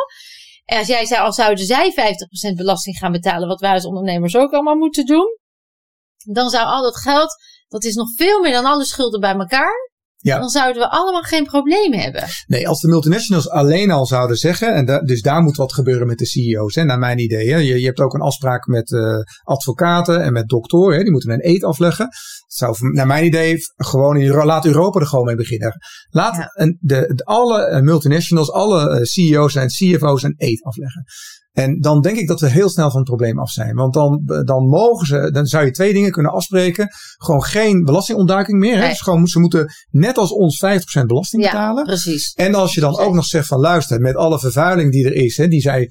En 0.66 0.78
als 0.78 0.88
jij 0.88 1.06
zei, 1.06 1.22
al 1.22 1.34
zouden 1.34 1.66
zij 1.66 1.92
50% 2.52 2.56
belasting 2.56 2.98
gaan 2.98 3.12
betalen. 3.12 3.48
Wat 3.48 3.60
wij 3.60 3.72
als 3.72 3.86
ondernemers 3.86 4.36
ook 4.36 4.52
allemaal 4.52 4.76
moeten 4.76 5.06
doen. 5.06 5.38
Dan 6.32 6.50
zou 6.50 6.66
al 6.66 6.82
dat 6.82 6.98
geld, 6.98 7.36
dat 7.68 7.84
is 7.84 7.96
nog 7.96 8.08
veel 8.16 8.42
meer 8.42 8.52
dan 8.52 8.66
alle 8.66 8.86
schulden 8.86 9.20
bij 9.20 9.34
elkaar. 9.34 9.92
Ja. 10.24 10.40
dan 10.40 10.50
zouden 10.50 10.82
we 10.82 10.90
allemaal 10.90 11.22
geen 11.22 11.44
probleem 11.46 11.94
hebben. 11.94 12.24
Nee, 12.48 12.68
als 12.68 12.80
de 12.82 12.88
multinationals 12.88 13.50
alleen 13.50 13.92
al 13.92 14.06
zouden 14.06 14.38
zeggen, 14.38 14.74
en 14.74 14.86
da- 14.86 15.00
dus 15.02 15.22
daar 15.22 15.42
moet 15.42 15.56
wat 15.58 15.74
gebeuren 15.74 16.08
met 16.08 16.18
de 16.18 16.26
CEO's, 16.26 16.76
hè, 16.76 16.84
naar 16.84 17.00
mijn 17.00 17.20
idee. 17.20 17.50
Hè. 17.52 17.58
Je, 17.58 17.80
je 17.80 17.86
hebt 17.86 18.00
ook 18.00 18.14
een 18.14 18.22
afspraak 18.22 18.68
met 18.68 18.92
eh, 18.94 19.02
advocaten 19.44 20.22
en 20.24 20.34
met 20.34 20.48
doktoren, 20.48 20.98
hè, 20.98 21.04
die 21.04 21.12
moeten 21.12 21.30
een 21.32 21.48
eed 21.48 21.64
afleggen. 21.64 22.06
Het 22.06 22.54
zou 22.54 22.76
naar 22.94 23.08
mijn 23.08 23.26
idee 23.26 23.58
gewoon, 23.76 24.18
in 24.18 24.32
laat 24.46 24.66
Europa 24.66 25.00
er 25.00 25.08
gewoon 25.08 25.26
mee 25.26 25.36
beginnen. 25.36 25.72
Laat 26.10 26.36
Ja. 26.36 26.50
een, 26.54 26.78
de, 26.82 27.12
de- 27.16 27.26
alle 27.26 27.64
eh, 27.66 27.82
multinationals, 27.82 28.52
alle 28.52 28.90
eh, 28.90 29.04
CEO's 29.04 29.56
en 29.56 29.68
CFO's 29.68 30.24
een 30.24 30.36
eed 30.38 30.64
afleggen. 30.64 31.04
En 31.54 31.80
dan 31.80 32.02
denk 32.02 32.18
ik 32.18 32.28
dat 32.28 32.40
we 32.40 32.50
heel 32.50 32.70
snel 32.70 32.90
van 32.90 33.00
het 33.00 33.08
probleem 33.08 33.40
af 33.40 33.50
zijn. 33.50 33.76
Want 33.76 33.94
dan, 33.94 34.22
dan 34.46 34.68
mogen 34.68 35.06
ze, 35.06 35.32
dan 35.32 35.46
zou 35.46 35.66
je 35.66 35.72
twee 35.72 35.94
dingen 35.94 36.12
kunnen 36.12 36.32
afspreken. 36.32 36.88
Gewoon 37.18 37.44
geen 37.44 37.84
belastingontduiking 37.84 38.60
meer. 38.60 38.74
Hè? 38.76 38.80
Nee. 38.80 38.90
Dus 38.90 39.02
gewoon, 39.02 39.28
ze 39.28 39.40
moeten 39.40 39.74
net 39.90 40.18
als 40.18 40.32
ons 40.32 40.66
50% 41.02 41.06
belasting 41.06 41.44
Ja, 41.44 41.50
betalen. 41.52 41.84
precies. 41.84 42.34
En 42.34 42.56
als 42.56 42.74
je 42.74 42.82
dan 42.82 42.98
ook 42.98 43.14
nog 43.14 43.26
zegt 43.26 43.48
van 43.48 43.60
luister, 43.60 44.00
met 44.02 44.16
alle 44.16 44.40
vervuiling 44.40 44.92
die 44.92 45.06
er 45.06 45.14
is, 45.14 45.38
hè, 45.38 45.48
die 45.48 45.62
zij. 45.62 45.90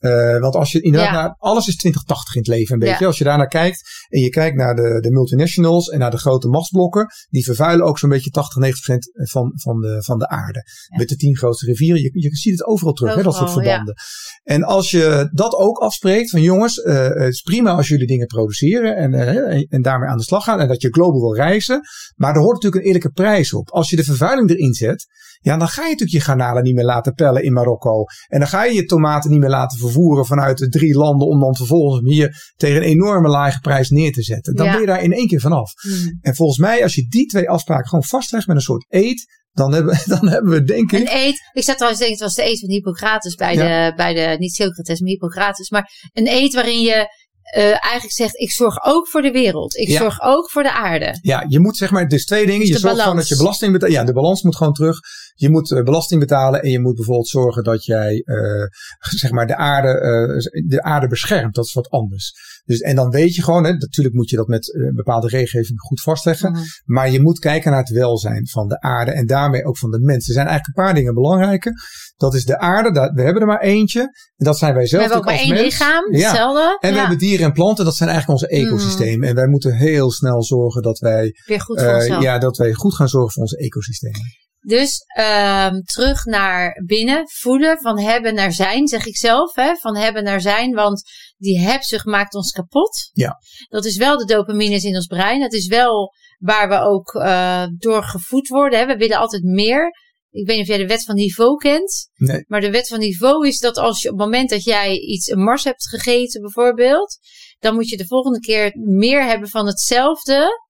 Eh, 0.00 0.38
want 0.38 0.54
als 0.54 0.72
je 0.72 0.80
inderdaad 0.80 1.12
Ja. 1.12 1.20
naar, 1.20 1.34
alles 1.38 1.66
is 1.66 1.76
2080 1.76 2.34
in 2.34 2.40
het 2.40 2.50
leven 2.50 2.74
een 2.74 2.78
beetje. 2.80 2.96
Ja. 3.00 3.06
Als 3.06 3.18
je 3.18 3.24
daarnaar 3.24 3.48
kijkt 3.48 4.06
en 4.08 4.20
je 4.20 4.28
kijkt 4.28 4.56
naar 4.56 4.74
de, 4.74 5.00
de 5.00 5.10
multinationals 5.10 5.88
en 5.88 5.98
naar 5.98 6.10
de 6.10 6.18
grote 6.18 6.48
machtsblokken, 6.48 7.06
die 7.28 7.44
vervuilen 7.44 7.86
ook 7.86 7.98
zo'n 7.98 8.10
beetje 8.10 8.30
80, 8.30 8.56
90 8.60 8.84
procent 8.84 9.30
van, 9.30 9.52
van, 9.54 9.80
de, 9.80 10.02
van 10.02 10.18
de 10.18 10.28
aarde. 10.28 10.64
Ja. 10.88 10.98
Met 10.98 11.08
de 11.08 11.16
tien 11.16 11.36
grootste 11.36 11.66
rivieren. 11.66 12.02
Je, 12.02 12.10
je 12.12 12.36
ziet 12.36 12.52
het 12.58 12.66
overal 12.66 12.92
terug, 12.92 13.14
hè, 13.14 13.22
dat 13.22 13.34
soort 13.34 13.50
verbanden. 13.50 13.94
En 14.42 14.62
als 14.62 14.90
je 14.90 15.30
dat 15.32 15.54
ook 15.54 15.78
afspreekt 15.78 16.30
van 16.30 16.42
jongens, 16.42 16.78
eh, 16.78 17.08
het 17.08 17.32
is 17.32 17.40
prima 17.40 17.70
als 17.70 17.88
jullie 17.88 18.06
dingen 18.06 18.26
produceren 18.26 18.96
en, 18.96 19.14
eh, 19.14 19.56
en, 19.56 19.66
en 19.68 19.82
daarmee 19.82 20.08
aan 20.08 20.16
de 20.16 20.22
slag 20.22 20.44
gaan 20.44 20.60
en 20.60 20.68
dat 20.68 20.82
je 20.82 20.92
global 20.92 21.20
wil 21.20 21.34
reizen. 21.34 21.80
Maar 22.16 22.34
er 22.34 22.40
hoort 22.40 22.54
natuurlijk 22.54 22.82
een 22.82 22.86
eerlijke 22.86 23.10
prijs 23.10 23.52
op. 23.54 23.70
Als 23.70 23.90
je 23.90 23.96
de 23.96 24.04
vervuiling 24.04 24.50
erin 24.50 24.74
zet, 24.74 25.06
ja, 25.42 25.56
dan 25.56 25.68
ga 25.68 25.82
je 25.82 25.90
natuurlijk 25.90 26.18
je 26.18 26.20
garnalen 26.24 26.62
niet 26.62 26.74
meer 26.74 26.84
laten 26.84 27.14
pellen 27.14 27.42
in 27.42 27.52
Marokko. 27.52 28.04
En 28.28 28.38
dan 28.38 28.48
ga 28.48 28.64
je 28.64 28.74
je 28.74 28.84
tomaten 28.84 29.30
niet 29.30 29.40
meer 29.40 29.48
laten 29.48 29.68
vervoeren 29.68 29.88
vanuit 30.26 30.58
de 30.58 30.68
drie 30.68 30.94
landen 30.96 31.28
om 31.28 31.40
dan 31.40 31.56
vervolgens 31.56 32.00
hem 32.00 32.10
hier 32.10 32.52
tegen 32.56 32.76
een 32.76 32.82
enorme 32.88 33.28
lage 33.28 33.60
prijs 33.60 33.88
neer 33.88 34.12
te 34.12 34.22
zetten. 34.22 34.54
Dan 34.54 34.66
Ja. 34.66 34.72
ben 34.72 34.80
je 34.80 34.86
daar 34.86 35.02
in 35.02 35.12
één 35.12 35.26
keer 35.26 35.40
vanaf. 35.40 35.72
Hmm. 35.82 36.18
En 36.20 36.34
volgens 36.34 36.58
mij, 36.58 36.82
als 36.82 36.94
je 36.94 37.06
die 37.08 37.26
twee 37.26 37.48
afspraken 37.50 37.88
gewoon 37.88 38.04
vastlegt 38.04 38.46
met 38.46 38.56
een 38.56 38.62
soort 38.62 38.86
eet, 38.88 39.38
dan 39.52 39.74
hebben, 39.74 39.98
dan 40.18 40.28
hebben 40.28 40.50
we 40.52 40.62
denk 40.62 40.92
Een 40.92 41.00
ik... 41.02 41.12
eet, 41.12 41.40
ik 41.52 41.62
zat 41.64 41.74
trouwens 41.74 42.00
denken, 42.02 42.18
het 42.18 42.26
was 42.26 42.34
de 42.44 42.50
eet 42.52 42.60
van 42.60 42.70
Hippocrates 42.70 43.34
bij, 43.34 43.54
de, 43.56 43.92
bij 43.96 44.14
de, 44.14 44.36
niet 44.38 44.54
Socrates, 44.54 45.00
maar 45.00 45.08
Hippocrates. 45.10 45.70
Maar 45.70 45.90
een 46.12 46.26
eet 46.28 46.54
waarin 46.54 46.80
je 46.80 47.18
eh, 47.50 47.64
eigenlijk 47.64 48.12
zegt, 48.12 48.36
ik 48.40 48.50
zorg 48.52 48.84
ook 48.84 49.08
voor 49.08 49.22
de 49.22 49.30
wereld. 49.30 49.76
Ik 49.76 49.88
Ja. 49.88 49.98
zorg 49.98 50.20
ook 50.22 50.50
voor 50.50 50.62
de 50.62 50.72
aarde. 50.72 51.18
Ja, 51.22 51.44
je 51.48 51.60
moet 51.60 51.76
zeg 51.76 51.90
maar, 51.90 52.08
dus 52.08 52.24
twee 52.24 52.46
dingen. 52.46 52.60
Dus 52.60 52.68
je 52.68 52.78
zorgt 52.78 52.88
gewoon 52.88 53.04
balans. 53.06 53.28
dat 53.28 53.38
je 53.38 53.44
belasting 53.44 53.72
betaalt. 53.72 53.92
Ja, 53.92 54.04
de 54.04 54.12
balans 54.12 54.42
moet 54.42 54.56
gewoon 54.56 54.72
terug. 54.72 54.98
Je 55.40 55.50
moet 55.50 55.72
eh, 55.72 55.82
belasting 55.82 56.20
betalen 56.20 56.62
en 56.62 56.70
je 56.70 56.80
moet 56.80 56.94
bijvoorbeeld 56.94 57.28
zorgen 57.28 57.64
dat 57.64 57.84
jij 57.84 58.22
eh, 58.24 58.66
zeg 58.98 59.30
maar 59.30 59.46
de 59.46 59.56
aarde, 59.56 59.88
eh, 59.88 60.64
de 60.68 60.82
aarde 60.82 61.06
beschermt. 61.06 61.54
Dat 61.54 61.64
is 61.64 61.72
wat 61.72 61.90
anders. 61.90 62.32
Dus, 62.64 62.80
en 62.80 62.96
dan 62.96 63.10
weet 63.10 63.34
je 63.34 63.42
gewoon, 63.42 63.64
hè, 63.64 63.72
natuurlijk 63.72 64.14
moet 64.14 64.30
je 64.30 64.36
dat 64.36 64.46
met 64.46 64.90
bepaalde 64.94 65.28
regelgeving 65.28 65.80
goed 65.80 66.00
vastleggen. 66.00 66.52
Mhm. 66.52 66.62
Maar 66.84 67.10
je 67.10 67.20
moet 67.20 67.38
kijken 67.38 67.70
naar 67.70 67.80
het 67.80 67.90
welzijn 67.90 68.48
van 68.48 68.68
de 68.68 68.80
aarde 68.80 69.10
en 69.10 69.26
daarmee 69.26 69.64
ook 69.64 69.78
van 69.78 69.90
de 69.90 69.98
mensen. 69.98 70.28
Er 70.28 70.40
zijn 70.40 70.46
eigenlijk 70.46 70.78
een 70.78 70.84
paar 70.84 70.94
dingen 70.94 71.14
belangrijke. 71.14 71.72
Dat 72.16 72.34
is 72.34 72.44
de 72.44 72.58
aarde, 72.58 72.92
dat, 72.92 73.12
we 73.14 73.22
hebben 73.22 73.42
er 73.42 73.48
maar 73.48 73.60
eentje. 73.60 74.00
En 74.00 74.44
dat 74.44 74.58
zijn 74.58 74.72
wij 74.74 74.82
We 74.82 74.88
zelf 74.88 75.02
hebben 75.02 75.20
ook 75.20 75.26
maar 75.26 75.34
één 75.34 75.48
mens. 75.48 75.62
lichaam, 75.62 76.14
Ja. 76.14 76.28
hetzelfde. 76.28 76.76
En 76.80 76.92
we 76.92 76.98
hebben 76.98 77.18
dieren 77.18 77.46
en 77.46 77.52
planten, 77.52 77.84
dat 77.84 77.96
zijn 77.96 78.10
eigenlijk 78.10 78.40
onze 78.40 78.54
ecosystemen. 78.56 79.28
En 79.28 79.34
wij 79.34 79.46
moeten 79.48 79.72
heel 79.76 80.10
snel 80.10 80.42
zorgen 80.42 80.82
dat 80.82 80.98
wij 80.98 81.34
weer 81.46 81.60
goed 81.60 81.80
voor 81.80 81.94
onszelf. 81.94 82.22
ja, 82.22 82.38
dat 82.38 82.56
wij 82.56 82.72
goed 82.72 82.94
gaan 82.94 83.08
zorgen 83.08 83.32
voor 83.32 83.42
onze 83.42 83.58
ecosystemen. 83.58 84.48
Dus 84.66 85.04
ehm, 85.16 85.80
terug 85.80 86.24
naar 86.24 86.82
binnen, 86.86 87.28
voelen, 87.28 87.80
van 87.80 87.98
hebben 88.00 88.34
naar 88.34 88.52
zijn, 88.52 88.88
zeg 88.88 89.06
ik 89.06 89.16
zelf. 89.16 89.54
Hè? 89.54 89.74
Van 89.76 89.96
hebben 89.96 90.24
naar 90.24 90.40
zijn, 90.40 90.74
want 90.74 91.02
die 91.36 91.60
hebzucht 91.60 92.04
maakt 92.04 92.34
ons 92.34 92.50
kapot. 92.50 93.10
Ja. 93.12 93.36
Dat 93.68 93.84
is 93.84 93.96
wel 93.96 94.18
de 94.18 94.24
dopamines 94.24 94.84
in 94.84 94.94
ons 94.94 95.06
brein. 95.06 95.40
Dat 95.40 95.52
is 95.52 95.66
wel 95.66 96.12
waar 96.38 96.68
we 96.68 96.78
ook 96.78 97.14
eh, 97.14 97.64
door 97.78 98.02
gevoed 98.02 98.48
worden. 98.48 98.78
Hè? 98.78 98.86
We 98.86 98.96
willen 98.96 99.18
altijd 99.18 99.42
meer. 99.42 99.90
Ik 100.30 100.46
weet 100.46 100.56
niet 100.56 100.68
of 100.68 100.74
jij 100.76 100.82
de 100.82 100.86
wet 100.92 101.04
van 101.04 101.14
niveau 101.14 101.56
kent. 101.56 102.08
Nee. 102.14 102.44
Maar 102.46 102.60
de 102.60 102.70
wet 102.70 102.88
van 102.88 102.98
niveau 102.98 103.46
is 103.48 103.58
dat 103.58 103.76
als 103.78 104.02
je 104.02 104.10
op 104.10 104.14
het 104.18 104.24
moment 104.24 104.50
dat 104.50 104.64
jij 104.64 104.96
iets 104.98 105.28
een 105.28 105.42
mars 105.42 105.64
hebt 105.64 105.88
gegeten 105.88 106.40
bijvoorbeeld. 106.40 107.18
Dan 107.58 107.74
moet 107.74 107.88
je 107.88 107.96
de 107.96 108.06
volgende 108.06 108.40
keer 108.40 108.70
meer 108.74 109.24
hebben 109.24 109.48
van 109.48 109.66
hetzelfde. 109.66 110.68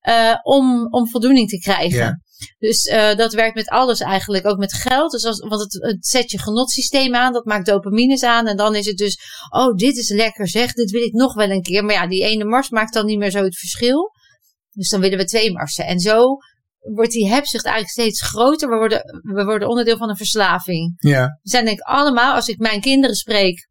eh, 0.00 0.34
om, 0.42 0.86
om 0.90 1.08
voldoening 1.08 1.48
te 1.48 1.58
krijgen. 1.58 1.98
Ja. 1.98 2.20
Dus 2.58 2.84
eh, 2.84 3.16
dat 3.16 3.32
werkt 3.32 3.54
met 3.54 3.68
alles 3.68 4.00
eigenlijk, 4.00 4.46
ook 4.46 4.58
met 4.58 4.72
geld. 4.72 5.10
Dus 5.10 5.24
als, 5.24 5.38
want 5.38 5.60
het, 5.60 5.72
het 5.72 6.06
zet 6.06 6.30
je 6.30 6.38
genotsysteem 6.38 7.14
aan, 7.14 7.32
dat 7.32 7.44
maakt 7.44 7.66
dopamines 7.66 8.22
aan. 8.22 8.46
En 8.46 8.56
dan 8.56 8.74
is 8.74 8.86
het 8.86 8.96
dus, 8.96 9.18
oh, 9.48 9.74
dit 9.74 9.96
is 9.96 10.08
lekker 10.08 10.48
zeg, 10.48 10.72
dit 10.72 10.90
wil 10.90 11.02
ik 11.02 11.12
nog 11.12 11.34
wel 11.34 11.50
een 11.50 11.62
keer. 11.62 11.84
Maar 11.84 11.94
ja, 11.94 12.06
die 12.06 12.24
ene 12.24 12.44
mars 12.44 12.70
maakt 12.70 12.94
dan 12.94 13.06
niet 13.06 13.18
meer 13.18 13.30
zo 13.30 13.42
het 13.42 13.58
verschil. 13.58 14.10
Dus 14.70 14.88
dan 14.88 15.00
willen 15.00 15.18
we 15.18 15.24
twee 15.24 15.52
marsen. 15.52 15.86
En 15.86 16.00
zo 16.00 16.36
wordt 16.78 17.12
die 17.12 17.28
hebzucht 17.28 17.64
eigenlijk 17.64 17.92
steeds 17.92 18.22
groter. 18.22 18.68
We 18.68 18.76
worden, 18.76 19.02
we 19.22 19.44
worden 19.44 19.68
onderdeel 19.68 19.96
van 19.96 20.08
een 20.08 20.16
verslaving. 20.16 20.94
Ja, 20.96 21.38
We 21.42 21.50
zijn 21.50 21.64
denk 21.64 21.78
ik 21.78 21.86
allemaal, 21.86 22.34
als 22.34 22.48
ik 22.48 22.58
mijn 22.58 22.80
kinderen 22.80 23.16
spreek. 23.16 23.68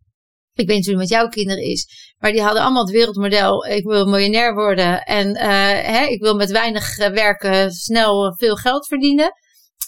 Ik 0.60 0.68
weet 0.68 0.78
natuurlijk 0.78 1.10
wat 1.10 1.20
jouw 1.20 1.28
kinderen 1.28 1.64
is. 1.64 1.88
Maar 2.18 2.32
die 2.32 2.42
hadden 2.42 2.62
allemaal 2.62 2.84
het 2.84 2.92
wereldmodel. 2.92 3.66
Ik 3.66 3.84
wil 3.84 4.06
miljonair 4.06 4.54
worden. 4.54 5.04
En 5.04 5.36
eh, 5.36 5.50
hè, 5.96 6.06
ik 6.06 6.22
wil 6.22 6.36
met 6.36 6.52
weinig 6.52 6.98
eh, 6.98 7.10
werken 7.12 7.72
snel 7.72 8.26
eh, 8.26 8.34
veel 8.38 8.56
geld 8.56 8.88
verdienen. 8.88 9.32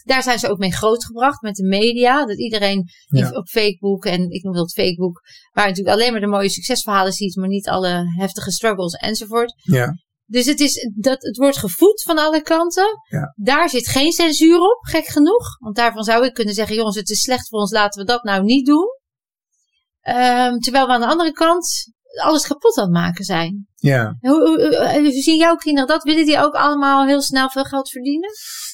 Daar 0.04 0.24
zijn 0.24 0.40
ze 0.40 0.50
ook 0.50 0.58
mee 0.58 0.74
grootgebracht 0.74 1.42
met 1.42 1.56
de 1.56 1.68
media. 1.68 2.26
Dat 2.26 2.38
iedereen 2.38 2.84
Ja. 3.08 3.30
op 3.30 3.48
Facebook 3.48 4.06
en 4.06 4.30
ik 4.30 4.44
noem 4.44 4.54
dat 4.54 4.72
Facebook. 4.74 5.22
Waar 5.54 5.64
je 5.64 5.70
natuurlijk 5.70 5.98
alleen 5.98 6.12
maar 6.12 6.22
de 6.22 6.28
mooie 6.28 6.50
succesverhalen 6.50 7.14
ziet. 7.14 7.36
Maar 7.36 7.48
niet 7.48 7.68
alle 7.70 8.04
heftige 8.18 8.52
struggles 8.52 8.94
enzovoort. 8.94 9.54
ja, 9.62 9.94
Dus 10.26 10.46
het, 10.46 10.60
is, 10.60 10.90
dat, 10.96 11.22
het 11.24 11.38
wordt 11.38 11.58
gevoed 11.58 12.02
van 12.02 12.18
alle 12.18 12.42
kanten. 12.42 12.88
Ja. 13.10 13.34
Daar 13.36 13.70
zit 13.70 13.88
geen 13.88 14.12
censuur 14.12 14.60
op, 14.60 14.78
gek 14.82 15.06
genoeg. 15.06 15.58
Want 15.60 15.76
daarvan 15.76 16.04
zou 16.04 16.26
ik 16.26 16.34
kunnen 16.34 16.54
zeggen, 16.54 16.76
jongens, 16.76 16.96
het 16.96 17.10
is 17.10 17.22
slecht 17.22 17.48
voor 17.48 17.60
ons, 17.60 17.72
laten 17.72 18.02
we 18.02 18.08
dat 18.08 18.24
nou 18.24 18.44
niet 18.44 18.66
doen. 18.66 19.00
Ehm, 20.02 20.58
terwijl 20.58 20.86
we 20.88 20.92
aan 20.94 21.00
de 21.00 21.08
andere 21.08 21.32
kant 21.32 21.92
alles 22.24 22.48
kapot 22.48 22.78
aan 22.78 22.84
het 22.84 22.94
maken 22.94 23.24
zijn. 23.24 23.68
ja. 23.76 24.18
Hoe, 24.20 24.32
hoe, 24.32 24.78
hoe- 24.94 25.00
hoe 25.02 25.12
zien 25.12 25.38
jouw 25.38 25.56
kinderen 25.56 25.88
dat? 25.90 26.04
Willen 26.04 26.26
die 26.26 26.40
ook 26.40 26.54
allemaal 26.54 27.06
heel 27.06 27.22
snel 27.22 27.50
veel 27.50 27.64
geld 27.64 27.90
verdienen? 27.90 28.30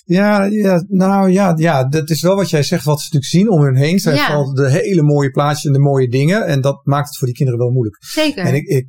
Ja, 0.05 0.43
ja, 0.43 0.83
nou 0.87 1.31
ja, 1.31 1.53
ja, 1.57 1.83
dat 1.87 2.09
is 2.09 2.21
wel 2.21 2.35
wat 2.35 2.49
jij 2.49 2.63
zegt, 2.63 2.83
wat 2.85 2.99
ze 2.99 3.03
natuurlijk 3.03 3.31
zien 3.31 3.49
om 3.49 3.61
hun 3.61 3.75
heen. 3.75 3.99
Zijn 3.99 4.15
Ja. 4.15 4.25
vooral 4.25 4.53
de 4.53 4.69
hele 4.69 5.01
mooie 5.03 5.31
plaatjes 5.31 5.63
en 5.65 5.73
de 5.73 5.79
mooie 5.79 6.07
dingen. 6.09 6.45
En 6.45 6.61
dat 6.61 6.79
maakt 6.83 7.07
het 7.07 7.17
voor 7.17 7.27
die 7.27 7.35
kinderen 7.35 7.59
wel 7.61 7.71
moeilijk. 7.71 7.97
Zeker. 8.05 8.45
En 8.45 8.53
ik, 8.55 8.67
ik, 8.67 8.87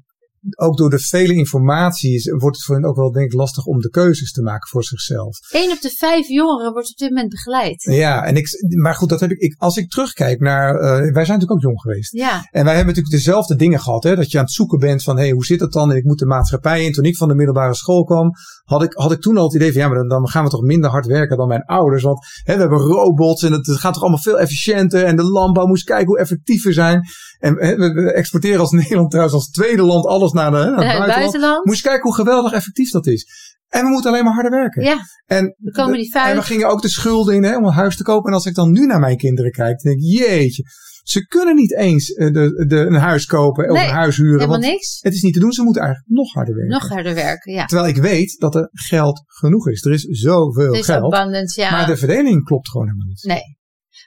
ook 0.56 0.76
door 0.76 0.90
de 0.90 0.98
vele 0.98 1.34
informatie 1.34 2.14
is- 2.14 2.30
wordt 2.30 2.56
het 2.56 2.64
voor 2.64 2.74
hen 2.74 2.84
ook 2.84 2.96
wel 2.96 3.12
denk 3.12 3.26
ik 3.26 3.38
lastig 3.38 3.64
om 3.64 3.78
de 3.80 3.88
keuzes 3.90 4.32
te 4.32 4.42
maken 4.42 4.68
voor 4.68 4.84
zichzelf. 4.84 5.38
Eén 5.50 5.70
op 5.70 5.80
de 5.80 5.90
vijf 5.90 6.28
jongeren 6.28 6.72
wordt 6.72 6.90
op 6.90 6.96
dit 6.96 7.08
moment 7.08 7.30
begeleid. 7.30 7.82
Ja, 7.82 8.24
en 8.24 8.36
ik, 8.36 8.48
maar 8.82 8.94
goed, 8.94 9.08
dat 9.08 9.20
heb 9.20 9.30
ik, 9.30 9.38
ik 9.38 9.54
als 9.58 9.76
ik 9.76 9.90
terugkijk 9.90 10.40
naar, 10.40 10.74
eh, 10.74 10.80
wij 10.90 11.00
zijn 11.00 11.14
natuurlijk 11.14 11.50
ook 11.52 11.60
jong 11.60 11.80
geweest. 11.80 12.12
Ja, 12.12 12.48
En 12.50 12.64
wij 12.64 12.74
hebben 12.76 12.94
natuurlijk 12.94 13.24
dezelfde 13.24 13.56
dingen 13.56 13.80
gehad. 13.80 14.02
Hè? 14.02 14.16
Dat 14.16 14.30
je 14.30 14.38
aan 14.38 14.44
het 14.44 14.52
zoeken 14.52 14.78
bent 14.78 15.02
van, 15.02 15.16
hé, 15.16 15.22
hey, 15.22 15.30
hoe 15.32 15.44
zit 15.44 15.60
het 15.60 15.72
dan? 15.72 15.90
En 15.90 15.96
ik 15.96 16.04
moet 16.04 16.18
de 16.18 16.26
maatschappij 16.26 16.84
in. 16.84 16.92
Toen 16.92 17.04
ik 17.04 17.16
van 17.16 17.28
de 17.28 17.34
middelbare 17.34 17.74
school 17.74 18.04
kwam, 18.04 18.30
had 18.64 18.82
ik, 18.82 18.92
had 18.92 19.12
ik 19.12 19.20
toen 19.20 19.36
al 19.36 19.44
het 19.44 19.54
idee 19.54 19.72
van, 19.72 19.80
ja, 19.80 19.88
maar 19.88 19.98
dan, 19.98 20.08
dan 20.08 20.28
gaan 20.28 20.44
we 20.44 20.50
toch 20.50 20.62
minder 20.62 20.90
hard 20.90 21.06
werken 21.06 21.36
dan 21.36 21.48
mijn 21.48 21.64
ouders. 21.64 22.02
Want 22.02 22.26
hè, 22.42 22.54
we 22.54 22.60
hebben 22.60 22.78
robots 22.78 23.42
en 23.42 23.52
het, 23.52 23.66
het 23.66 23.78
gaat 23.78 23.92
toch 23.92 24.02
allemaal 24.02 24.20
veel 24.22 24.38
efficiënter. 24.38 25.04
En 25.04 25.16
de 25.16 25.22
landbouw 25.24 25.66
moest 25.66 25.84
kijken 25.84 26.06
hoe 26.06 26.18
effectief 26.18 26.64
we 26.64 26.72
zijn. 26.72 27.00
En 27.38 27.54
hè, 27.56 27.76
we, 27.76 27.92
we 27.92 28.12
exporteren 28.12 28.60
als 28.60 28.70
Nederland 28.82 29.10
trouwens 29.10 29.36
als 29.36 29.50
tweede 29.50 29.82
land 29.82 30.04
alles 30.06 30.32
naar, 30.32 30.50
de, 30.50 30.56
hè, 30.56 30.62
naar 30.64 30.70
het 30.70 30.82
Eh, 30.82 30.88
buitenland. 30.88 31.20
buitenland. 31.20 31.64
Moest 31.64 31.78
je 31.82 31.88
kijken 31.88 32.02
hoe 32.04 32.14
geweldig 32.14 32.52
effectief 32.52 32.90
dat 32.90 33.06
is. 33.06 33.26
En 33.68 33.84
we 33.84 33.90
moeten 33.90 34.10
alleen 34.10 34.24
maar 34.24 34.34
harder 34.34 34.50
werken. 34.52 34.82
Ja, 34.84 34.98
En, 35.26 35.54
dan 35.58 35.72
komen 35.72 35.98
die 35.98 36.12
en 36.14 36.36
we 36.36 36.42
gingen 36.42 36.68
ook 36.68 36.82
de 36.82 36.88
schulden 36.88 37.34
in 37.34 37.42
hè, 37.44 37.56
om 37.56 37.64
een 37.64 37.72
huis 37.72 37.96
te 37.96 38.02
kopen. 38.02 38.28
En 38.28 38.34
als 38.34 38.46
ik 38.46 38.54
dan 38.54 38.72
nu 38.72 38.86
naar 38.86 39.00
mijn 39.00 39.16
kinderen 39.16 39.50
kijk, 39.50 39.82
dan 39.82 39.92
denk 39.92 40.04
ik, 40.04 40.18
jeetje. 40.18 40.62
Ze 41.02 41.26
kunnen 41.26 41.54
niet 41.54 41.74
eens 41.76 42.12
eh, 42.12 42.32
de, 42.32 42.64
de, 42.68 42.76
een 42.76 42.94
huis 42.94 43.24
kopen 43.26 43.70
of 43.70 43.78
een 43.78 43.86
huis 43.88 44.16
huren. 44.16 44.32
Helemaal 44.40 44.60
Want 44.60 44.72
niks. 44.72 44.98
het 45.00 45.12
is 45.14 45.22
niet 45.22 45.34
te 45.34 45.40
doen. 45.40 45.52
Ze 45.52 45.62
moeten 45.62 45.82
eigenlijk 45.82 46.10
nog 46.12 46.32
harder 46.32 46.54
werken. 46.54 46.72
Nog 46.72 46.88
harder 46.88 47.14
werken, 47.14 47.52
ja. 47.52 47.64
Terwijl 47.64 47.88
ik 47.88 47.96
weet 47.96 48.36
dat 48.40 48.54
er 48.54 48.68
geld 48.72 49.22
genoeg 49.26 49.68
is. 49.68 49.84
Er 49.84 49.92
is 49.92 50.02
zoveel 50.04 50.72
Er 50.72 50.78
is 50.78 50.84
geld. 50.84 51.12
abundance, 51.14 51.60
ja. 51.60 51.70
Maar 51.70 51.86
de 51.86 51.96
verdeling 51.96 52.44
klopt 52.44 52.68
gewoon 52.70 52.86
helemaal 52.86 53.06
niet. 53.08 53.24
Nee. 53.24 53.56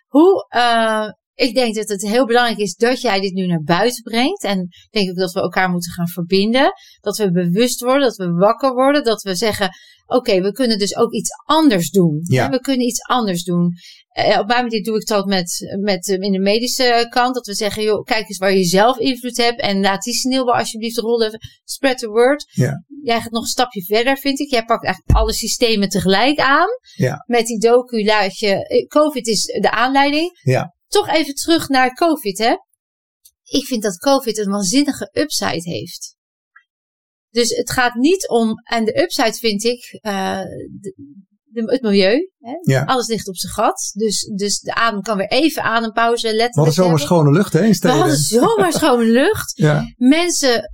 Hoe, 0.08 0.46
eh, 0.50 1.08
ik 1.34 1.56
denk 1.56 1.76
dat 1.76 1.90
het 1.90 2.02
heel 2.08 2.26
belangrijk 2.26 2.58
is 2.58 2.76
dat 2.76 3.02
jij 3.02 3.20
dit 3.20 3.34
nu 3.34 3.46
naar 3.46 3.64
buiten 3.64 4.04
brengt. 4.04 4.44
En 4.44 4.60
ik 4.60 4.88
denk 4.92 5.10
ook 5.10 5.18
dat 5.18 5.32
we 5.34 5.42
elkaar 5.42 5.70
moeten 5.70 5.92
gaan 5.92 6.08
verbinden. 6.08 6.72
Dat 7.00 7.18
we 7.18 7.32
bewust 7.32 7.82
worden, 7.82 8.02
dat 8.02 8.16
we 8.16 8.32
wakker 8.32 8.74
worden. 8.74 9.04
Dat 9.04 9.22
we 9.22 9.36
zeggen, 9.36 9.70
oké, 10.06 10.42
we 10.42 10.52
kunnen 10.52 10.80
dus 10.80 10.96
ook 10.96 11.12
iets 11.12 11.30
anders 11.46 11.90
doen. 11.90 12.20
Ja. 12.24 12.50
We 12.50 12.60
kunnen 12.60 12.86
iets 12.86 13.02
anders 13.02 13.44
doen. 13.44 13.74
Eh, 14.12 14.40
op 14.40 14.48
mijn 14.48 14.64
manier 14.64 14.84
doe 14.84 14.96
ik 14.96 15.08
dat 15.08 15.26
met, 15.26 15.78
met 15.82 16.10
eh, 16.10 16.18
in 16.20 16.32
de 16.32 16.40
medische 16.40 17.08
kant. 17.10 17.36
Dat 17.36 17.46
we 17.46 17.54
zeggen, 17.54 17.84
joh, 17.84 18.04
kijk 18.04 18.28
eens 18.30 18.38
waar 18.38 18.54
je 18.54 18.64
zelf 18.64 18.98
invloed 18.98 19.38
hebt. 19.38 19.60
En 19.62 19.80
laat 19.80 20.02
die 20.02 20.14
sneeuwbal 20.14 20.56
alsjeblieft 20.56 20.98
rollen. 20.98 21.40
Spread 21.64 21.98
the 21.98 22.08
word. 22.08 22.46
Ja. 22.52 22.84
Jij 23.04 23.22
gaat 23.22 23.32
nog 23.32 23.42
een 23.42 23.48
stapje 23.48 23.84
verder, 23.84 24.18
vind 24.18 24.40
ik. 24.40 24.50
Jij 24.52 24.66
pakt 24.66 24.86
eigenlijk 24.86 25.18
alle 25.18 25.34
systemen 25.34 25.90
tegelijk 25.90 26.40
aan. 26.40 26.68
Ja. 26.96 27.24
Met 27.28 27.46
die 27.46 27.60
docu 27.60 28.04
laat 28.04 28.38
je... 28.38 28.68
eh, 28.68 28.88
COVID 28.88 29.28
is 29.28 29.46
de 29.46 29.72
aanleiding. 29.72 30.40
Ja. 30.42 30.74
Toch 30.92 31.08
even 31.08 31.34
terug 31.34 31.68
naar 31.70 31.94
COVID, 31.94 32.38
hè. 32.38 32.56
Ik 33.44 33.66
vind 33.66 33.84
dat 33.84 33.98
COVID 33.98 34.38
een 34.38 34.52
waanzinnige 34.52 35.10
upside 35.12 35.70
heeft. 35.70 36.16
Dus 37.30 37.50
het 37.50 37.72
gaat 37.72 37.94
niet 37.96 38.28
om... 38.30 38.54
En 38.64 38.86
de 38.86 39.02
upside 39.02 39.34
vind 39.34 39.64
ik... 39.64 39.98
eh, 40.02 40.40
de, 40.80 40.94
de- 41.44 41.72
het 41.72 41.82
milieu. 41.82 42.32
Hè? 42.40 42.54
Ja. 42.74 42.84
Alles 42.84 43.08
ligt 43.08 43.28
op 43.28 43.36
zijn 43.38 43.54
gat. 43.54 43.92
Dus, 43.94 44.24
dus 44.36 44.60
de 44.60 44.74
adem 44.76 45.02
kan 45.02 45.18
weer 45.18 45.28
even 45.32 45.64
adempauze 45.64 46.26
letterlijk 46.26 46.54
We 46.54 46.60
hadden 46.60 46.74
zomaar 46.84 47.00
schone 47.00 47.32
lucht 47.32 47.54
hè, 47.54 47.64
in 47.66 47.74
We 47.80 47.88
hadden 47.90 48.18
zomaar 48.18 48.74
schone 48.82 49.04
lucht. 49.06 49.58
Ja, 49.58 49.84
Mensen 49.96 50.72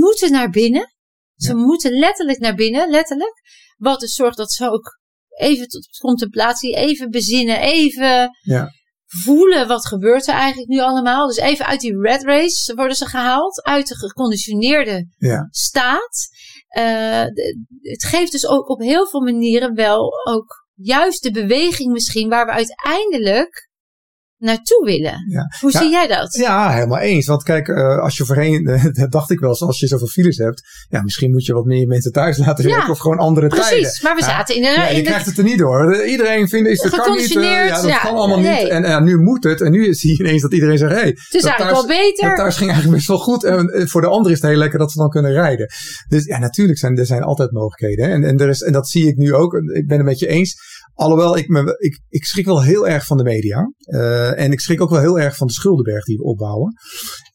moeten 0.00 0.30
naar 0.30 0.50
binnen. 0.50 0.94
Ze 1.36 1.48
Ja. 1.48 1.54
moeten 1.56 1.92
letterlijk 1.92 2.38
naar 2.38 2.54
binnen, 2.54 2.90
letterlijk. 2.90 3.40
Wat 3.76 4.00
dus 4.00 4.14
zorgt 4.14 4.36
dat 4.36 4.52
ze 4.52 4.70
ook 4.70 4.98
even 5.38 5.68
tot 5.68 5.86
contemplatie, 5.98 6.74
even 6.76 7.10
bezinnen, 7.10 7.60
even 7.60 8.30
ja, 8.42 8.70
voelen 9.06 9.68
wat 9.68 9.86
gebeurt 9.86 10.26
er 10.26 10.34
eigenlijk 10.34 10.68
nu 10.68 10.80
allemaal. 10.80 11.26
Dus 11.26 11.36
even 11.36 11.66
uit 11.66 11.80
die 11.80 12.00
red 12.00 12.22
race 12.22 12.74
worden 12.74 12.96
ze 12.96 13.06
gehaald, 13.06 13.62
uit 13.62 13.86
de 13.86 13.96
geconditioneerde 13.96 15.08
ja. 15.16 15.48
staat. 15.50 16.28
Eh, 16.68 17.24
het 17.80 18.04
geeft 18.04 18.32
dus 18.32 18.46
ook 18.46 18.68
op 18.68 18.80
heel 18.80 19.06
veel 19.06 19.20
manieren 19.20 19.74
wel 19.74 20.12
ook 20.28 20.66
juist 20.74 21.22
de 21.22 21.30
beweging 21.30 21.92
misschien 21.92 22.28
waar 22.28 22.46
we 22.46 22.52
uiteindelijk 22.52 23.65
naartoe 24.38 24.84
willen. 24.84 25.24
Ja. 25.28 25.46
Hoe 25.60 25.72
Ja, 25.72 25.80
zie 25.80 25.90
jij 25.90 26.06
dat? 26.06 26.34
Ja, 26.34 26.72
helemaal 26.72 26.98
eens. 26.98 27.26
Want 27.26 27.42
kijk, 27.42 27.68
eh, 27.68 27.98
als 27.98 28.16
je 28.16 28.24
voorheen, 28.24 28.66
eh, 28.66 28.84
dacht 29.08 29.30
ik 29.30 29.38
wel 29.40 29.48
eens, 29.50 29.62
als 29.62 29.80
je 29.80 29.86
zoveel 29.86 30.06
files 30.06 30.36
hebt, 30.36 30.62
ja, 30.88 31.02
misschien 31.02 31.30
moet 31.30 31.44
je 31.44 31.52
wat 31.52 31.64
meer 31.64 31.86
mensen 31.86 32.12
thuis 32.12 32.38
laten 32.38 32.68
Ja, 32.68 32.74
werken 32.74 32.90
of 32.92 32.98
gewoon 32.98 33.18
andere 33.18 33.48
tijden. 33.48 33.68
Precies, 33.68 34.02
maar 34.02 34.14
we 34.16 34.22
zaten 34.22 34.54
in 34.54 34.62
de, 34.62 34.68
Ja, 34.68 34.88
je 34.88 35.02
krijgt 35.02 35.26
het 35.26 35.38
er 35.38 35.44
niet 35.44 35.58
door. 35.58 36.04
Iedereen 36.06 36.48
vindt, 36.48 36.68
is, 36.68 36.80
dat 36.80 36.90
kan 36.96 37.16
niet. 37.16 37.36
eh, 37.36 37.42
ja, 37.42 37.82
dat 37.82 37.98
kan 37.98 38.14
allemaal 38.14 38.40
nee. 38.40 38.62
niet. 38.62 38.68
En 38.68 38.82
ja, 38.82 39.00
nu 39.00 39.18
moet 39.18 39.44
het. 39.44 39.60
En 39.60 39.70
nu 39.72 39.94
zie 39.94 40.10
je 40.16 40.24
ineens 40.24 40.42
dat 40.42 40.52
iedereen 40.52 40.78
zegt, 40.78 40.92
hé, 40.92 40.98
hey, 40.98 41.06
het 41.08 41.34
is 41.34 41.42
eigenlijk 41.44 41.74
thuis- 41.74 41.86
wel 41.86 41.96
beter. 42.04 42.28
dat 42.28 42.36
thuis 42.36 42.56
ging 42.56 42.70
eigenlijk 42.70 42.98
best 42.98 43.08
wel 43.08 43.18
goed. 43.18 43.44
En 43.44 43.68
eh, 43.68 43.86
voor 43.86 44.00
de 44.00 44.06
anderen 44.08 44.32
is 44.32 44.40
het 44.40 44.50
heel 44.50 44.58
lekker 44.58 44.78
dat 44.78 44.92
ze 44.92 44.98
dan 44.98 45.08
kunnen 45.08 45.32
rijden. 45.32 45.66
Dus 46.08 46.24
ja, 46.24 46.38
natuurlijk 46.38 46.78
zijn 46.78 46.96
er 46.98 47.06
zijn 47.06 47.22
altijd 47.22 47.50
mogelijkheden. 47.52 48.04
hè. 48.04 48.10
En, 48.12 48.24
en, 48.24 48.38
er 48.38 48.48
is, 48.48 48.60
en 48.60 48.72
dat 48.72 48.88
zie 48.88 49.06
ik 49.08 49.16
nu 49.16 49.34
ook. 49.34 49.54
Ik 49.54 49.86
ben 49.86 49.96
het 49.96 50.06
met 50.06 50.18
je 50.18 50.26
eens. 50.26 50.56
Alhoewel, 50.96 51.36
ik, 51.36 51.48
me, 51.48 51.76
ik, 51.78 52.00
ik 52.08 52.24
schrik 52.24 52.44
wel 52.44 52.62
heel 52.62 52.88
erg 52.88 53.06
van 53.06 53.16
de 53.16 53.22
media. 53.22 53.72
Eh, 53.78 54.40
en 54.40 54.52
ik 54.52 54.60
schrik 54.60 54.80
ook 54.80 54.90
wel 54.90 55.00
heel 55.00 55.18
erg 55.20 55.36
van 55.36 55.46
de 55.46 55.52
schuldenberg 55.52 56.04
die 56.04 56.16
we 56.16 56.22
opbouwen. 56.22 56.72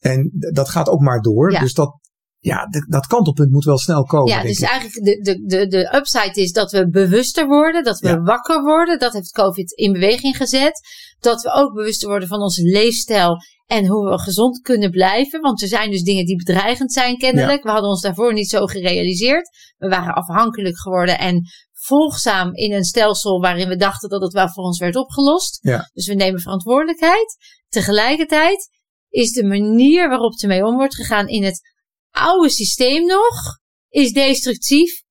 En 0.00 0.30
dat 0.52 0.68
gaat 0.68 0.88
ook 0.88 1.00
maar 1.00 1.20
door. 1.20 1.52
Ja. 1.52 1.60
Dus 1.60 1.72
dat, 1.72 1.98
ja, 2.38 2.66
dat 2.88 3.06
kantelpunt 3.06 3.50
moet 3.50 3.64
wel 3.64 3.78
snel 3.78 4.04
komen. 4.04 4.32
Ja, 4.32 4.42
dus 4.42 4.58
ik. 4.58 4.68
eigenlijk 4.68 5.04
de, 5.04 5.20
de, 5.20 5.44
de, 5.46 5.66
de 5.66 5.96
upside 5.96 6.40
is 6.40 6.52
dat 6.52 6.70
we 6.72 6.88
bewuster 6.88 7.46
worden, 7.46 7.84
dat 7.84 7.98
we 7.98 8.08
Ja. 8.08 8.20
wakker 8.20 8.62
worden. 8.62 8.98
Dat 8.98 9.12
heeft 9.12 9.30
COVID 9.30 9.72
in 9.72 9.92
beweging 9.92 10.36
gezet. 10.36 10.80
Dat 11.18 11.42
we 11.42 11.52
ook 11.52 11.74
bewuster 11.74 12.08
worden 12.08 12.28
van 12.28 12.40
onze 12.40 12.62
leefstijl 12.62 13.36
en 13.66 13.86
hoe 13.86 14.10
we 14.10 14.18
gezond 14.18 14.60
kunnen 14.60 14.90
blijven. 14.90 15.40
Want 15.40 15.62
er 15.62 15.68
zijn 15.68 15.90
dus 15.90 16.02
dingen 16.02 16.24
die 16.24 16.36
bedreigend 16.36 16.92
zijn 16.92 17.16
kennelijk. 17.16 17.62
We 17.62 17.70
hadden 17.70 17.90
ons 17.90 18.00
daarvoor 18.00 18.32
niet 18.32 18.48
zo 18.50 18.66
gerealiseerd. 18.66 19.48
We 19.76 19.88
waren 19.88 20.14
afhankelijk 20.14 20.80
geworden 20.80 21.18
en 21.18 21.42
volgzaam 21.84 22.54
in 22.54 22.72
een 22.72 22.84
stelsel 22.84 23.40
waarin 23.40 23.68
we 23.68 23.76
dachten 23.76 24.08
dat 24.08 24.22
het 24.22 24.32
wel 24.32 24.48
voor 24.48 24.64
ons 24.64 24.78
werd 24.78 24.96
opgelost. 24.96 25.58
Ja. 25.62 25.90
Dus 25.92 26.06
we 26.06 26.14
nemen 26.14 26.40
verantwoordelijkheid. 26.40 27.36
Tegelijkertijd 27.68 28.68
is 29.08 29.32
de 29.32 29.44
manier 29.44 30.08
waarop 30.08 30.40
ermee 30.40 30.64
om 30.64 30.76
wordt 30.76 30.94
gegaan 30.94 31.28
in 31.28 31.42
het 31.44 31.60
oude 32.10 32.50
systeem 32.50 33.06
nog, 33.06 33.58
is 33.88 34.12
destructief 34.12 35.02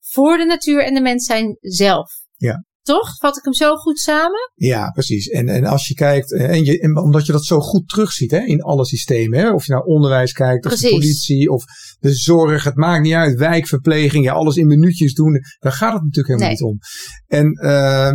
voor 0.00 0.36
de 0.36 0.44
natuur 0.44 0.84
en 0.84 0.94
de 0.94 1.00
mens 1.00 1.24
zijn 1.24 1.56
zelf. 1.60 2.10
Ja. 2.36 2.64
Toch? 2.86 3.16
Vat 3.18 3.36
ik 3.36 3.44
hem 3.44 3.54
zo 3.54 3.74
goed 3.76 3.98
samen? 3.98 4.50
Ja, 4.54 4.90
precies. 4.90 5.26
En, 5.28 5.48
en 5.48 5.64
als 5.64 5.86
je 5.88 5.94
kijkt, 5.94 6.32
eh, 6.32 6.50
en, 6.50 6.64
je, 6.64 6.80
en 6.80 6.96
omdat 6.96 7.26
je 7.26 7.32
dat 7.32 7.44
zo 7.44 7.60
goed 7.60 7.88
terugziet 7.88 8.30
hè, 8.30 8.38
in 8.38 8.62
alle 8.62 8.86
systemen, 8.86 9.38
hè, 9.38 9.50
of 9.52 9.66
je 9.66 9.72
naar 9.72 9.82
onderwijs 9.82 10.32
kijkt, 10.32 10.66
of 10.66 10.74
de 10.76 10.88
politie, 10.88 11.50
of 11.50 11.64
de 11.98 12.14
zorg, 12.14 12.64
het 12.64 12.74
maakt 12.76 13.02
niet 13.02 13.12
uit, 13.14 13.38
wijkverpleging, 13.38 14.24
ja, 14.24 14.32
alles 14.32 14.56
in 14.56 14.66
minuutjes 14.66 15.14
doen, 15.14 15.40
daar 15.58 15.72
gaat 15.72 15.92
het 15.92 16.02
natuurlijk 16.02 16.26
helemaal 16.40 16.48
Nee. 16.48 16.56
niet 16.56 16.62
om. 16.62 16.78
En 17.26 17.52
eh, 17.52 18.12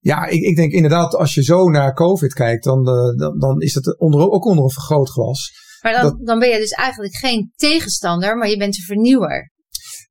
ja, 0.00 0.26
ik, 0.26 0.40
ik 0.42 0.56
denk 0.56 0.72
inderdaad, 0.72 1.14
als 1.14 1.34
je 1.34 1.42
zo 1.42 1.68
naar 1.68 1.94
COVID 1.94 2.32
kijkt, 2.32 2.64
dan, 2.64 2.78
eh, 2.88 3.16
dan, 3.18 3.38
dan 3.38 3.60
is 3.60 3.74
het 3.74 3.98
onder, 3.98 4.30
ook 4.30 4.44
onder 4.46 4.64
een 4.64 4.70
vergrootglas. 4.70 5.50
Maar 5.82 5.92
dan, 5.92 6.02
Dat- 6.02 6.26
dan 6.26 6.38
ben 6.38 6.48
je 6.48 6.58
dus 6.58 6.70
eigenlijk 6.70 7.16
geen 7.16 7.52
tegenstander, 7.54 8.36
maar 8.36 8.48
je 8.48 8.56
bent 8.56 8.76
een 8.76 8.84
vernieuwer. 8.84 9.50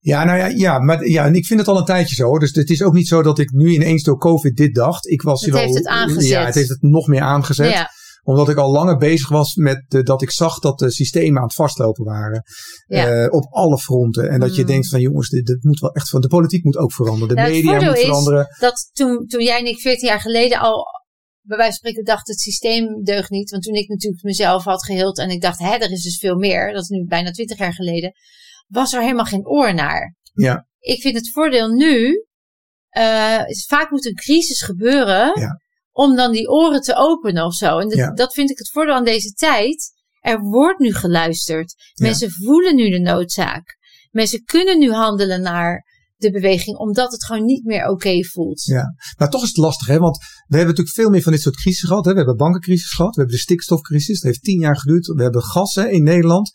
Ja, 0.09 0.23
nou 0.23 0.37
ja, 0.37 0.47
ja, 0.47 0.79
maar 0.79 1.07
ja, 1.07 1.25
en 1.25 1.33
ik 1.33 1.45
vind 1.45 1.59
het 1.59 1.69
al 1.69 1.77
een 1.77 1.85
tijdje 1.85 2.15
zo. 2.15 2.37
Dus 2.37 2.51
het 2.55 2.69
is 2.69 2.83
ook 2.83 2.93
niet 2.93 3.07
zo 3.07 3.21
dat 3.21 3.39
ik 3.39 3.51
nu 3.51 3.69
ineens 3.73 4.03
door 4.03 4.17
COVID 4.17 4.55
dit 4.55 4.75
dacht. 4.75 5.07
Ik 5.07 5.21
was 5.21 5.41
Het 5.41 5.53
wel, 5.53 5.61
heeft 5.61 5.75
het 5.77 5.87
aangezet. 5.87 6.27
Ja, 6.29 6.45
het 6.45 6.55
heeft 6.55 6.69
het 6.69 6.81
nog 6.81 7.07
meer 7.07 7.21
aangezet. 7.21 7.71
Ja, 7.71 7.89
Omdat 8.23 8.49
ik 8.49 8.57
al 8.57 8.71
langer 8.71 8.97
bezig 8.97 9.29
was 9.29 9.55
met 9.55 9.83
de, 9.87 10.03
dat 10.03 10.21
ik 10.21 10.31
zag 10.31 10.59
dat 10.59 10.79
de 10.79 10.91
systemen 10.91 11.37
aan 11.37 11.43
het 11.47 11.53
vastlopen 11.53 12.05
waren. 12.05 12.43
Ja. 12.87 13.07
Eh, 13.23 13.33
op 13.33 13.45
alle 13.53 13.77
fronten. 13.77 14.29
En 14.29 14.39
dat 14.39 14.55
je 14.55 14.61
Mm. 14.61 14.67
denkt 14.67 14.87
van 14.89 14.99
jongens, 15.01 15.29
dit, 15.29 15.45
dit 15.45 15.63
moet 15.63 15.79
wel 15.79 15.93
echt 15.93 16.09
van 16.09 16.21
de 16.21 16.27
politiek 16.27 16.63
moet 16.63 16.77
ook 16.77 16.93
veranderen. 16.93 17.35
De 17.35 17.41
Nou, 17.41 17.53
media 17.53 17.73
moet 17.85 17.97
is- 17.97 18.03
veranderen. 18.03 18.47
dat 18.59 18.89
toen, 18.93 19.25
toen 19.27 19.43
jij 19.43 19.59
en 19.59 19.65
ik 19.65 19.79
14 19.79 20.07
jaar 20.07 20.21
geleden 20.21 20.59
al 20.59 20.85
bij 21.41 21.57
wijze 21.57 21.77
van 21.79 21.89
spreken 21.89 22.03
dachten 22.13 22.33
het 22.33 22.41
systeem 22.41 23.03
deugt 23.03 23.29
niet. 23.29 23.49
Want 23.49 23.63
toen 23.63 23.73
ik 23.73 23.87
natuurlijk 23.87 24.23
mezelf 24.23 24.63
had 24.63 24.85
geheeld 24.85 25.17
en 25.17 25.29
ik 25.29 25.41
dacht, 25.41 25.59
hè, 25.59 25.73
er 25.75 25.91
is 25.91 26.03
dus 26.03 26.17
veel 26.17 26.35
meer. 26.35 26.73
Dat 26.73 26.81
is 26.81 26.87
nu 26.89 27.05
bijna 27.07 27.31
20 27.31 27.57
jaar 27.57 27.73
geleden. 27.73 28.11
Was 28.69 28.93
er 28.93 29.01
helemaal 29.01 29.25
geen 29.25 29.47
oor 29.47 29.73
naar. 29.73 30.15
Ja. 30.33 30.67
Ik 30.79 31.01
vind 31.01 31.15
het 31.15 31.31
voordeel 31.31 31.67
nu, 31.69 32.25
eh, 32.89 33.41
is 33.47 33.65
vaak 33.65 33.89
moet 33.91 34.05
een 34.05 34.15
crisis 34.15 34.61
gebeuren. 34.61 35.39
Ja. 35.39 35.59
Om 35.91 36.15
dan 36.15 36.31
die 36.31 36.49
oren 36.49 36.81
te 36.81 36.95
openen 36.95 37.45
of 37.45 37.53
zo. 37.53 37.77
En 37.77 37.89
dat, 37.89 37.97
Ja. 37.97 38.11
dat 38.11 38.33
vind 38.33 38.49
ik 38.49 38.57
het 38.57 38.69
voordeel 38.69 38.93
aan 38.93 39.03
deze 39.03 39.33
tijd. 39.33 39.91
Er 40.19 40.39
wordt 40.39 40.79
nu 40.79 40.93
geluisterd. 40.93 41.73
Ja. 41.93 42.05
Mensen 42.05 42.31
voelen 42.31 42.75
nu 42.75 42.89
de 42.89 42.99
noodzaak. 42.99 43.77
Mensen 44.11 44.43
kunnen 44.43 44.79
nu 44.79 44.91
handelen 44.91 45.41
naar 45.41 45.85
de 46.15 46.31
beweging, 46.31 46.77
omdat 46.77 47.11
het 47.11 47.25
gewoon 47.25 47.45
niet 47.45 47.65
meer 47.65 47.87
oké 47.87 48.23
voelt. 48.23 48.63
Ja. 48.63 48.83
Maar 49.17 49.29
toch 49.29 49.41
is 49.41 49.47
het 49.47 49.57
lastig, 49.57 49.87
hè? 49.87 49.97
Want 49.99 50.17
we 50.17 50.57
hebben 50.57 50.67
natuurlijk 50.67 50.95
veel 50.95 51.09
meer 51.09 51.21
van 51.21 51.31
dit 51.31 51.41
soort 51.41 51.55
crisis 51.55 51.87
gehad. 51.87 52.05
Hè? 52.05 52.11
We 52.11 52.17
hebben 52.17 52.35
bankencrisis 52.35 52.91
gehad. 52.91 53.15
We 53.15 53.19
hebben 53.21 53.35
de 53.37 53.43
stikstofcrisis. 53.43 54.19
Dat 54.19 54.31
heeft 54.31 54.43
tien 54.43 54.59
jaar 54.59 54.77
geduurd. 54.77 55.07
We 55.07 55.23
hebben 55.23 55.41
gas 55.43 55.75
hè, 55.75 55.89
in 55.89 56.03
Nederland. 56.03 56.51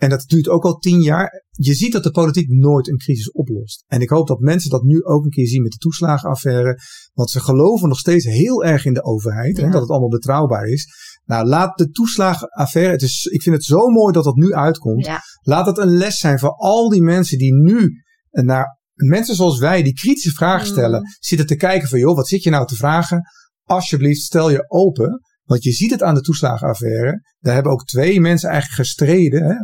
En 0.00 0.08
dat 0.08 0.24
duurt 0.26 0.48
ook 0.48 0.64
al 0.64 0.78
tien 0.78 1.00
jaar. 1.00 1.44
Je 1.50 1.74
ziet 1.74 1.92
dat 1.92 2.02
de 2.02 2.10
politiek 2.10 2.48
nooit 2.48 2.88
een 2.88 2.96
crisis 2.96 3.30
oplost. 3.30 3.84
En 3.86 4.00
ik 4.00 4.08
hoop 4.08 4.26
dat 4.26 4.40
mensen 4.40 4.70
dat 4.70 4.82
nu 4.82 5.04
ook 5.04 5.24
een 5.24 5.30
keer 5.30 5.46
zien 5.46 5.62
met 5.62 5.72
de 5.72 5.78
toeslagenaffaire. 5.78 6.78
Want 7.12 7.30
ze 7.30 7.40
geloven 7.40 7.88
nog 7.88 7.98
steeds 7.98 8.24
heel 8.24 8.64
erg 8.64 8.84
in 8.84 8.94
de 8.94 9.04
overheid. 9.04 9.56
Ja. 9.56 9.70
dat 9.70 9.80
het 9.80 9.90
allemaal 9.90 10.08
betrouwbaar 10.08 10.66
is. 10.66 10.86
Nou, 11.24 11.46
laat 11.46 11.78
de 11.78 11.90
toeslagenaffaire. 11.90 12.92
Het 12.92 13.02
is, 13.02 13.24
ik 13.24 13.42
vind 13.42 13.54
het 13.54 13.64
zo 13.64 13.88
mooi 13.88 14.12
dat 14.12 14.24
dat 14.24 14.34
nu 14.34 14.52
uitkomt. 14.52 15.06
Ja. 15.06 15.20
Laat 15.42 15.66
het 15.66 15.78
een 15.78 15.96
les 15.96 16.18
zijn 16.18 16.38
voor 16.38 16.54
al 16.56 16.88
die 16.88 17.02
mensen 17.02 17.38
die 17.38 17.54
nu 17.54 17.88
eh, 18.30 18.44
naar 18.44 18.78
mensen 18.94 19.34
zoals 19.34 19.58
wij 19.58 19.82
die 19.82 19.94
kritische 19.94 20.30
vragen 20.30 20.66
Mm. 20.66 20.72
stellen, 20.72 21.02
zitten 21.18 21.46
te 21.46 21.56
kijken 21.56 21.88
van 21.88 21.98
joh, 21.98 22.16
wat 22.16 22.28
zit 22.28 22.42
je 22.42 22.50
nou 22.50 22.66
te 22.66 22.76
vragen? 22.76 23.22
Alsjeblieft, 23.64 24.20
stel 24.20 24.50
je 24.50 24.64
open. 24.68 25.20
Want 25.44 25.62
je 25.62 25.72
ziet 25.72 25.90
het 25.90 26.02
aan 26.02 26.14
de 26.14 26.20
toeslagenaffaire. 26.20 27.22
Daar 27.38 27.54
hebben 27.54 27.72
ook 27.72 27.84
twee 27.84 28.20
mensen 28.20 28.48
eigenlijk 28.48 28.80
gestreden 28.80 29.42
hè, 29.42 29.54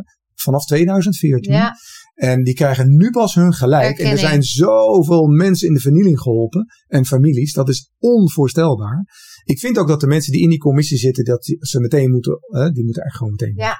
vanaf 0.47 0.65
2014. 0.65 1.53
Ja, 1.53 1.73
En 2.13 2.43
die 2.43 2.53
krijgen 2.53 2.95
nu 2.95 3.09
pas 3.09 3.35
hun 3.35 3.53
gelijk. 3.53 3.99
En 3.99 4.11
er 4.11 4.17
zijn 4.17 4.43
zoveel 4.43 5.25
mensen 5.25 5.67
in 5.67 5.73
de 5.73 5.79
vernieling 5.79 6.19
geholpen. 6.19 6.65
En 6.87 7.05
families. 7.05 7.53
Dat 7.53 7.69
is 7.69 7.91
onvoorstelbaar. 7.97 9.05
Ik 9.43 9.59
vind 9.59 9.77
ook 9.77 9.87
dat 9.87 9.99
de 9.99 10.07
mensen 10.07 10.31
die 10.33 10.41
in 10.41 10.49
die 10.49 10.57
commissie 10.57 10.97
zitten, 10.97 11.23
dat 11.25 11.43
die, 11.43 11.57
ze 11.59 11.79
meteen 11.79 12.11
moeten, 12.11 12.37
hè, 12.41 12.71
die 12.71 12.83
moeten 12.83 13.03
echt 13.03 13.15
gewoon 13.15 13.31
meteen. 13.31 13.53
Ja. 13.55 13.75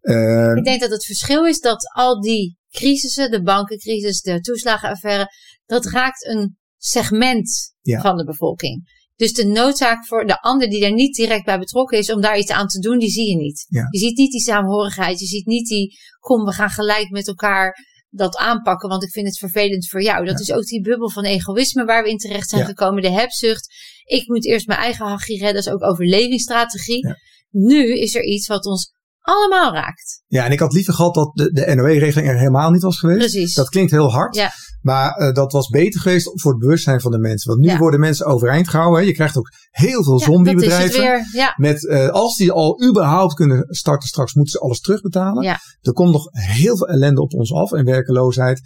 Eh, 0.00 0.56
ik 0.56 0.64
denk 0.64 0.80
dat 0.80 0.90
het 0.90 1.04
verschil 1.04 1.46
is 1.46 1.60
dat 1.60 1.92
al 1.94 2.20
die 2.20 2.56
crisissen, 2.70 3.30
de 3.30 3.42
bankencrisis, 3.42 4.20
de 4.20 4.40
toeslagenaffaire, 4.40 5.26
dat 5.66 5.86
raakt 5.86 6.26
een 6.26 6.56
segment 6.76 7.74
Ja. 7.80 8.00
van 8.00 8.16
de 8.16 8.24
bevolking. 8.24 8.95
Dus 9.16 9.32
de 9.32 9.44
noodzaak 9.46 10.06
voor 10.06 10.26
de 10.26 10.40
ander 10.40 10.68
die 10.68 10.80
daar 10.80 10.92
niet 10.92 11.14
direct 11.14 11.44
bij 11.44 11.58
betrokken 11.58 11.98
is 11.98 12.12
om 12.12 12.20
daar 12.20 12.38
iets 12.38 12.50
aan 12.50 12.66
te 12.66 12.78
doen, 12.78 12.98
die 12.98 13.10
zie 13.10 13.28
je 13.28 13.36
niet. 13.36 13.66
Ja. 13.68 13.86
Je 13.90 13.98
ziet 13.98 14.16
niet 14.16 14.30
die 14.30 14.40
saamhorigheid, 14.40 15.20
je 15.20 15.26
ziet 15.26 15.46
niet 15.46 15.66
die, 15.66 15.98
kom 16.18 16.44
we 16.44 16.52
gaan 16.52 16.70
gelijk 16.70 17.10
met 17.10 17.26
elkaar 17.28 17.74
dat 18.10 18.36
aanpakken, 18.36 18.88
want 18.88 19.02
ik 19.02 19.10
vind 19.10 19.26
het 19.26 19.38
vervelend 19.38 19.88
voor 19.88 20.02
jou. 20.02 20.24
Dat 20.24 20.34
Ja. 20.34 20.40
is 20.40 20.52
ook 20.60 20.64
die 20.64 20.80
bubbel 20.80 21.10
van 21.10 21.24
egoïsme 21.24 21.84
waar 21.84 22.02
we 22.02 22.10
in 22.10 22.16
terecht 22.18 22.48
zijn 22.48 22.60
Ja. 22.60 22.66
gekomen, 22.66 23.02
de 23.02 23.10
hebzucht. 23.10 23.74
Ik 24.04 24.28
moet 24.28 24.44
eerst 24.46 24.66
mijn 24.66 24.78
eigen 24.78 25.06
hachie 25.06 25.38
redden. 25.38 25.64
Dat 25.64 25.66
is 25.66 25.72
ook 25.80 25.90
overlevingsstrategie. 25.90 27.06
Nu 27.50 27.98
is 27.98 28.14
er 28.14 28.24
iets 28.24 28.46
wat 28.46 28.64
ons 28.66 28.92
allemaal 29.26 29.72
raakt. 29.72 30.22
Ja, 30.26 30.44
en 30.44 30.52
ik 30.52 30.60
had 30.60 30.72
liever 30.72 30.94
gehad 30.94 31.14
dat 31.14 31.30
de, 31.34 31.52
de 31.52 31.74
NOE-regeling 31.74 32.28
er 32.28 32.38
helemaal 32.38 32.70
niet 32.70 32.82
was 32.82 32.98
geweest. 32.98 33.18
Precies. 33.18 33.54
Dat 33.54 33.68
klinkt 33.68 33.90
heel 33.90 34.12
hard. 34.12 34.34
Ja. 34.34 34.50
Maar 34.80 35.10
eh, 35.10 35.32
dat 35.32 35.52
was 35.52 35.68
beter 35.68 36.00
geweest 36.00 36.30
voor 36.40 36.50
het 36.50 36.60
bewustzijn 36.60 37.00
van 37.00 37.10
de 37.10 37.18
mensen. 37.18 37.50
Want 37.50 37.62
nu 37.62 37.68
Ja. 37.68 37.78
worden 37.78 38.00
mensen 38.00 38.26
overeind 38.26 38.68
gehouden. 38.68 39.00
Hè. 39.00 39.06
Je 39.06 39.12
krijgt 39.14 39.36
ook 39.36 39.48
heel 39.70 40.04
veel 40.04 40.12
Ja, 40.12 40.18
dat 40.18 40.28
is 40.28 40.34
zombiebedrijven. 40.34 40.84
het 40.86 40.96
weer. 40.96 41.40
Ja. 41.42 41.54
Met, 41.56 41.88
eh, 41.88 42.08
als 42.08 42.36
die 42.36 42.52
al 42.52 42.82
überhaupt 42.88 43.34
kunnen 43.34 43.64
starten 43.68 44.08
straks, 44.08 44.34
moeten 44.34 44.52
ze 44.52 44.64
alles 44.64 44.80
terugbetalen. 44.80 45.42
Ja. 45.42 45.58
Er 45.80 45.92
komt 45.92 46.12
nog 46.12 46.28
heel 46.30 46.76
veel 46.76 46.88
ellende 46.88 47.20
op 47.20 47.32
ons 47.34 47.52
af 47.52 47.72
en 47.72 47.84
werkeloosheid. 47.84 48.60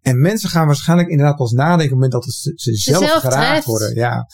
En 0.00 0.20
mensen 0.20 0.48
gaan 0.48 0.66
waarschijnlijk 0.66 1.08
inderdaad 1.08 1.36
pas 1.36 1.50
nadenken 1.50 1.76
op 1.96 2.02
het 2.02 2.10
moment 2.10 2.12
dat 2.12 2.24
het 2.24 2.34
ze, 2.34 2.52
ze 2.54 2.74
zelf 2.90 3.04
zelf 3.04 3.20
geraakt 3.20 3.64
worden. 3.64 3.94
Ja. 3.94 4.26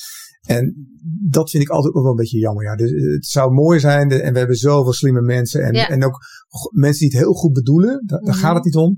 En 0.49 0.86
dat 1.30 1.51
vind 1.51 1.62
ik 1.62 1.68
altijd 1.68 1.94
ook 1.94 2.03
wel 2.03 2.11
een 2.11 2.16
beetje 2.16 2.38
jammer. 2.38 2.64
Ja. 2.64 2.76
Dus 2.76 2.90
het 2.90 3.26
zou 3.26 3.53
mooi 3.53 3.80
zijn 3.80 4.11
en 4.11 4.32
we 4.32 4.38
hebben 4.38 4.57
zoveel 4.57 4.92
slimme 4.92 5.20
mensen. 5.22 5.62
En, 5.62 5.74
Ja. 5.74 5.88
en 5.88 6.05
ook 6.05 6.18
mensen 6.72 7.09
die 7.09 7.16
het 7.16 7.24
heel 7.26 7.34
goed 7.34 7.53
bedoelen. 7.53 8.03
Da- 8.07 8.18
Daar 8.18 8.34
Mhm. 8.34 8.44
gaat 8.44 8.55
het 8.55 8.64
niet 8.64 8.74
om. 8.76 8.94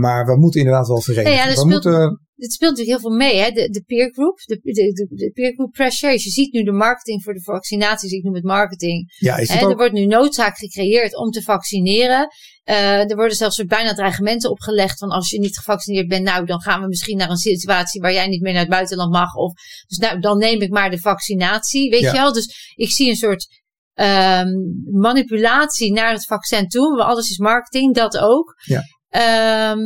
Maar 0.00 0.24
we 0.24 0.36
moeten 0.38 0.60
inderdaad 0.60 0.86
wel 0.88 1.00
verenigen. 1.00 1.30
Ja, 1.32 1.36
ja, 1.36 1.42
er 1.44 1.48
we 1.54 1.56
speelt- 1.60 1.70
moeten, 1.84 2.20
Het 2.36 2.52
speelt 2.52 2.70
natuurlijk 2.76 3.00
heel 3.00 3.08
veel 3.10 3.18
mee, 3.18 3.36
hè? 3.38 3.50
De, 3.50 3.68
de 3.70 3.82
peer 3.86 4.12
group, 4.12 4.36
de, 4.38 4.60
de, 4.62 5.08
de, 5.14 5.30
peer 5.34 5.52
group 5.52 5.72
pressure. 5.72 6.12
Dus 6.12 6.24
je 6.24 6.30
ziet 6.30 6.52
nu 6.52 6.62
de 6.62 6.72
marketing 6.72 7.22
voor 7.22 7.34
de 7.34 7.42
vaccinaties, 7.42 8.12
ik 8.12 8.22
noem 8.22 8.34
het 8.34 8.44
marketing. 8.44 9.14
ja, 9.18 9.36
is 9.36 9.48
Hè, 9.48 9.54
het 9.58 9.70
er 9.70 9.76
wordt 9.76 9.92
nu 9.92 10.06
noodzaak 10.06 10.56
gecreëerd 10.58 11.16
om 11.16 11.30
te 11.30 11.42
vaccineren. 11.42 12.28
Eh, 12.64 13.10
er 13.10 13.16
worden 13.16 13.36
zelfs 13.36 13.64
bijna 13.64 13.94
dreigementen 13.94 14.50
opgelegd 14.50 14.98
van 14.98 15.08
als 15.08 15.30
je 15.30 15.38
niet 15.38 15.56
gevaccineerd 15.56 16.08
bent, 16.08 16.24
nou 16.24 16.46
dan 16.46 16.60
gaan 16.60 16.80
we 16.80 16.88
misschien 16.88 17.16
naar 17.16 17.30
een 17.30 17.36
situatie 17.36 18.00
waar 18.00 18.12
jij 18.12 18.26
niet 18.26 18.40
meer 18.42 18.52
naar 18.52 18.60
het 18.60 18.70
buitenland 18.70 19.12
mag. 19.12 19.34
Of, 19.34 19.52
dus 19.86 19.98
nou, 19.98 20.20
dan 20.20 20.38
neem 20.38 20.60
ik 20.60 20.70
maar 20.70 20.90
de 20.90 20.98
vaccinatie, 20.98 21.90
weet 21.90 22.00
Ja. 22.00 22.12
je 22.12 22.18
wel. 22.18 22.32
Dus 22.32 22.72
ik 22.74 22.90
zie 22.90 23.08
een 23.08 23.16
soort 23.16 23.62
ehm, 23.94 24.48
manipulatie 24.90 25.92
naar 25.92 26.12
het 26.12 26.24
vaccin 26.26 26.68
toe. 26.68 27.02
Alles 27.02 27.30
is 27.30 27.38
marketing, 27.38 27.94
dat 27.94 28.18
ook. 28.18 28.54
Ja. 28.64 28.82
Ehm, 29.14 29.78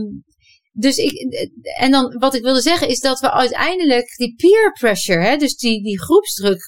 dus 0.72 0.96
ik, 0.96 1.12
en 1.78 1.90
dan 1.90 2.18
wat 2.18 2.34
ik 2.34 2.42
wilde 2.42 2.60
zeggen 2.60 2.88
is 2.88 3.00
dat 3.00 3.20
we 3.20 3.32
uiteindelijk 3.32 4.16
die 4.16 4.34
peer 4.36 4.72
pressure, 4.72 5.24
hè, 5.24 5.36
dus 5.36 5.56
die, 5.56 5.82
die 5.82 6.00
groepsdruk, 6.00 6.62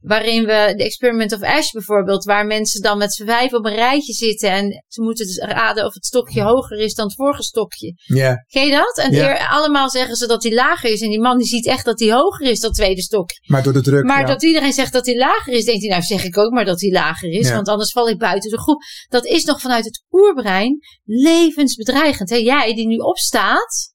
waarin 0.00 0.44
we 0.44 0.72
de 0.76 0.84
Experiment 0.84 1.32
of 1.32 1.42
Ash 1.42 1.70
bijvoorbeeld, 1.70 2.24
waar 2.24 2.46
mensen 2.46 2.82
dan 2.82 2.98
met 2.98 3.14
z'n 3.14 3.24
vijf 3.24 3.52
op 3.52 3.64
een 3.64 3.74
rijtje 3.74 4.12
zitten 4.12 4.50
en 4.50 4.84
ze 4.88 5.02
moeten 5.02 5.26
dus 5.26 5.38
raden 5.38 5.84
of 5.84 5.94
het 5.94 6.04
stokje 6.04 6.42
hoger 6.42 6.78
is 6.78 6.94
dan 6.94 7.06
het 7.06 7.14
vorige 7.14 7.42
stokje. 7.42 7.94
ja, 8.04 8.44
Ken 8.48 8.64
je 8.66 8.70
dat? 8.70 8.98
En 8.98 9.14
eer- 9.14 9.48
allemaal 9.48 9.90
zeggen 9.90 10.16
ze 10.16 10.26
dat 10.26 10.40
die 10.42 10.54
lager 10.54 10.90
is 10.90 11.00
en 11.00 11.08
die 11.08 11.20
man 11.20 11.38
die 11.38 11.46
ziet 11.46 11.66
echt 11.66 11.84
dat 11.84 11.98
die 11.98 12.12
hoger 12.12 12.46
is, 12.46 12.60
dat 12.60 12.74
tweede 12.74 13.02
stokje. 13.02 13.38
maar 13.46 13.62
door 13.62 13.72
de 13.72 13.82
druk. 13.82 14.04
Maar 14.04 14.20
ja. 14.20 14.26
dat 14.26 14.42
iedereen 14.42 14.72
zegt 14.72 14.92
dat 14.92 15.06
hij 15.06 15.16
lager 15.16 15.52
is, 15.52 15.64
denkt 15.64 15.80
hij, 15.80 15.90
nou 15.90 16.02
zeg 16.02 16.24
ik 16.24 16.38
ook 16.38 16.50
maar 16.52 16.64
dat 16.64 16.80
hij 16.80 16.90
lager 16.90 17.30
is, 17.30 17.50
want 17.50 17.68
anders 17.68 17.92
val 17.92 18.08
ik 18.08 18.18
buiten 18.18 18.50
de 18.50 18.58
groep. 18.58 18.82
Dat 19.08 19.24
is 19.24 19.44
nog 19.44 19.60
vanuit 19.60 19.84
het 19.84 20.04
oerbrein 20.10 20.78
levensbedreigend. 21.04 22.30
Hè? 22.30 22.36
Jij 22.36 22.74
die 22.74 22.86
nu 22.86 22.96
opstaat, 22.96 23.94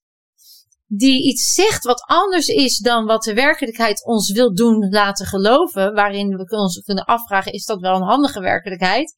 die 0.94 1.22
iets 1.24 1.52
zegt 1.52 1.84
wat 1.84 2.02
anders 2.06 2.46
is 2.46 2.78
dan 2.78 3.04
wat 3.06 3.22
de 3.22 3.34
werkelijkheid 3.34 4.04
ons 4.04 4.32
wil 4.32 4.54
doen 4.54 4.88
laten 4.90 5.26
geloven, 5.26 5.94
waarin 5.94 6.28
we 6.28 6.56
ons 6.56 6.82
kunnen 6.84 7.04
afvragen, 7.04 7.52
is 7.52 7.64
dat 7.64 7.80
wel 7.80 7.94
een 7.96 8.02
handige 8.02 8.40
werkelijkheid? 8.40 9.14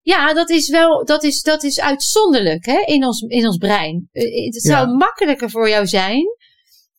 Ja, 0.00 0.34
dat 0.34 0.50
is 0.50 0.68
wel, 0.70 1.04
dat 1.04 1.22
is, 1.22 1.42
dat 1.42 1.62
is 1.62 1.80
uitzonderlijk 1.80 2.64
hè, 2.66 2.82
in, 2.84 3.04
ons, 3.04 3.20
in 3.20 3.46
ons 3.46 3.56
brein. 3.56 4.08
Eh, 4.12 4.44
Het 4.44 4.62
zou 4.62 4.88
Ja. 4.88 4.94
makkelijker 4.96 5.50
voor 5.50 5.68
jou 5.68 5.86
zijn, 5.86 6.24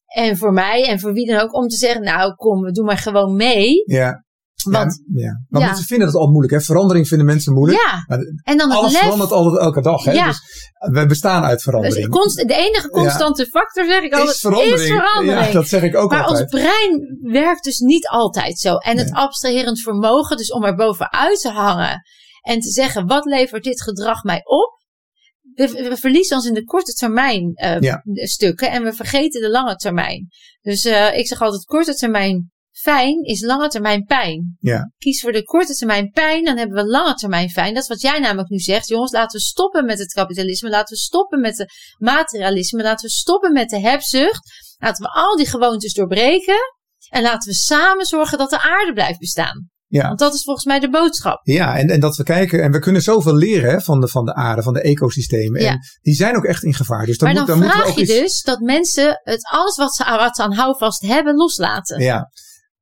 en 0.05 0.37
voor 0.37 0.53
mij 0.53 0.87
en 0.87 0.99
voor 0.99 1.13
wie 1.13 1.27
dan 1.31 1.39
ook, 1.39 1.53
om 1.53 1.67
te 1.67 1.75
zeggen, 1.77 2.01
nou 2.03 2.35
kom, 2.35 2.61
we 2.61 2.71
doen 2.71 2.85
maar 2.85 2.97
gewoon 2.97 3.35
mee. 3.35 3.83
ja. 3.85 4.24
Want, 4.73 5.01
ja, 5.13 5.25
ja. 5.25 5.45
Maar 5.49 5.61
Ja. 5.61 5.67
mensen 5.67 5.85
vinden 5.85 6.07
dat 6.07 6.15
al 6.15 6.27
moeilijk. 6.27 6.53
Hè? 6.53 6.61
Verandering 6.61 7.07
vinden 7.07 7.25
mensen 7.27 7.53
moeilijk. 7.53 7.81
ja, 7.81 8.03
Maar 8.07 8.19
en 8.43 8.57
dan 8.57 8.71
alles 8.71 8.91
lef. 8.91 9.01
verandert 9.01 9.31
altijd 9.31 9.61
elke 9.61 9.81
dag. 9.81 10.03
Hè? 10.03 10.11
Ja. 10.11 10.27
Dus 10.27 10.41
we 10.91 11.05
bestaan 11.05 11.43
uit 11.43 11.53
Dus 11.53 11.63
verandering. 11.63 12.09
const- 12.09 12.47
de 12.47 12.55
enige 12.55 12.89
constante 12.89 13.45
factor, 13.45 13.85
zeg 13.85 14.01
ik 14.03 14.13
altijd, 14.13 14.29
is 14.35 14.39
verandering. 14.39 14.79
is 14.79 14.85
verandering. 14.87 15.45
Ja, 15.45 15.51
dat 15.51 15.67
zeg 15.67 15.81
ik 15.83 15.95
ook 15.95 16.11
maar 16.11 16.23
altijd. 16.23 16.53
ons 16.53 16.61
brein 16.61 17.17
werkt 17.21 17.63
dus 17.63 17.79
niet 17.79 18.07
altijd 18.07 18.59
zo. 18.59 18.75
En 18.75 18.97
het 18.97 19.11
abstraherend 19.11 19.79
vermogen, 19.81 20.37
dus 20.37 20.51
om 20.51 20.63
er 20.63 20.75
bovenuit 20.75 21.39
te 21.41 21.49
hangen 21.49 22.01
en 22.41 22.59
te 22.59 22.69
zeggen, 22.71 23.07
wat 23.07 23.25
levert 23.25 23.63
dit 23.63 23.81
gedrag 23.81 24.23
mij 24.23 24.41
op? 24.43 24.73
We, 25.53 25.67
we 25.89 25.97
verliezen 25.97 26.35
ons 26.37 26.45
in 26.45 26.53
de 26.53 26.63
korte 26.63 26.93
termijn 26.93 27.51
eh, 27.53 27.79
Ja. 27.79 28.01
stukken 28.13 28.71
en 28.71 28.83
we 28.83 28.93
vergeten 28.93 29.41
de 29.41 29.49
lange 29.49 29.75
termijn. 29.75 30.27
Dus 30.61 30.83
eh, 30.85 31.17
ik 31.17 31.27
zeg 31.27 31.41
altijd, 31.41 31.65
korte 31.65 31.95
termijn 31.95 32.51
fijn 32.81 33.23
is 33.23 33.41
lange 33.41 33.67
termijn 33.67 34.03
pijn. 34.03 34.57
Ja. 34.59 34.91
Kies 34.97 35.21
voor 35.21 35.31
de 35.31 35.43
korte 35.43 35.75
termijn 35.75 36.09
pijn, 36.09 36.43
dan 36.43 36.57
hebben 36.57 36.83
we 36.83 36.89
lange 36.89 37.13
termijn 37.13 37.49
fijn. 37.49 37.73
Dat 37.73 37.83
is 37.83 37.89
wat 37.89 38.01
jij 38.01 38.19
namelijk 38.19 38.49
nu 38.49 38.59
zegt. 38.59 38.87
Jongens, 38.87 39.11
laten 39.11 39.39
we 39.39 39.45
stoppen 39.45 39.85
met 39.85 39.99
het 39.99 40.13
kapitalisme. 40.13 40.69
Laten 40.69 40.95
we 40.95 41.01
stoppen 41.01 41.41
met 41.41 41.55
de 41.55 41.69
materialisme. 41.97 42.81
Laten 42.81 43.07
we 43.07 43.13
stoppen 43.13 43.53
met 43.53 43.69
de 43.69 43.79
hebzucht. 43.79 44.41
Laten 44.77 45.03
we 45.03 45.11
al 45.11 45.35
die 45.35 45.47
gewoontes 45.47 45.93
doorbreken. 45.93 46.57
En 47.09 47.21
laten 47.21 47.49
we 47.49 47.55
samen 47.55 48.05
zorgen 48.05 48.37
dat 48.37 48.49
de 48.49 48.61
aarde 48.61 48.93
blijft 48.93 49.19
bestaan. 49.19 49.69
Ja. 49.87 50.07
Want 50.07 50.19
dat 50.19 50.33
is 50.33 50.43
volgens 50.43 50.65
mij 50.65 50.79
de 50.79 50.89
boodschap. 50.89 51.39
Ja, 51.43 51.77
en, 51.77 51.89
en 51.89 51.99
dat 51.99 52.15
we 52.15 52.23
kijken, 52.23 52.63
en 52.63 52.71
we 52.71 52.79
kunnen 52.79 53.01
zoveel 53.01 53.35
leren 53.35 53.69
hè, 53.69 53.81
van, 53.81 53.99
de, 53.99 54.07
van 54.07 54.25
de 54.25 54.33
aarde, 54.33 54.61
van 54.61 54.73
de 54.73 54.81
ecosystemen. 54.81 55.61
Ja. 55.61 55.71
En 55.71 55.79
die 56.01 56.13
zijn 56.13 56.35
ook 56.35 56.45
echt 56.45 56.63
in 56.63 56.73
gevaar. 56.73 57.05
Dus 57.05 57.17
dan, 57.17 57.27
maar 57.27 57.37
moet, 57.37 57.47
dan 57.47 57.59
dan 57.59 57.67
moeten 57.67 57.83
we 57.83 57.83
vraag 57.83 58.01
ook 58.01 58.07
je 58.07 58.13
iets, 58.13 58.21
dus 58.21 58.41
dat 58.41 58.59
mensen 58.59 59.19
het 59.23 59.47
alles 59.49 59.77
wat 59.77 59.95
ze, 59.95 60.03
wat 60.03 60.35
ze 60.35 60.43
aan 60.43 60.53
houvast 60.53 61.01
hebben 61.01 61.35
loslaten. 61.35 61.99
Ja. 61.99 62.29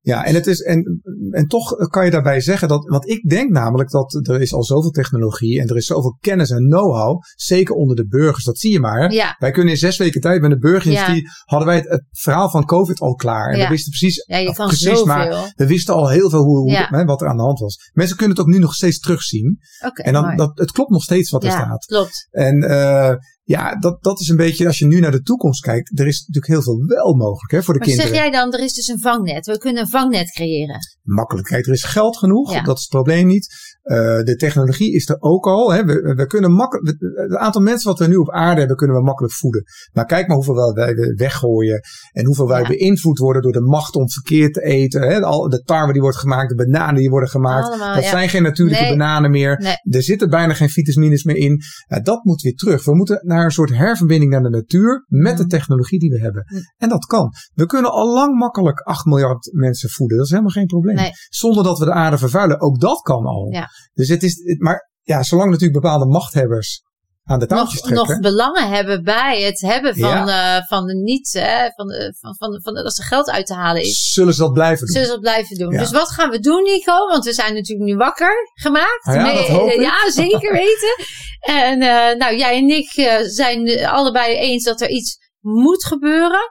Ja, 0.05 0.25
en, 0.25 0.33
het 0.33 0.47
is, 0.47 0.61
en, 0.61 1.01
en 1.31 1.47
toch 1.47 1.69
kan 1.87 2.05
je 2.05 2.11
daarbij 2.11 2.41
zeggen 2.41 2.67
dat, 2.67 2.85
want 2.89 3.09
ik 3.09 3.29
denk 3.29 3.51
namelijk 3.51 3.89
dat 3.89 4.13
er 4.27 4.41
is 4.41 4.53
al 4.53 4.63
zoveel 4.63 4.89
technologie 4.91 5.61
en 5.61 5.67
er 5.67 5.75
is 5.75 5.85
zoveel 5.85 6.17
kennis 6.19 6.49
en 6.49 6.57
know-how, 6.69 7.21
zeker 7.35 7.75
onder 7.75 7.95
de 7.95 8.07
burgers, 8.07 8.43
dat 8.45 8.57
zie 8.59 8.71
je 8.71 8.79
maar. 8.79 9.11
Ja, 9.11 9.35
Wij 9.39 9.51
kunnen 9.51 9.73
in 9.73 9.79
zes 9.79 9.97
weken 9.97 10.21
tijd 10.21 10.41
met 10.41 10.49
de 10.51 10.57
burgerindustrie, 10.57 11.27
hadden 11.45 11.67
wij 11.67 11.77
het, 11.77 11.89
het 11.89 12.03
verhaal 12.11 12.49
van 12.49 12.65
COVID 12.65 12.99
al 12.99 13.15
klaar. 13.15 13.51
En 13.51 13.57
Ja. 13.57 13.63
we 13.63 13.69
wisten 13.69 13.89
precies, 13.91 14.25
ja 14.27 14.37
je 14.37 14.53
kan 14.53 14.67
precies, 14.67 14.87
zoveel. 14.87 15.05
maar 15.05 15.51
we 15.55 15.67
wisten 15.67 15.93
al 15.93 16.09
heel 16.09 16.29
veel 16.29 16.43
hoe, 16.43 16.57
hoe- 16.57 16.71
hè, 16.89 17.05
wat 17.05 17.21
er 17.21 17.27
aan 17.27 17.37
de 17.37 17.43
hand 17.43 17.59
was. 17.59 17.89
Mensen 17.93 18.17
kunnen 18.17 18.35
het 18.37 18.45
ook 18.45 18.51
nu 18.51 18.59
nog 18.59 18.73
steeds 18.73 18.99
terugzien. 18.99 19.59
Oké, 19.85 20.01
En 20.01 20.13
dan, 20.13 20.23
mooi. 20.23 20.35
dat, 20.35 20.51
het 20.57 20.71
klopt 20.71 20.89
nog 20.89 21.03
steeds 21.03 21.29
wat 21.29 21.43
er 21.43 21.49
ja, 21.49 21.55
staat. 21.55 21.85
klopt. 21.85 22.27
En 22.31 22.63
eh, 22.63 23.13
ja, 23.45 23.75
dat, 23.75 24.03
dat 24.03 24.19
is 24.19 24.27
een 24.27 24.35
beetje, 24.35 24.67
als 24.67 24.77
je 24.79 24.85
nu 24.85 24.99
naar 24.99 25.11
de 25.11 25.21
toekomst 25.21 25.61
kijkt, 25.61 25.99
er 25.99 26.07
is 26.07 26.19
natuurlijk 26.19 26.47
heel 26.47 26.61
veel 26.61 26.85
wel 26.87 27.13
mogelijk 27.15 27.51
hè, 27.51 27.63
voor 27.63 27.73
de 27.73 27.79
Maar 27.79 27.87
kinderen. 27.87 28.11
zeg 28.13 28.21
jij 28.23 28.31
dan, 28.31 28.53
er 28.53 28.59
is 28.63 28.73
dus 28.73 28.87
een 28.87 28.99
vangnet. 28.99 29.45
We 29.45 29.57
kunnen 29.57 29.81
een 29.81 29.89
vangnet 29.89 30.31
creëren. 30.31 30.77
Makkelijk. 31.01 31.47
Kijk, 31.47 31.65
er 31.65 31.73
is 31.73 31.83
geld 31.83 32.17
genoeg, 32.17 32.53
Ja. 32.53 32.61
dat 32.61 32.75
is 32.75 32.81
het 32.81 32.91
probleem 32.91 33.27
niet. 33.27 33.47
Eh, 33.83 33.97
de 34.23 34.35
technologie 34.35 34.93
is 34.93 35.09
er 35.09 35.15
ook 35.19 35.45
al. 35.45 35.73
Hè. 35.73 35.83
We, 35.85 36.13
we 36.15 36.25
kunnen 36.25 36.51
makkelijk, 36.51 36.97
het 36.99 37.35
aantal 37.35 37.61
mensen 37.61 37.89
wat 37.89 37.99
we 37.99 38.07
nu 38.07 38.15
op 38.15 38.31
aarde 38.31 38.59
hebben, 38.59 38.77
kunnen 38.77 38.95
we 38.95 39.03
makkelijk 39.03 39.33
voeden. 39.33 39.63
Maar 39.93 40.05
kijk 40.05 40.27
maar 40.27 40.35
hoeveel 40.35 40.73
wij- 40.73 40.93
weggooien 41.15 41.79
en 42.11 42.25
hoeveel 42.25 42.47
wij 42.47 42.61
Ja. 42.61 42.67
beïnvloed 42.67 43.17
worden 43.17 43.41
door 43.41 43.51
de 43.51 43.61
macht 43.61 43.95
om 43.95 44.09
verkeerd 44.09 44.53
te 44.53 44.61
eten. 44.61 45.01
Hè. 45.01 45.21
Al 45.21 45.49
de 45.49 45.61
tarwe 45.61 45.91
die 45.93 46.01
wordt 46.01 46.17
gemaakt, 46.17 46.49
de 46.49 46.55
bananen 46.55 46.95
die 46.95 47.09
worden 47.09 47.29
gemaakt. 47.29 47.67
Allemaal, 47.67 47.93
dat 47.95 48.03
ja. 48.03 48.09
zijn 48.09 48.29
geen 48.29 48.43
natuurlijke 48.43 48.81
Nee. 48.83 48.97
bananen 48.97 49.31
meer. 49.31 49.57
Nee. 49.61 49.95
Er 49.95 50.03
zitten 50.03 50.29
bijna 50.29 50.53
geen 50.53 50.69
vitamines 50.69 51.23
meer 51.23 51.35
in. 51.37 51.61
Dat 52.03 52.23
moet 52.23 52.41
weer 52.41 52.55
terug. 52.55 52.85
We 52.85 52.95
moeten 52.95 53.19
naar 53.25 53.43
een 53.43 53.51
soort 53.51 53.73
herverbinding 53.75 54.31
naar 54.31 54.41
de 54.43 54.49
natuur 54.49 55.05
met 55.07 55.37
de 55.37 55.41
Mhm. 55.41 55.49
technologie 55.51 55.99
die 55.99 56.09
we 56.09 56.19
hebben. 56.19 56.43
Mhm. 56.45 56.61
En 56.77 56.89
dat 56.89 57.05
kan. 57.05 57.31
We 57.53 57.65
kunnen 57.65 57.91
al 57.91 58.13
lang 58.13 58.37
makkelijk 58.39 58.79
8 58.79 59.05
miljard 59.05 59.49
mensen 59.53 59.89
voeden. 59.89 60.17
Dat 60.17 60.25
is 60.25 60.31
helemaal 60.31 60.53
geen 60.53 60.65
probleem. 60.65 60.95
Nee. 60.95 61.11
Zonder 61.29 61.63
dat 61.63 61.79
we 61.79 61.85
de 61.85 61.91
aarde 61.93 62.17
vervuilen. 62.17 62.61
Ook 62.61 62.79
dat 62.79 63.01
kan 63.01 63.25
al. 63.25 63.47
Ja. 63.51 63.67
Dus 63.93 64.07
het 64.07 64.23
is, 64.23 64.41
het- 64.43 64.59
maar 64.59 64.89
ja, 65.01 65.23
zolang 65.23 65.49
natuurlijk 65.51 65.81
bepaalde 65.81 66.05
machthebbers 66.05 66.81
aan 67.25 67.39
de 67.39 67.45
nog, 67.45 67.69
trekken. 67.69 67.93
nog 67.93 68.19
belangen 68.19 68.69
hebben 68.69 69.03
bij 69.03 69.41
het 69.41 69.61
hebben 69.61 69.95
van, 69.97 70.29
eh, 70.29 70.57
van 70.67 70.85
de 70.85 70.95
niet, 70.95 71.33
hè, 71.33 71.69
van, 71.75 71.87
de, 71.87 72.15
van, 72.19 72.35
van, 72.37 72.59
van, 72.63 72.73
dat 72.73 72.97
er 72.97 73.03
geld 73.03 73.29
uit 73.29 73.45
te 73.45 73.53
halen 73.53 73.81
is. 73.81 74.11
Zullen 74.11 74.33
ze 74.33 74.39
dat 74.39 74.53
blijven 74.53 74.85
doen? 74.85 74.87
Zullen 74.87 75.07
ze 75.07 75.13
dat 75.13 75.21
blijven 75.21 75.57
doen? 75.57 75.71
Ja. 75.71 75.79
Dus 75.79 75.91
wat 75.91 76.09
gaan 76.11 76.29
we 76.29 76.39
doen, 76.39 76.63
Nico? 76.63 77.07
Want 77.07 77.25
we 77.25 77.33
zijn 77.33 77.53
natuurlijk 77.53 77.89
nu 77.89 77.95
wakker 77.95 78.35
gemaakt. 78.53 79.05
Ah 79.05 79.15
ja, 79.15 79.33
dat 79.33 79.47
hoop 79.47 79.69
ik. 79.69 79.81
ja, 79.89 80.11
zeker 80.11 80.51
weten. 80.51 80.95
en 81.39 81.81
eh, 81.81 82.17
nou, 82.17 82.37
jij 82.37 82.57
en 82.57 82.67
ik 82.69 82.91
eh, 82.95 83.15
zijn 83.27 83.67
eh, 83.67 83.91
allebei 83.93 84.35
eens 84.35 84.63
dat 84.63 84.81
er 84.81 84.89
iets 84.89 85.17
moet 85.39 85.85
gebeuren. 85.85 86.41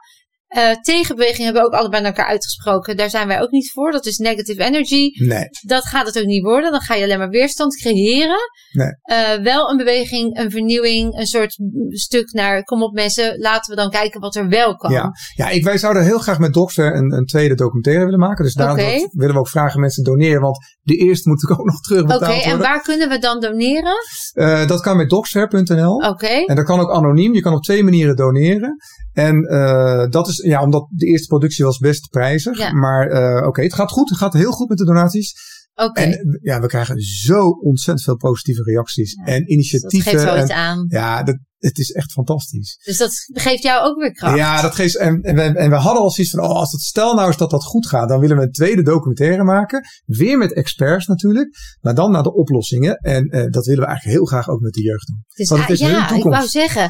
Eh, 0.53 0.71
tegenbeweging 0.81 1.43
hebben 1.43 1.61
we 1.61 1.67
ook 1.67 1.73
allebei 1.73 2.01
naar 2.01 2.11
elkaar 2.11 2.29
uitgesproken. 2.31 2.97
Daar 2.97 3.09
zijn 3.09 3.27
wij 3.27 3.41
ook 3.41 3.51
niet 3.51 3.71
voor. 3.71 3.91
Dat 3.91 4.05
is 4.05 4.17
negative 4.17 4.63
energy. 4.63 5.09
Nee. 5.13 5.45
Dat 5.61 5.85
gaat 5.87 6.05
het 6.05 6.19
ook 6.19 6.25
niet 6.25 6.43
worden. 6.43 6.71
Dan 6.71 6.81
ga 6.81 6.95
je 6.95 7.03
alleen 7.03 7.17
maar 7.17 7.29
weerstand 7.29 7.75
creëren. 7.75 8.39
Nee. 8.71 8.89
Eh, 9.01 9.43
wel 9.43 9.69
een 9.69 9.77
beweging, 9.77 10.37
een 10.37 10.51
vernieuwing, 10.51 11.17
een 11.19 11.25
soort 11.25 11.57
stuk 11.89 12.31
naar 12.31 12.63
kom 12.63 12.83
op 12.83 12.93
mensen, 12.93 13.39
laten 13.39 13.75
we 13.75 13.81
dan 13.81 13.89
kijken 13.89 14.19
wat 14.19 14.35
er 14.35 14.47
wel 14.47 14.75
kan. 14.75 14.91
Ja, 14.91 15.11
ja 15.35 15.49
ik, 15.49 15.63
wij 15.63 15.77
zouden 15.77 16.03
heel 16.03 16.19
graag 16.19 16.39
met 16.39 16.53
Doxer 16.53 16.95
een, 16.95 17.11
een 17.11 17.25
tweede 17.25 17.55
documentaire 17.55 18.03
willen 18.03 18.19
maken. 18.19 18.43
Dus 18.43 18.53
daarom 18.53 19.09
willen 19.11 19.33
we 19.33 19.39
ook 19.39 19.49
vragen 19.49 19.79
mensen 19.79 20.03
doneren. 20.03 20.41
Want 20.41 20.57
de 20.81 20.95
eerste 20.95 21.29
moet 21.29 21.41
natuurlijk 21.41 21.61
ook 21.61 21.67
nog 21.73 21.81
terugbetaald 21.81 22.37
Oké, 22.37 22.49
en 22.49 22.57
waar 22.57 22.81
kunnen 22.81 23.09
we 23.09 23.19
dan 23.19 23.39
doneren? 23.39 23.95
Eh, 24.33 24.67
dat 24.67 24.81
kan 24.81 24.97
met 24.97 25.09
doxer.nl. 25.09 25.95
Oké. 25.95 26.45
En 26.45 26.55
dat 26.55 26.65
kan 26.65 26.79
ook 26.79 26.91
anoniem. 26.91 27.33
Je 27.33 27.41
kan 27.41 27.53
op 27.53 27.63
twee 27.63 27.83
manieren 27.83 28.15
doneren. 28.15 28.75
En 29.13 29.41
dat 30.09 30.27
is 30.27 30.42
ja, 30.43 30.61
omdat 30.61 30.87
de 30.89 31.05
eerste 31.05 31.27
productie 31.27 31.65
was 31.65 31.77
best 31.77 32.09
prijzig. 32.09 32.57
Ja. 32.57 32.73
Maar 32.73 33.07
eh, 33.07 33.47
oké, 33.47 33.61
het 33.61 33.73
gaat 33.73 33.91
goed. 33.91 34.09
Het 34.09 34.17
gaat 34.17 34.33
heel 34.33 34.51
goed 34.51 34.69
met 34.69 34.77
de 34.77 34.85
donaties. 34.85 35.52
Oké, 35.75 36.01
En 36.01 36.11
eh, 36.11 36.17
ja, 36.41 36.59
we 36.59 36.67
krijgen 36.67 36.99
zo 36.99 37.49
ontzettend 37.49 38.05
veel 38.05 38.17
positieve 38.17 38.63
reacties 38.63 39.13
Ja, 39.13 39.23
en 39.23 39.31
dus 39.31 39.39
dat 39.41 39.49
initiatieven. 39.49 40.11
geeft 40.11 40.23
wel 40.23 40.41
iets 40.41 40.51
aan. 40.51 40.85
ja, 40.87 41.23
dat, 41.23 41.37
het 41.57 41.77
is 41.77 41.91
echt 41.91 42.11
fantastisch. 42.11 42.79
Dus 42.83 42.97
dat 42.97 43.11
geeft 43.27 43.63
jou 43.63 43.83
ook 43.83 43.99
weer 43.99 44.11
kracht. 44.11 44.37
Ja, 44.37 44.61
dat 44.61 44.75
geeft. 44.75 44.97
En, 44.97 45.21
en, 45.21 45.35
we, 45.35 45.41
en 45.41 45.69
we 45.69 45.75
hadden 45.75 46.01
al 46.01 46.11
zoiets 46.11 46.33
van: 46.33 46.43
oh, 46.43 46.55
als 46.55 46.71
het 46.71 46.81
stel 46.81 47.13
nou 47.13 47.27
eens 47.27 47.37
dat 47.37 47.49
dat 47.49 47.63
goed 47.63 47.87
gaat, 47.87 48.09
dan 48.09 48.19
willen 48.19 48.37
we 48.37 48.43
een 48.43 48.51
tweede 48.51 48.83
documentaire 48.83 49.43
maken. 49.43 49.81
Weer 50.05 50.37
met 50.37 50.53
experts 50.53 51.07
natuurlijk, 51.07 51.49
maar 51.81 51.95
dan 51.95 52.11
naar 52.11 52.23
de 52.23 52.33
oplossingen. 52.33 52.95
En 52.95 53.27
eh, 53.27 53.49
dat 53.49 53.65
willen 53.65 53.81
we 53.81 53.87
eigenlijk 53.87 54.17
heel 54.17 54.25
graag 54.25 54.49
ook 54.49 54.59
met 54.59 54.73
de 54.73 54.81
jeugd 54.81 55.07
doen. 55.07 55.23
Dus, 55.35 55.49
Want 55.49 55.61
het 55.61 55.69
ah, 55.69 55.75
is 55.75 55.81
hun 55.81 55.91
ja, 55.91 56.15
ik 56.15 56.23
wou 56.23 56.47
zeggen. 56.47 56.89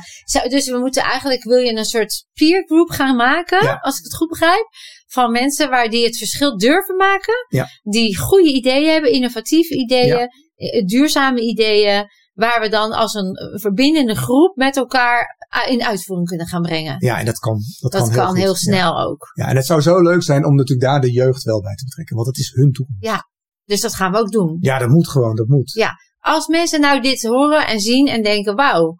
Dus 0.49 0.69
we 0.69 0.77
moeten 0.77 1.03
eigenlijk, 1.03 1.43
wil 1.43 1.57
je 1.57 1.77
een 1.77 1.85
soort 1.85 2.25
peer 2.33 2.63
group 2.65 2.89
gaan 2.89 3.15
maken, 3.15 3.63
Ja. 3.63 3.77
als 3.81 3.97
ik 3.97 4.03
het 4.03 4.15
goed 4.15 4.29
begrijp, 4.29 4.67
van 5.13 5.31
mensen 5.31 5.69
waar 5.69 5.89
die 5.89 6.05
het 6.05 6.17
verschil 6.17 6.57
durven 6.57 6.95
maken, 6.95 7.45
Ja. 7.49 7.67
die 7.81 8.17
goede 8.17 8.49
ideeën 8.53 8.91
hebben, 8.91 9.11
innovatieve 9.11 9.75
ideeën, 9.75 10.27
eh, 10.55 10.85
duurzame 10.85 11.41
ideeën, 11.41 12.05
waar 12.33 12.61
we 12.61 12.69
dan 12.69 12.91
als 12.91 13.13
een 13.13 13.35
eh, 13.35 13.59
verbindende 13.59 14.15
groep 14.15 14.55
met 14.55 14.77
elkaar 14.77 15.37
ah, 15.49 15.71
in 15.71 15.83
uitvoering 15.83 16.27
kunnen 16.27 16.47
gaan 16.47 16.61
brengen. 16.61 16.95
Ja, 16.99 17.19
en 17.19 17.25
dat 17.25 17.39
kan. 17.39 17.57
Dat, 17.79 17.91
Dat 17.91 18.01
kan, 18.01 18.11
kan, 18.11 18.35
heel, 18.35 18.43
heel, 18.43 18.53
goed. 18.53 18.65
Ja. 18.65 18.71
snel 18.73 19.01
ook. 19.01 19.31
Ja, 19.33 19.47
en 19.47 19.55
het 19.55 19.65
zou 19.65 19.81
zo 19.81 20.01
leuk 20.01 20.23
zijn 20.23 20.45
om 20.45 20.55
natuurlijk 20.55 20.87
daar 20.89 21.01
de 21.01 21.11
jeugd 21.11 21.43
wel 21.43 21.61
bij 21.61 21.75
te 21.75 21.83
betrekken, 21.85 22.15
want 22.15 22.27
het 22.27 22.37
is 22.37 22.51
hun 22.53 22.71
toekomst. 22.71 23.31
Dus 23.65 23.81
dat 23.81 23.95
gaan 23.95 24.11
we 24.11 24.17
ook 24.17 24.31
doen. 24.31 24.57
Ja, 24.59 24.79
dat 24.79 24.89
moet 24.89 25.09
gewoon, 25.09 25.35
dat 25.35 25.47
moet. 25.47 25.71
Ja. 25.73 25.91
Als 26.19 26.47
mensen 26.47 26.81
nou 26.81 27.01
dit 27.01 27.23
horen 27.23 27.67
en 27.67 27.79
zien 27.79 28.07
en 28.07 28.23
denken, 28.23 28.55
wauw, 28.55 28.95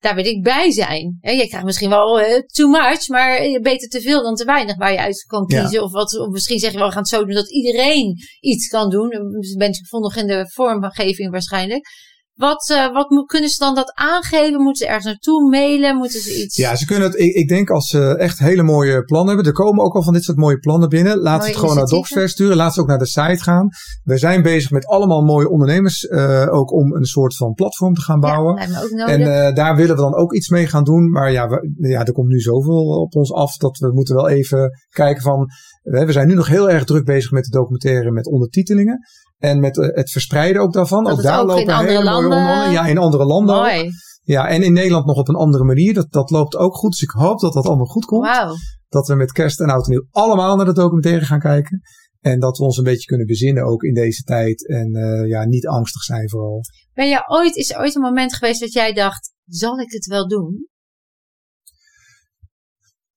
daar 0.00 0.14
wil 0.14 0.24
ik 0.24 0.42
bij 0.42 0.70
zijn. 0.72 1.18
Je 1.20 1.46
krijgt 1.48 1.64
misschien 1.64 1.90
wel 1.90 2.20
eh, 2.20 2.42
too 2.46 2.68
much, 2.68 3.08
maar 3.08 3.36
eh, 3.36 3.60
beter 3.60 3.88
te 3.88 4.00
veel 4.00 4.22
dan 4.22 4.34
te 4.34 4.44
weinig 4.44 4.76
waar 4.76 4.92
je 4.92 4.98
uit 5.00 5.24
kan 5.26 5.44
Ja. 5.46 5.60
kiezen. 5.60 5.82
Of, 5.82 5.92
wat, 5.92 6.18
of 6.18 6.28
misschien 6.28 6.58
zeg 6.58 6.70
je 6.72 6.78
wel, 6.78 6.86
we 6.86 6.92
gaan 6.92 7.02
het 7.02 7.10
zo 7.10 7.24
doen 7.24 7.34
dat 7.34 7.52
iedereen 7.52 8.16
iets 8.40 8.68
kan 8.68 8.90
doen. 8.90 9.08
Je 9.40 9.54
bent 9.58 9.88
vol 9.88 10.00
nog 10.00 10.16
in 10.16 10.26
de 10.26 10.50
vormgeving 10.52 11.30
waarschijnlijk. 11.30 11.88
Wat, 12.34 12.70
eh, 12.70 12.92
wat 12.92 13.10
moet, 13.10 13.26
kunnen 13.26 13.50
ze 13.50 13.58
dan 13.58 13.74
dat 13.74 13.92
aangeven? 13.94 14.60
Moeten 14.62 14.74
ze 14.76 14.86
ergens 14.86 15.04
naartoe 15.04 15.50
mailen? 15.50 15.96
Moeten 15.96 16.20
ze 16.20 16.42
iets... 16.42 16.56
Ja, 16.56 16.76
ze 16.76 16.86
kunnen 16.86 17.08
het. 17.08 17.18
Ik, 17.20 17.34
ik 17.34 17.48
denk 17.48 17.70
als 17.70 17.86
ze 17.88 18.16
echt 18.16 18.38
hele 18.38 18.62
mooie 18.62 19.02
plannen 19.02 19.34
hebben. 19.34 19.46
Er 19.52 19.58
komen 19.58 19.84
ook 19.84 19.94
al 19.94 20.02
van 20.02 20.12
dit 20.12 20.24
soort 20.24 20.36
mooie 20.38 20.58
plannen 20.58 20.88
binnen. 20.88 21.18
Laat 21.18 21.42
ze 21.42 21.48
het 21.48 21.58
gewoon 21.58 21.74
naar. 21.74 21.86
Docsfair 21.86 22.28
sturen. 22.28 22.56
Laat 22.56 22.74
ze 22.74 22.80
ook 22.80 22.86
naar 22.86 22.98
de 22.98 23.06
site 23.06 23.42
gaan. 23.42 23.68
We 24.02 24.16
zijn 24.16 24.42
bezig 24.42 24.70
met 24.70 24.86
allemaal 24.86 25.22
mooie 25.22 25.48
ondernemers. 25.50 26.06
eh, 26.06 26.46
ook 26.50 26.72
om 26.72 26.94
een 26.94 27.04
soort 27.04 27.36
van 27.36 27.52
platform 27.54 27.94
te 27.94 28.00
gaan 28.00 28.20
Ja, 28.20 28.28
bouwen. 28.28 28.54
lijkt 28.54 28.72
me 28.72 28.82
ook 28.82 28.90
nodig. 28.90 29.14
En 29.14 29.46
eh, 29.46 29.54
daar 29.54 29.76
willen 29.76 29.96
we 29.96 30.02
dan 30.02 30.14
ook 30.14 30.34
iets 30.34 30.48
mee 30.48 30.66
gaan 30.66 30.84
doen. 30.84 31.10
Maar 31.10 31.32
ja, 31.32 31.48
we, 31.48 31.88
ja, 31.88 32.04
er 32.04 32.12
komt 32.12 32.28
nu 32.28 32.40
zoveel 32.40 32.86
op 33.00 33.14
ons 33.14 33.32
af 33.32 33.56
dat 33.56 33.78
we 33.78 33.92
moeten 33.92 34.14
wel 34.14 34.28
even 34.28 34.70
kijken 34.90 35.22
van. 35.22 35.46
We 35.82 36.04
we 36.04 36.12
zijn 36.12 36.28
nu 36.28 36.34
nog 36.34 36.46
heel 36.48 36.70
erg 36.70 36.84
druk 36.84 37.04
bezig 37.04 37.30
met 37.30 37.44
de 37.44 37.50
documentaire 37.50 38.10
met 38.10 38.26
ondertitelingen. 38.26 38.98
En 39.40 39.60
met 39.60 39.78
eh, 39.78 39.88
het 39.94 40.10
verspreiden 40.10 40.62
ook 40.62 40.72
daarvan. 40.72 41.04
Dat 41.04 41.12
ook 41.12 41.22
daar 41.22 41.40
ook 41.40 41.46
lopen 41.46 41.62
in 41.62 41.70
andere 41.70 41.98
hele 41.98 42.10
mooie 42.10 42.28
landen-. 42.28 42.72
Ja, 42.72 42.86
in 42.86 42.98
andere 42.98 43.24
landen. 43.24 43.54
ook. 43.54 43.62
Mooi. 43.62 43.90
Ja, 44.22 44.48
en 44.48 44.62
in 44.62 44.72
Nederland 44.72 45.06
nog 45.06 45.16
op 45.16 45.28
een 45.28 45.34
andere 45.34 45.64
manier. 45.64 45.94
Dat, 45.94 46.12
dat 46.12 46.30
loopt 46.30 46.56
ook 46.56 46.74
goed. 46.76 46.90
Dus 46.90 47.02
ik 47.02 47.10
hoop 47.10 47.40
dat 47.40 47.52
dat 47.52 47.66
allemaal 47.66 47.86
goed 47.86 48.04
komt. 48.04 48.26
Wauw. 48.26 48.54
Dat 48.88 49.06
we 49.06 49.14
met 49.14 49.32
kerst 49.32 49.60
en 49.60 49.70
oud 49.70 49.84
en 49.84 49.90
nieuw 49.90 50.06
allemaal 50.10 50.56
naar 50.56 50.66
de 50.66 50.72
documentaire 50.72 51.24
gaan 51.24 51.38
kijken. 51.38 51.80
En 52.20 52.40
dat 52.40 52.58
we 52.58 52.64
ons 52.64 52.76
een 52.76 52.84
beetje 52.84 53.06
kunnen 53.06 53.26
bezinnen 53.26 53.64
ook 53.64 53.82
in 53.82 53.94
deze 53.94 54.22
tijd. 54.22 54.68
En 54.68 54.94
eh, 54.94 55.28
ja, 55.28 55.44
niet 55.44 55.66
angstig 55.66 56.02
zijn 56.02 56.28
vooral. 56.30 56.60
Ben 56.94 57.08
je 57.08 57.22
ooit, 57.26 57.56
is 57.56 57.70
er 57.70 57.78
ooit 57.78 57.94
een 57.94 58.02
moment 58.02 58.34
geweest 58.34 58.60
dat 58.60 58.72
jij 58.72 58.92
dacht, 58.92 59.32
zal 59.46 59.78
ik 59.78 59.92
het 59.92 60.06
wel 60.06 60.28
doen? 60.28 60.68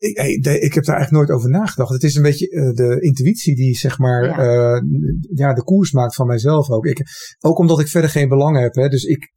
Ik, 0.03 0.45
ik 0.45 0.73
heb 0.73 0.83
daar 0.83 0.95
eigenlijk 0.95 1.11
nooit 1.11 1.39
over 1.39 1.49
nagedacht. 1.49 1.93
Het 1.93 2.03
is 2.03 2.15
een 2.15 2.21
beetje 2.21 2.49
eh, 2.49 2.73
de 2.73 3.01
intuïtie 3.01 3.55
die 3.55 3.75
zeg 3.75 3.97
maar 3.97 4.23
Ja. 4.23 4.43
ja. 4.43 4.83
ja, 5.33 5.53
de 5.53 5.63
koers 5.63 5.91
maakt 5.91 6.15
van 6.15 6.27
mijzelf 6.27 6.69
ook. 6.69 6.85
Ik, 6.85 7.01
ook 7.39 7.57
omdat 7.57 7.79
ik 7.79 7.87
verder 7.87 8.09
geen 8.09 8.29
belang 8.29 8.59
heb. 8.59 8.73
Hè. 8.73 8.87
Dus 8.87 9.03
ik, 9.03 9.31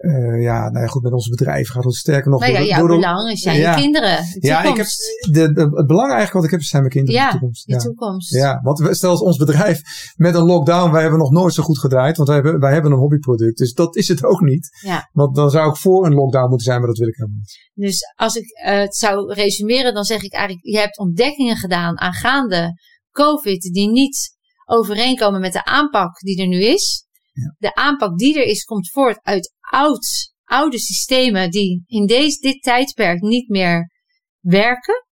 eh, 0.00 0.42
ja, 0.42 0.68
nou 0.70 0.84
ja, 0.84 0.86
goed, 0.86 1.02
met 1.02 1.12
ons 1.12 1.28
bedrijf 1.28 1.68
gaat 1.70 1.84
het 1.84 1.94
sterker 1.94 2.30
nog. 2.30 2.40
Nou 2.40 2.52
ja, 2.52 2.58
door 2.58 2.66
de- 2.66 2.72
jouw 2.74 2.86
door 2.86 2.96
belang 2.96 3.30
is 3.30 3.42
jij 3.42 3.58
Ja. 3.58 3.74
je 3.76 3.80
kinderen. 3.82 4.16
De 4.16 4.46
Ja, 4.46 4.62
ik 4.62 4.76
heb 4.76 4.86
de, 5.30 5.52
de, 5.52 5.60
het 5.60 5.86
belang 5.86 6.08
eigenlijk 6.08 6.32
wat 6.32 6.44
ik 6.44 6.50
heb 6.50 6.62
zijn 6.62 6.82
mijn 6.82 6.94
kinderen 6.94 7.20
Ja, 7.20 7.26
in 7.26 7.32
de 7.32 7.38
toekomst. 7.38 7.66
Ja. 7.66 7.78
toekomst. 7.78 8.34
Ja, 8.34 8.60
want 8.62 8.96
stel 8.96 9.10
als 9.10 9.20
ons 9.20 9.36
bedrijf 9.36 9.80
met 10.16 10.34
een 10.34 10.44
lockdown, 10.44 10.90
wij 10.92 11.00
hebben 11.00 11.18
nog 11.18 11.30
nooit 11.30 11.54
zo 11.54 11.62
goed 11.62 11.78
gedraaid, 11.78 12.16
want 12.16 12.28
wij 12.28 12.36
hebben, 12.36 12.60
wij 12.60 12.72
hebben 12.72 12.92
een 12.92 12.98
hobbyproduct. 12.98 13.58
Dus 13.58 13.72
dat 13.72 13.96
is 13.96 14.08
het 14.08 14.24
ook 14.24 14.40
niet. 14.40 14.68
Ja. 14.84 15.08
Want 15.12 15.34
dan 15.36 15.50
zou 15.50 15.70
ik 15.70 15.76
voor 15.76 16.06
een 16.06 16.14
lockdown 16.14 16.48
moeten 16.48 16.66
zijn, 16.66 16.78
maar 16.78 16.88
dat 16.88 16.98
wil 16.98 17.08
ik 17.08 17.14
helemaal 17.16 17.38
niet. 17.38 17.58
Dus 17.74 18.00
als 18.14 18.34
ik 18.36 18.44
eh, 18.64 18.78
het 18.78 18.96
zou 18.96 19.32
resumeren, 19.34 19.94
dan 19.94 20.04
zeg 20.04 20.22
ik 20.22 20.32
eigenlijk, 20.32 20.66
je 20.66 20.78
hebt 20.78 20.98
ontdekkingen 20.98 21.56
gedaan 21.56 21.98
aangaande 22.00 22.72
COVID 23.10 23.62
die 23.62 23.90
niet 23.90 24.36
overeenkomen 24.66 25.40
met 25.40 25.52
de 25.52 25.64
aanpak 25.64 26.18
die 26.20 26.40
er 26.40 26.48
nu 26.48 26.64
is. 26.64 27.04
Ja. 27.32 27.54
De 27.58 27.74
aanpak 27.74 28.18
die 28.18 28.38
er 28.40 28.46
is, 28.46 28.64
komt 28.64 28.90
voort 28.90 29.18
uit 29.22 29.54
oud, 29.70 30.32
oude 30.44 30.78
systemen 30.78 31.50
die 31.50 31.82
in 31.86 32.06
deze, 32.06 32.40
dit 32.40 32.62
tijdperk 32.62 33.20
niet 33.20 33.48
meer 33.48 33.90
werken. 34.40 35.04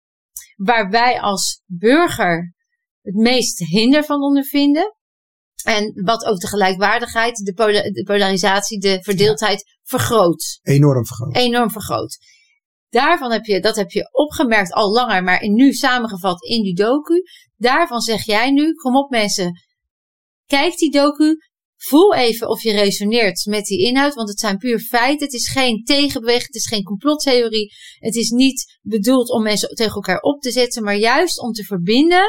Waar 0.56 0.90
wij 0.90 1.20
als 1.20 1.62
burger 1.66 2.54
het 3.02 3.14
meest 3.14 3.58
hinder 3.58 4.04
van 4.04 4.22
ondervinden. 4.22 4.94
En 5.64 6.02
wat 6.04 6.24
ook 6.24 6.40
de 6.40 6.46
gelijkwaardigheid, 6.46 7.36
de, 7.36 7.52
pola- 7.52 7.90
de 7.90 8.02
polarisatie, 8.02 8.80
de 8.80 8.98
verdeeldheid 9.02 9.78
vergroot 9.82 10.58
Enorm 10.62 11.06
vergroot. 11.06 11.36
enorm 11.36 11.70
vergroot. 11.70 12.16
Daarvan 12.88 13.32
heb 13.32 13.44
je, 13.44 13.60
dat 13.60 13.76
heb 13.76 13.90
je 13.90 14.08
opgemerkt 14.12 14.72
al 14.72 14.90
langer, 14.92 15.22
maar 15.22 15.42
in- 15.42 15.54
nu 15.54 15.72
samengevat 15.72 16.44
in 16.44 16.62
die 16.62 16.74
docu. 16.74 17.22
Daarvan 17.56 18.00
zeg 18.00 18.24
jij 18.24 18.50
nu, 18.50 18.72
kom 18.74 18.96
op 18.96 19.10
mensen, 19.10 19.52
kijk 20.46 20.76
die 20.76 20.90
docu, 20.90 21.36
voel 21.76 22.14
even 22.14 22.48
of 22.48 22.62
je 22.62 22.72
resoneert 22.72 23.44
met 23.44 23.64
die 23.64 23.86
inhoud, 23.86 24.14
want 24.14 24.28
het 24.28 24.38
zijn 24.38 24.58
puur 24.58 24.78
feiten. 24.78 25.26
Het 25.26 25.34
is 25.34 25.50
geen 25.50 25.84
tegenbeweging, 25.84 26.46
het 26.46 26.54
is 26.54 26.68
geen 26.68 26.82
complottheorie. 26.82 27.72
Het 27.98 28.14
is 28.14 28.30
niet 28.30 28.78
bedoeld 28.82 29.30
om 29.30 29.42
mensen 29.42 29.68
tegen 29.68 29.94
elkaar 29.94 30.20
op 30.20 30.40
te 30.40 30.50
zetten, 30.50 30.82
maar 30.82 30.96
juist 30.96 31.40
om 31.40 31.52
te 31.52 31.64
verbinden, 31.64 32.26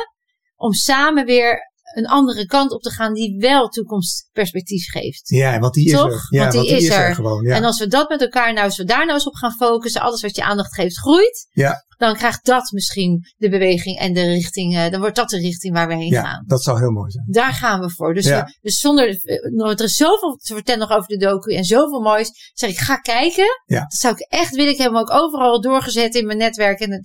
om 0.55 0.73
samen 0.73 1.25
weer 1.25 1.71
een 1.97 2.07
andere 2.07 2.45
kant 2.45 2.71
op 2.71 2.81
te 2.81 2.91
gaan 2.91 3.13
die 3.13 3.37
wel 3.39 3.67
toekomstperspectief 3.67 4.91
geeft. 4.91 5.29
Ja, 5.29 5.59
want 5.59 5.73
die 5.73 5.85
is 5.85 5.91
er. 5.93 6.27
Ja, 6.29 6.39
Want 6.41 6.51
die 6.51 6.75
is 6.75 6.89
er. 6.89 7.15
gewoon. 7.15 7.43
Ja. 7.43 7.55
En 7.55 7.63
als 7.63 7.79
we 7.79 7.87
dat 7.87 8.09
met 8.09 8.21
elkaar 8.21 8.53
nou, 8.53 8.65
als 8.65 8.77
we 8.77 8.83
daar 8.83 9.05
nou 9.05 9.11
eens 9.13 9.27
op 9.27 9.35
gaan 9.35 9.51
focussen, 9.51 10.01
alles 10.01 10.21
wat 10.21 10.35
je 10.35 10.43
aandacht 10.43 10.73
geeft 10.73 10.97
groeit, 10.97 11.47
Ja. 11.51 11.85
dan 11.97 12.15
krijgt 12.15 12.45
dat 12.45 12.71
misschien 12.71 13.19
de 13.37 13.49
beweging 13.49 13.99
en 13.99 14.13
de 14.13 14.21
richting, 14.25 14.75
eh, 14.77 14.89
dan 14.91 14.99
wordt 14.99 15.15
dat 15.15 15.29
de 15.29 15.37
richting 15.39 15.73
waar 15.73 15.87
we 15.87 15.95
heen 15.95 16.11
ja, 16.11 16.21
gaan. 16.23 16.43
dat 16.47 16.63
zou 16.63 16.79
heel 16.79 16.91
mooi 16.91 17.11
zijn. 17.11 17.25
Daar 17.29 17.53
gaan 17.53 17.79
we 17.79 17.89
voor. 17.89 18.13
Dus, 18.13 18.25
Ja. 18.25 18.43
we- 18.43 18.57
dus 18.61 18.79
zonder, 18.79 19.07
eh, 19.07 19.69
er 19.69 19.81
is 19.83 19.95
zoveel 19.95 20.35
te 20.35 20.53
vertellen 20.53 20.79
nog 20.87 20.97
over 20.97 21.07
de 21.07 21.17
docu 21.17 21.53
en 21.55 21.63
zoveel 21.63 22.01
moois. 22.01 22.51
Zeg 22.53 22.69
ik, 22.69 22.77
ga 22.77 22.95
kijken. 22.95 23.45
Ja. 23.65 23.79
Dat 23.79 23.93
zou 23.99 24.13
ik 24.13 24.19
echt 24.29 24.55
willen. 24.55 24.71
Ik 24.71 24.77
heb 24.77 24.87
hem 24.91 24.97
ook 24.99 25.11
overal 25.13 25.61
doorgezet 25.61 26.15
in 26.15 26.25
mijn 26.25 26.37
netwerk. 26.37 26.79
En 26.79 27.01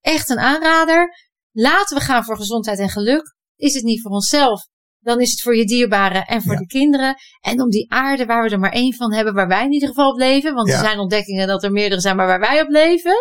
echt 0.00 0.30
een 0.30 0.38
aanrader. 0.38 1.28
Laten 1.52 1.96
we 1.98 2.02
gaan 2.04 2.24
voor 2.24 2.36
gezondheid 2.36 2.78
en 2.78 2.88
geluk. 2.88 3.34
Is 3.60 3.74
het 3.74 3.82
niet 3.84 4.00
voor 4.02 4.10
onszelf, 4.10 4.66
dan 4.98 5.20
is 5.20 5.30
het 5.30 5.40
voor 5.40 5.56
je 5.56 5.64
dierbaren 5.64 6.24
en 6.26 6.42
voor 6.42 6.52
Ja. 6.52 6.58
de 6.58 6.66
kinderen. 6.66 7.14
En 7.40 7.62
om 7.62 7.70
die 7.70 7.90
aarde 7.92 8.24
waar 8.26 8.42
we 8.44 8.50
er 8.50 8.58
maar 8.58 8.72
één 8.72 8.94
van 8.94 9.12
hebben, 9.14 9.34
waar 9.34 9.48
wij 9.48 9.64
in 9.64 9.72
ieder 9.72 9.88
geval 9.88 10.10
op 10.10 10.18
leven. 10.18 10.54
Want 10.54 10.68
Ja. 10.68 10.74
er 10.74 10.80
zijn 10.84 10.98
ontdekkingen 10.98 11.46
dat 11.46 11.62
er 11.62 11.72
meerdere 11.72 12.00
zijn, 12.00 12.16
maar 12.16 12.26
waar 12.26 12.40
wij 12.40 12.62
op 12.62 12.68
leven. 12.68 13.14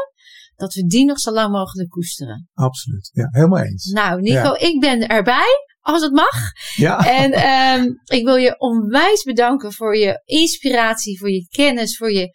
Dat 0.56 0.74
we 0.74 0.86
die 0.86 1.06
nog 1.06 1.20
zo 1.20 1.32
lang 1.32 1.52
mogelijk 1.52 1.90
koesteren. 1.90 2.50
Absoluut. 2.54 3.10
Ja, 3.14 3.28
helemaal 3.32 3.64
eens. 3.64 3.86
Nou, 3.86 4.22
Nico, 4.22 4.34
Ja. 4.36 4.58
ik 4.60 4.80
ben 4.80 5.08
erbij. 5.08 5.68
Als 5.80 6.02
het 6.02 6.14
mag. 6.14 6.36
Ja, 6.76 6.98
En 7.22 7.32
ehm, 7.52 7.84
ik 8.06 8.26
wil 8.26 8.36
je 8.36 8.60
onwijs 8.60 9.24
bedanken 9.24 9.74
voor 9.74 9.98
je 9.98 10.22
inspiratie, 10.26 11.20
voor 11.20 11.30
je 11.32 11.48
kennis, 11.50 11.98
voor 11.98 12.12
je 12.12 12.30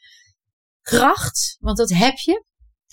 kracht. 0.80 1.56
Want 1.60 1.76
dat 1.76 1.90
heb 1.90 2.16
je. 2.16 2.44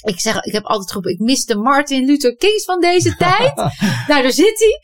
Ik 0.02 0.20
zeg, 0.20 0.44
ik 0.44 0.54
heb 0.54 0.64
altijd 0.64 0.88
geroepen, 0.88 1.12
ik 1.12 1.20
mis 1.20 1.46
de 1.46 1.56
Martin 1.56 2.06
Luther 2.06 2.36
Kings 2.36 2.66
van 2.66 2.80
deze 2.80 3.16
tijd. 3.28 3.56
nou, 4.08 4.22
daar 4.22 4.32
zit 4.32 4.60
hij. 4.60 4.80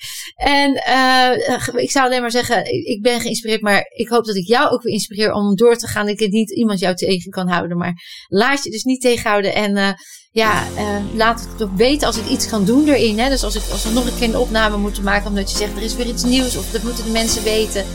En 0.54 0.76
eh, 0.76 1.82
ik 1.84 1.92
zou 1.92 2.06
alleen 2.06 2.22
maar 2.22 2.32
zeggen, 2.32 2.66
ik 2.88 3.02
ben 3.02 3.22
geïnspireerd, 3.22 3.62
maar 3.62 3.86
ik 3.96 4.10
hoop 4.10 4.26
dat 4.26 4.36
ik 4.36 4.48
jou 4.48 4.70
ook 4.70 4.82
weer 4.82 4.94
inspireer 4.94 5.32
om 5.32 5.56
door 5.56 5.76
te 5.76 5.88
gaan. 5.88 6.08
Ik 6.08 6.20
het 6.20 6.32
niet 6.32 6.52
iemand 6.52 6.80
jou 6.80 6.96
tegen 6.96 7.32
kan 7.32 7.48
houden, 7.48 7.78
maar 7.78 7.94
laat 8.28 8.64
je 8.64 8.70
dus 8.70 8.84
niet 8.84 9.02
tegenhouden. 9.02 9.54
En 9.54 9.78
eh, 9.78 9.90
ja, 10.32 10.64
eh, 10.76 10.96
laat 11.14 11.40
het 11.40 11.58
toch 11.58 11.72
weten 11.76 12.08
als 12.08 12.18
ik 12.18 12.28
iets 12.28 12.50
kan 12.50 12.66
doen 12.66 12.88
erin. 12.88 13.20
Hè? 13.20 13.30
Dus 13.30 13.44
als, 13.44 13.56
ik, 13.56 13.64
als 13.72 13.84
we 13.84 13.90
nog 13.90 14.06
een 14.06 14.18
keer 14.18 14.28
een 14.28 14.38
opname 14.38 14.78
moeten 14.78 15.04
maken, 15.04 15.28
omdat 15.30 15.52
je 15.52 15.58
zegt 15.58 15.76
er 15.76 15.82
is 15.82 15.96
weer 15.96 16.08
iets 16.08 16.24
nieuws 16.24 16.58
of 16.58 16.72
dat 16.72 16.84
moeten 16.84 17.04
de 17.04 17.12
mensen 17.12 17.44
weten. 17.44 17.86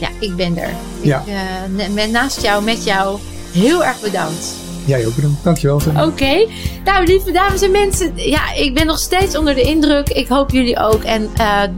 Ja, 0.00 0.08
ik 0.20 0.36
ben 0.36 0.58
er. 0.58 0.74
Ja. 1.02 1.24
Ik 1.76 1.94
ben 1.94 2.10
naast 2.10 2.42
jou, 2.42 2.64
met 2.64 2.84
jou. 2.84 3.18
Heel 3.52 3.84
erg 3.84 4.00
bedankt. 4.00 4.54
Jij 4.84 5.06
ook 5.06 5.14
bedankt. 5.14 5.44
Dankjewel. 5.44 5.80
Oké. 6.06 6.46
Nou, 6.84 7.06
lieve 7.06 7.30
dames 7.30 7.62
en 7.62 7.70
mensen. 7.70 8.12
Ja, 8.16 8.52
ik 8.54 8.74
ben 8.74 8.86
nog 8.86 8.98
steeds 8.98 9.36
onder 9.36 9.54
de 9.54 9.62
indruk. 9.62 10.08
Ik 10.08 10.28
hoop 10.28 10.50
jullie 10.50 10.78
ook. 10.78 11.02
En 11.02 11.30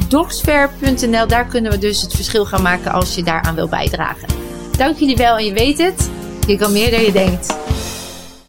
docsfair.nl, 0.08 1.26
daar 1.26 1.46
kunnen 1.46 1.70
we 1.70 1.78
dus 1.78 2.02
het 2.02 2.14
verschil 2.14 2.44
gaan 2.44 2.62
maken 2.62 2.92
als 2.92 3.14
je 3.14 3.22
daaraan 3.22 3.54
wil 3.54 3.68
bijdragen. 3.68 4.28
Dank 4.76 4.98
jullie 4.98 5.16
wel 5.16 5.36
en 5.36 5.44
je 5.44 5.52
weet 5.52 5.78
het. 5.78 6.10
Je 6.46 6.56
kan 6.56 6.72
meer 6.72 6.90
dan 6.90 7.02
je 7.02 7.12
denkt. 7.12 7.56